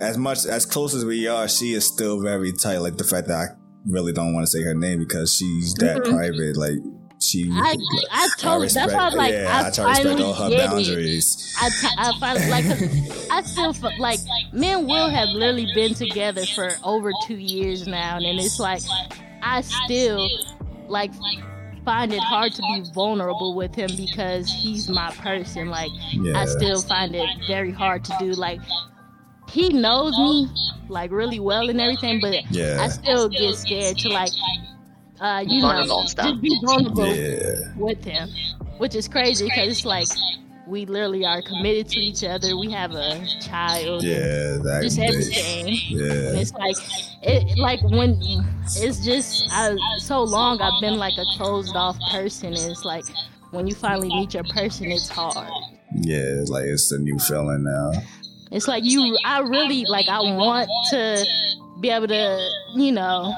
[0.00, 2.78] as much as close as we are, she is still very tight.
[2.78, 3.46] Like the fact that I
[3.86, 6.10] really don't want to say her name because she's that Mhm.
[6.10, 6.56] private.
[6.56, 6.78] Like
[7.28, 7.76] she, I,
[8.10, 8.68] I totally.
[8.68, 10.58] That's why I'm like, yeah, I, I try to respect all her it.
[10.58, 11.54] boundaries.
[11.60, 13.30] I, t- I finally like.
[13.30, 14.20] I still like.
[14.52, 18.82] Me and Will have literally been together for over two years now, and it's like
[19.42, 20.26] I still
[20.88, 21.12] like
[21.84, 25.68] find it hard to be vulnerable with him because he's my person.
[25.68, 28.32] Like Yeah, I still find it very hard to do.
[28.32, 28.60] Like
[29.50, 30.48] he knows me
[30.88, 34.32] like really well and everything, but yeah, I still get scared to like.
[35.20, 38.28] Uh, you Vulnerable know, just be vulnerable yeah, with him,
[38.78, 40.06] which is crazy because it's like
[40.68, 42.56] we literally are committed to each other.
[42.56, 44.58] We have a child, yeah.
[44.62, 45.66] That, just everything.
[45.66, 46.76] And Yeah, it's like
[47.22, 48.20] it like when
[48.76, 52.48] it's just I, so long I've been like a closed off person.
[52.52, 53.04] And it's like
[53.50, 55.48] when you finally meet your person, it's hard.
[55.94, 56.44] yeah.
[56.46, 57.92] Like it's a new feeling now.
[58.52, 59.18] It's like you.
[59.24, 60.06] I really like.
[60.08, 61.24] I want to
[61.80, 63.34] be able to, you know,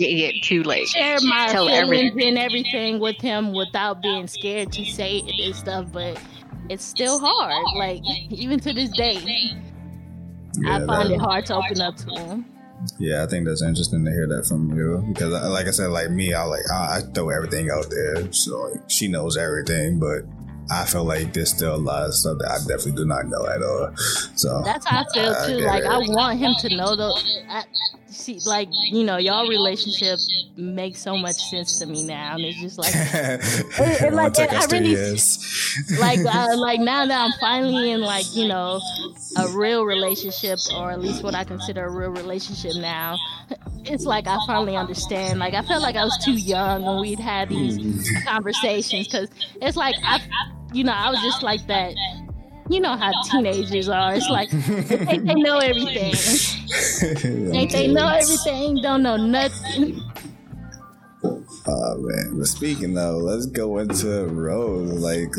[0.00, 0.88] Yeah, yeah, too late.
[0.88, 2.28] share my Tell feelings everything.
[2.28, 5.86] and everything with him without being scared to say it and stuff.
[5.92, 6.18] But
[6.70, 7.64] it's still hard.
[7.76, 8.00] Like
[8.30, 9.18] even to this day,
[10.58, 12.46] Yeah, I find that- it hard to open up to him.
[12.98, 15.88] Yeah, I think that's interesting to hear that from you because, I- like I said,
[15.88, 19.98] like me, I like I, I throw everything out there, so like she knows everything,
[19.98, 20.22] but
[20.70, 23.44] I feel like there's still a lot of stuff that I definitely do not know
[23.46, 23.90] at all.
[24.34, 25.56] So That's how I feel I too.
[25.58, 25.88] get Like it.
[25.90, 27.14] I want him to know though.
[27.50, 27.64] I,
[28.10, 30.18] see, like you know, y'all relationship
[30.56, 34.52] makes so much sense to me now, and it's just like, it, it like took
[34.52, 35.18] I really-
[35.98, 38.80] like, uh, like now that I'm finally in like you know
[39.36, 43.16] a real relationship, or at least what I consider a real relationship now.
[43.84, 45.38] It's like I finally understand.
[45.38, 49.28] Like I felt like I was too young when we'd had these conversations because
[49.62, 50.20] it's like I,
[50.72, 51.94] you know, I was just like that.
[52.70, 54.14] You know how teenagers are.
[54.14, 56.14] It's like they they know everything.
[57.50, 60.00] Think they know everything, don't know nothing.
[61.22, 62.38] Oh man!
[62.38, 64.92] But speaking though, let's go into Rose.
[64.92, 65.32] Like,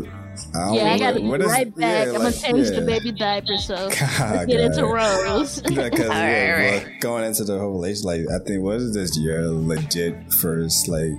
[0.53, 2.05] I don't Yeah, I gotta be what is- right back.
[2.07, 3.89] yeah, I'm gonna like, change the baby diaper, so God,
[4.19, 4.91] let's get into God.
[5.25, 5.61] Rose.
[5.61, 6.85] Because Alright, yeah, alright.
[6.85, 10.87] well, going into the whole relation, like I think what is this your legit first
[10.87, 11.11] like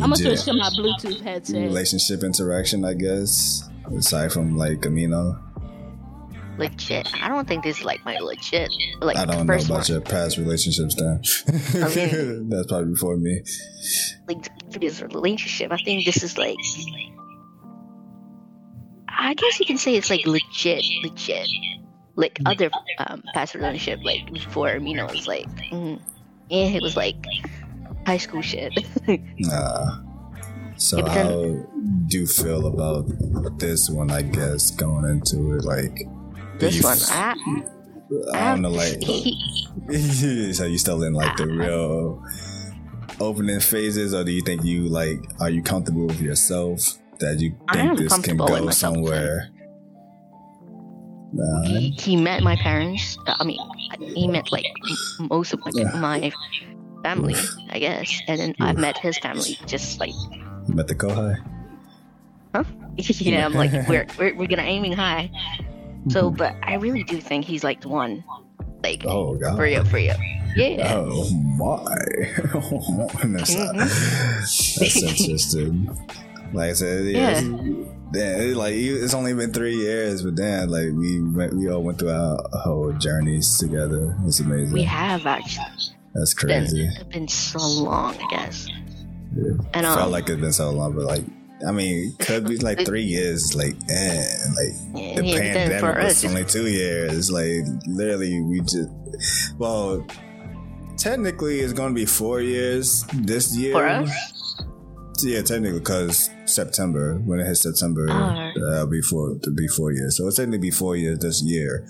[0.00, 1.56] I'm gonna switch to my Bluetooth headset.
[1.62, 3.62] relationship interaction, I guess.
[3.96, 5.36] Aside from like Camino,
[6.60, 7.08] legit.
[7.22, 8.70] I don't think this is like my legit.
[9.00, 9.84] Like I don't know about one.
[9.86, 10.94] your past relationships.
[10.94, 11.20] Then
[11.96, 13.42] mean- that's probably before me.
[14.28, 15.72] like for this relationship.
[15.72, 16.56] I think this is like
[19.08, 21.46] I guess you can say it's like legit, legit.
[22.16, 26.00] Like other um, past relationship, like before, you know, it was like, mm,
[26.48, 27.16] yeah, it was like
[28.06, 28.72] high school shit.
[29.38, 30.00] Nah.
[30.76, 31.66] So Yeah, then- how
[32.06, 34.10] do you feel about this one?
[34.10, 36.00] I guess going into it, like
[36.60, 37.34] this one, I,
[38.34, 39.02] I don't know, like
[40.54, 42.22] so you still in like the real
[43.20, 46.80] opening phases, or do you think you like are you comfortable with yourself
[47.18, 49.50] that you think this can go somewhere?
[51.32, 53.16] Nah, he, he met my parents.
[53.26, 53.60] uh, I mean,
[54.00, 54.64] he met like
[55.20, 56.32] most of my, my
[57.02, 57.36] family,
[57.70, 59.58] I guess, and then I've met his family.
[59.66, 60.12] Just like,
[60.68, 61.36] you met the Kohai.
[62.54, 62.64] Huh?
[62.96, 65.30] yeah, I'm like, we're we're, we're gonna aiming high.
[66.08, 68.24] So, but I really do think he's like the one.
[68.82, 69.56] Like, Oh god.
[69.56, 70.14] for you, for you.
[70.56, 70.94] Yeah.
[70.96, 71.84] Oh my!
[72.54, 73.38] Oh, my.
[73.38, 73.54] that's,
[74.78, 75.86] that's interesting.
[76.52, 77.44] Like I said, yeah, it's-
[78.12, 81.82] damn, it's like it's only been three years, but then like we went, we all
[81.82, 84.16] went through our whole journeys together.
[84.26, 84.72] It's amazing.
[84.72, 85.66] We have actually.
[86.14, 86.86] That's It's been, crazy.
[86.86, 88.66] it's been so long, I guess.
[89.36, 89.52] Yeah.
[89.74, 91.22] And um, Felt like it's been so long, but like
[91.66, 93.54] I mean, could be like three years.
[93.54, 94.24] Like, eh,
[94.56, 97.30] like yeah, the yeah, pandemic was only two years.
[97.30, 98.88] Like literally, we just
[99.58, 100.06] well,
[100.96, 103.72] technically, it's going to be four years this year.
[103.74, 104.10] for us,
[105.22, 108.56] Yeah, technically, because September, when it hits September, Alright.
[108.56, 110.16] uh, it'll be four, it'll be four years.
[110.16, 111.86] So it's technically be four years this year.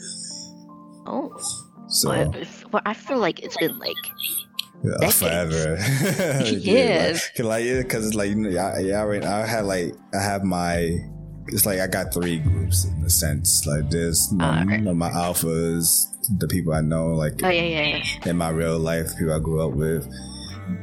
[1.06, 1.30] oh,
[1.88, 2.32] So
[2.70, 3.96] but I feel like it's been like
[4.82, 5.78] yeah, forever.
[6.44, 7.12] Yeah.
[7.12, 9.94] like, cause like, yeah, cause it's like you know, yeah, yeah, I, I had like
[10.14, 10.98] I have my.
[11.48, 13.66] It's like I got three groups in a sense.
[13.66, 14.78] Like there's you know, Alright.
[14.78, 16.04] you know, my alphas,
[16.38, 18.30] the people I know, like oh yeah, yeah, yeah.
[18.30, 20.06] in my real life, people I grew up with.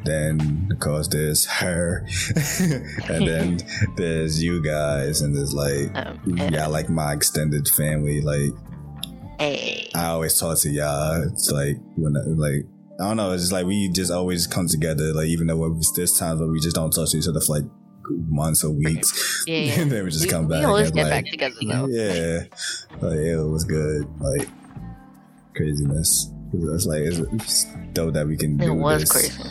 [0.04, 2.06] Then, of course, there's her,
[3.08, 3.60] and then
[3.96, 6.20] there's you guys, and there's like, Um,
[6.52, 8.20] yeah, like my extended family.
[8.20, 8.52] Like,
[9.40, 11.24] Hey, I always talk to y'all.
[11.24, 12.66] It's like when, I, like,
[13.00, 13.32] I don't know.
[13.32, 15.14] It's just like we just always come together.
[15.14, 17.66] Like, even though there's times where we just don't talk to each other for like
[18.10, 19.72] months or weeks, yeah, yeah.
[19.82, 20.66] and then we just we, come we back.
[20.66, 21.88] always and, get like, back together though.
[21.90, 22.44] yeah,
[23.02, 24.08] like it was good.
[24.20, 24.48] Like
[25.56, 26.32] craziness.
[26.54, 29.12] It's like it's, it's dope that we can It do was this.
[29.12, 29.44] crazy.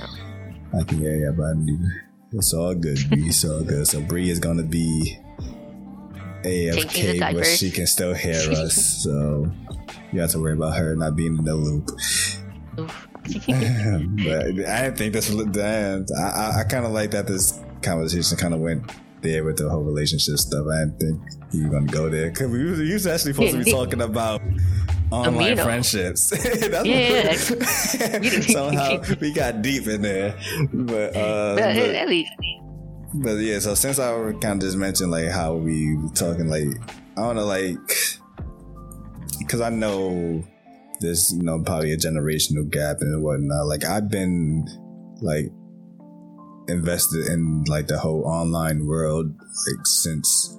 [0.79, 1.57] I can hear you, but
[2.37, 2.99] it's all good.
[3.09, 3.29] Bree.
[3.29, 3.87] It's all good.
[3.87, 5.19] So Bree is gonna be
[6.43, 8.77] AFK, but she can still hear us.
[9.07, 9.51] So
[10.13, 11.91] you have to worry about her not being in the loop.
[12.79, 13.09] Oof.
[13.47, 16.07] but I didn't think damn.
[16.19, 18.91] I I, I kind of like that this conversation kind of went
[19.23, 20.67] there with the whole relationship stuff.
[20.73, 21.21] I didn't think
[21.53, 24.01] we were gonna go there because we was, we was actually supposed to be talking
[24.03, 24.41] about
[25.11, 25.65] online Amino.
[25.65, 26.31] friendships.
[26.31, 27.29] That's Yeah.
[27.29, 30.37] what- somehow we got deep in there,
[30.73, 32.09] but uh, but but- at
[33.15, 36.69] but yeah, so since I kind of just mentioned like how we were talking, like
[37.17, 37.79] I don't know, like
[39.39, 40.45] because I know
[41.01, 43.67] there's you know probably a generational gap and whatnot.
[43.67, 44.67] Like I've been
[45.21, 45.47] like
[46.69, 50.57] invested in like the whole online world like since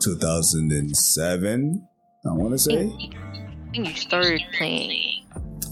[0.00, 1.86] 2007.
[2.26, 2.88] I want to say I
[3.72, 5.06] think you started playing.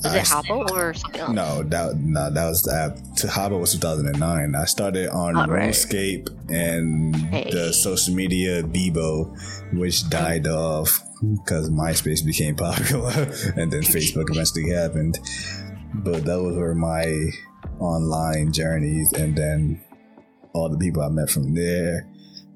[0.04, 1.32] Was I it Habbo or something else?
[1.32, 2.98] no, that no, that was the app.
[3.16, 4.54] Tahaba was 2009.
[4.54, 5.70] I started on Oh, right.
[5.70, 7.50] RuneScape and Hey.
[7.50, 9.36] the social media Bebo,
[9.76, 13.10] which died off because MySpace became popular,
[13.56, 15.18] and then Facebook eventually happened.
[15.94, 17.30] But those were my
[17.78, 19.82] online journeys, and then
[20.52, 22.06] all the people I met from there,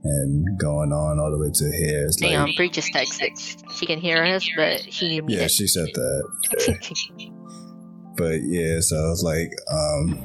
[0.05, 2.07] and going on all the way to here.
[2.07, 3.63] It's like, Damn, Bree just texted.
[3.79, 7.33] She can hear us, but she yeah, she said that.
[8.17, 10.19] but yeah, so it's like, um,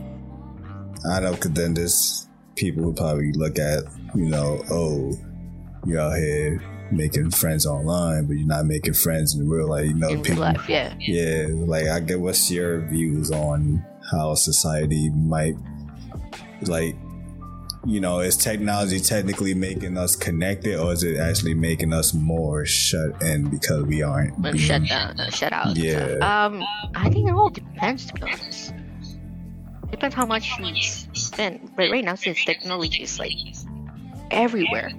[1.09, 3.83] I know, cause then this people would probably look at,
[4.15, 5.13] you know, oh,
[5.85, 9.87] you out here making friends online, but you're not making friends in real life.
[9.87, 10.93] You know, in people, life, yeah.
[10.99, 15.55] yeah, like I get what's your views on how society might
[16.61, 16.95] like
[17.87, 22.65] you know, is technology technically making us connected or is it actually making us more
[22.65, 25.77] shut in because we aren't being- shut down, uh, shut out.
[25.77, 26.17] Yeah.
[26.21, 26.63] Um,
[26.95, 28.07] I think it all depends.
[28.07, 28.73] To be honest,
[29.89, 30.75] depends how much you
[31.13, 31.71] spend.
[31.77, 33.31] But right now, since technology is like
[34.31, 34.91] everywhere,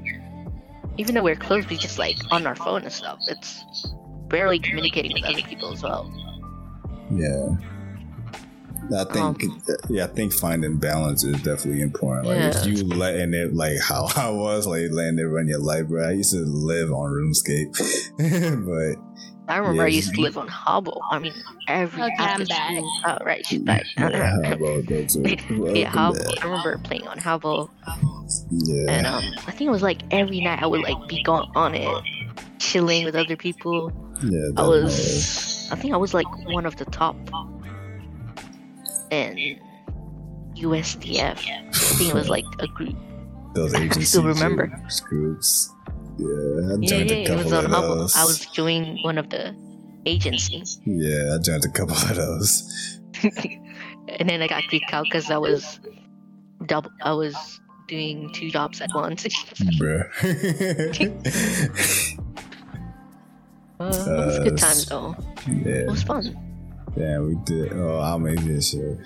[0.99, 3.19] even though we're close, we just like on our phone and stuff.
[3.29, 3.65] It's
[4.29, 6.13] barely communicating with other people as well.
[7.11, 7.57] Yeah.
[8.97, 9.53] I think, Um,
[9.91, 12.27] yeah, I think finding balance is definitely important.
[12.27, 12.73] Like, if Yeah.
[12.73, 16.09] you letting it, like how I was, like letting it run your life, bro.
[16.09, 17.77] I used to live on RuneScape,
[18.67, 19.08] but
[19.49, 21.01] I remember I used to live on Habbo.
[21.11, 21.33] I mean,
[21.69, 22.93] every Okay, after I'm school.
[23.07, 23.85] Oh, right, she's back.
[23.97, 26.43] yeah, how about yeah, Habbo.
[26.43, 27.71] I remember playing on Habbo,
[28.51, 31.51] Yeah, and um, I think it was like every night I would like be gone
[31.55, 32.05] on it,
[32.59, 33.91] chilling with other people.
[34.23, 34.29] yeah.
[34.29, 34.83] I definitely.
[34.83, 37.17] was, I think I was like one of the top
[39.11, 39.59] in
[40.57, 41.39] USDF.
[41.39, 42.97] I think it was like a group.
[43.55, 44.67] those I still remember.
[45.09, 45.73] Groups.
[46.19, 47.95] Yeah, I joined yeah, a it couple was on of Habbo.
[47.99, 48.17] those.
[48.17, 49.55] I was doing one of the
[50.07, 52.99] agencies, Yeah, I joined a couple of those.
[53.23, 55.81] and then I got kicked out because I was
[56.67, 56.91] double.
[57.03, 57.35] I was
[57.89, 59.25] doing two jobs at once.
[59.79, 60.09] Bruh.
[63.81, 65.15] Uh, it was a good times though.
[65.47, 66.37] yeah, It was fun.
[66.97, 67.73] yeah, we did.
[67.75, 68.99] Oh, I'll make this shit.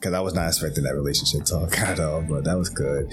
[0.00, 3.12] Because I was not expecting that relationship talk at all, but that was good.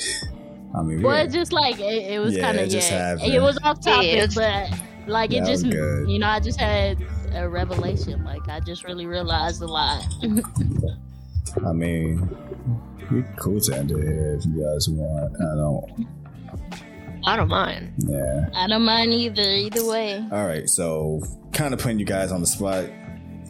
[0.76, 2.82] I mean, we Well, had- it's just like it, it was Yeah, kind of yeah.
[2.82, 3.34] happened.
[3.34, 6.10] It was off Yeah, topic, it's- but like it just good.
[6.10, 6.98] you know I just had
[7.36, 8.24] a revelation.
[8.24, 10.04] Like I just really realized a lot.
[11.68, 12.30] I mean,
[13.12, 15.36] we cool to end it here if you guys want.
[15.40, 16.08] I don't.
[17.26, 17.94] I don't mind.
[18.00, 18.50] Yeah.
[18.54, 19.41] I don't mind either.
[19.41, 20.18] Either way.
[20.32, 20.68] All right.
[20.70, 21.22] So,
[21.54, 22.86] kind of putting you guys on the spot,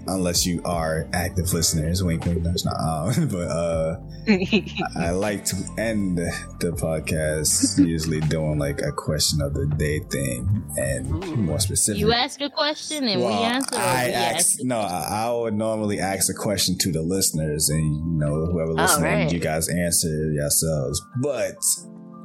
[0.07, 2.03] unless you are active listeners.
[2.03, 2.43] Wink, wink.
[2.43, 2.75] That's not.
[2.79, 3.99] Um, but uh,
[4.99, 10.63] I like to end the podcast usually doing like a question of the day thing,
[10.77, 11.99] and more specific.
[11.99, 13.75] You ask a question and we answer.
[13.75, 14.79] I we ask no.
[14.79, 19.13] I, I would normally ask a question to the listeners, and you know whoever listening,
[19.13, 19.31] right.
[19.31, 21.01] you guys answer yourselves.
[21.21, 21.55] But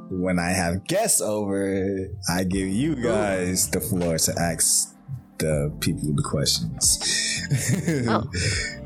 [0.09, 4.95] when I have guests over, I give you guys the floor to ask
[5.39, 7.25] the uh, people the questions.
[8.07, 8.29] Oh.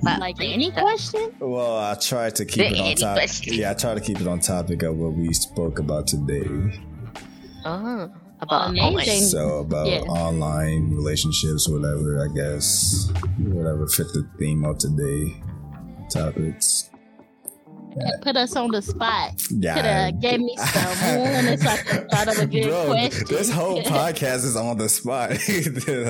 [0.03, 1.34] Like any question.
[1.39, 3.30] well, I try to keep it on Any topic.
[3.43, 6.80] Yeah, I try to keep it on topic of what we spoke about today.
[7.65, 8.09] Oh,
[8.39, 8.85] about Amazing.
[8.85, 9.21] online.
[9.23, 9.99] So about Yeah.
[10.03, 12.23] online relationships, whatever.
[12.23, 15.41] I guess whatever fit the theme of today
[16.09, 16.89] topics.
[18.22, 19.32] Put us on the spot.
[19.49, 19.76] Yeah.
[19.76, 23.28] Could have gave me some warning so I could thought of a good Bro, question.
[23.30, 25.32] this whole podcast is on the spot.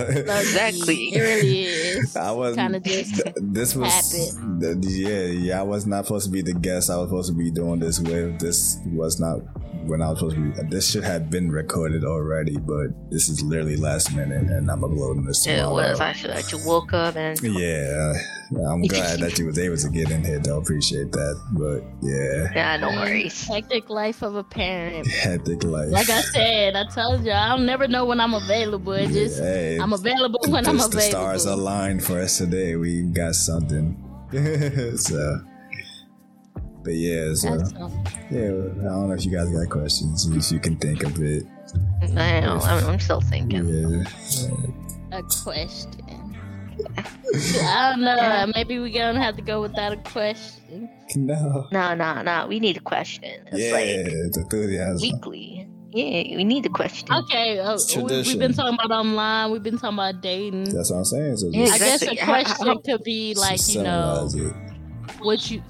[0.03, 1.13] Exactly.
[1.13, 2.15] It really is.
[2.15, 4.11] I was Kinda just this was
[4.59, 7.37] th- yeah yeah I was not supposed to be the guest I was supposed to
[7.37, 9.37] be doing this with this was not
[9.85, 13.41] when I was supposed to be this should have been recorded already but this is
[13.43, 15.97] literally last minute and I'm uploading this It tomorrow.
[15.97, 18.13] I actually that you woke up and Yeah,
[18.51, 20.39] I'm glad that you was able to get in here.
[20.39, 23.47] Though appreciate that, but yeah, yeah, no worries.
[23.47, 25.07] Hectic life of a parent.
[25.07, 25.89] hectic life.
[25.91, 28.93] Like I said, I told you, I'll never know when I'm available.
[28.93, 32.75] It just hey, I'm available when I'm just the stars aligned for us today.
[32.75, 33.97] We got something.
[34.97, 35.41] so,
[36.83, 37.49] but yeah, so
[38.29, 40.25] yeah, I don't know if you guys got questions.
[40.27, 41.43] If you can think of it,
[42.01, 42.59] I know.
[42.63, 43.67] I'm, I'm still thinking.
[43.67, 45.17] yeah.
[45.17, 46.12] a question.
[47.63, 48.51] I don't know.
[48.55, 50.89] Maybe we're gonna have to go without a question.
[51.15, 52.47] No, No, no, no.
[52.47, 53.45] We need a question.
[53.51, 55.01] It's yeah, like the enthusiasm.
[55.01, 55.67] weekly.
[55.91, 57.07] Yeah, we need a question.
[57.13, 59.51] Okay, uh, we, we've been talking about online.
[59.51, 60.73] We've been talking about dating.
[60.73, 61.37] That's what I'm saying.
[61.37, 62.15] So Yeah, I guess a exactly.
[62.17, 64.53] How- question how- could be like, you know, it.
[65.19, 65.61] what you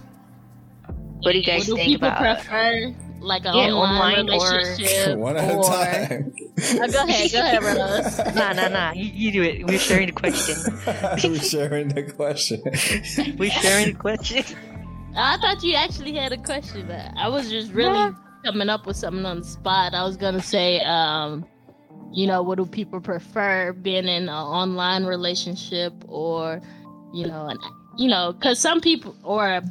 [1.23, 2.37] What do you what guys do think people about?
[2.39, 2.93] prefer,
[3.23, 6.33] like an Yeah, online, online or- relationship, One at a or time.
[6.35, 8.17] Oh, go ahead, go ahead, Rose.
[8.35, 8.91] Nah, nah, nah.
[8.93, 9.65] You, you do it.
[9.67, 10.55] We're sharing the question.
[11.31, 12.61] We're sharing the question.
[13.37, 14.43] We're sharing the question.
[15.15, 16.87] I thought you actually had a question.
[16.87, 18.13] But I was just really Yeah.
[18.45, 19.93] coming up with something on the spot.
[19.93, 21.45] I was gonna say, um,
[22.11, 26.61] you know, what do people prefer, being in an online relationship or,
[27.13, 27.57] you know, an,
[27.97, 29.61] you know, because some people or,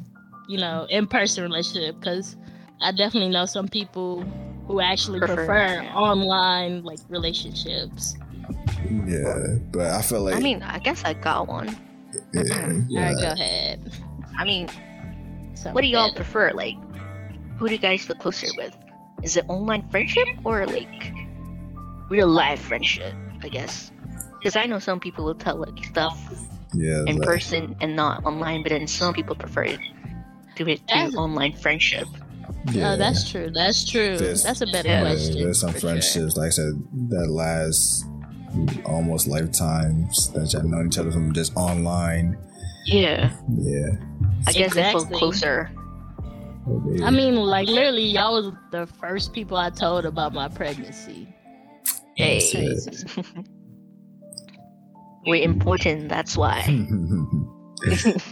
[0.48, 1.98] you know, in person relationship.
[2.00, 2.36] Because
[2.82, 4.22] I definitely know some people
[4.66, 5.94] who actually Prefer, prefer, yeah.
[5.94, 8.16] online like relationships.
[9.06, 11.76] yeah, but I feel like I mean, I guess I got one.
[12.32, 13.80] yeah All right, go ahead.
[14.38, 14.68] I mean,
[15.54, 16.50] Something what do y'all prefer?
[16.52, 16.76] Like,
[17.58, 18.76] who do you guys feel closer with?
[19.22, 21.12] Is it online friendship or like
[22.10, 23.14] real life friendship?
[23.42, 23.90] I guess.
[24.38, 26.18] Because I know some people will tell like stuff
[26.74, 29.78] Yeah, in like- person and not online, but then some people prefer to
[30.56, 32.08] do it That's- through online friendship.
[32.68, 32.92] Oh, yeah.
[32.92, 33.50] Oh, that's true.
[33.52, 34.16] That's true.
[34.16, 35.42] There's- That's a better Yeah, Yeah, question.
[35.42, 35.90] there's some for sure.
[35.90, 36.72] friendships, like I said,
[37.08, 38.06] that last
[38.84, 42.36] almost lifetimes that y'all known each other from just online.
[42.86, 43.90] Yeah, Yeah.
[44.46, 45.18] I guess they feel Exactly.
[45.18, 45.70] closer.
[47.04, 51.28] I mean, like literally, y'all was the first people I told about my pregnancy.
[52.16, 53.04] Hey, That's
[55.26, 56.08] we're important.
[56.08, 56.62] That's why.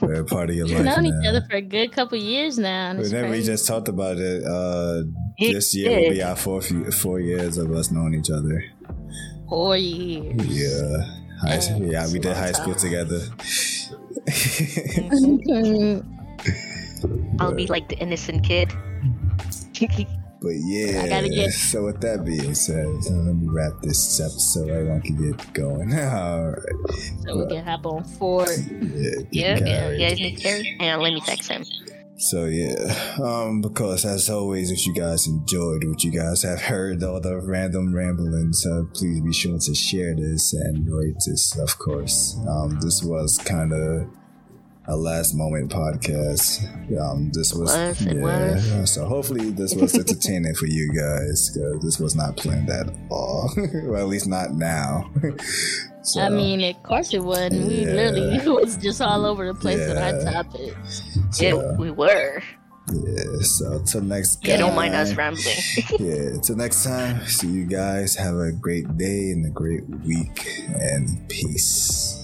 [0.01, 1.21] We're a part of your We've life known now.
[1.21, 2.91] each other for a good couple years now.
[2.91, 4.45] And But then we just talked about it.
[4.45, 5.03] Uh,
[5.39, 6.31] Yeah, this year will be yeah.
[6.31, 8.63] our fourth ye- four years of us knowing each other.
[9.49, 10.47] four years.
[10.47, 11.05] Yeah,
[11.43, 12.83] high, Yeah, yeah, we did long high school time.
[12.85, 13.21] together.
[15.11, 16.05] Mhm.
[17.41, 18.69] I'll be like the innocent kid.
[20.41, 24.21] But yeah, I gotta get- so with that being said, so let me wrap this
[24.21, 24.71] episode.
[24.71, 25.93] Everyone can get going.
[25.99, 26.93] All right.
[27.27, 28.49] so we can hop on forward.
[29.31, 30.15] Yeah, yeah, yeah.
[30.15, 30.65] guys?
[30.79, 31.65] Hang on, let me text him.
[32.17, 32.75] So yeah,
[33.23, 37.41] um, because as always, if you guys enjoyed what you guys have heard, all the
[37.41, 42.39] random ramblings, uh, please be sure to share this and rate this, of course.
[42.47, 44.07] Um, this was kind of
[44.91, 46.67] a last moment podcast.
[47.01, 48.15] Um, this was, was, yeah.
[48.15, 48.93] was.
[48.93, 53.51] So hopefully this was entertaining for you guys because this was not planned at all.
[53.57, 55.09] well, at least not now.
[56.03, 57.69] so, I mean, of course it wasn't.
[57.69, 57.93] We Yeah.
[57.93, 60.33] literally was just all over the place with our Yeah.
[60.33, 60.75] topic.
[61.31, 62.43] so, Yeah, we were.
[62.93, 63.23] yeah.
[63.43, 64.45] So till next.
[64.45, 65.55] Yeah, don't mind us rambling.
[66.01, 68.17] yeah, till next time, see you guys.
[68.17, 70.49] Have a great day and a great week,
[70.81, 72.20] and peace.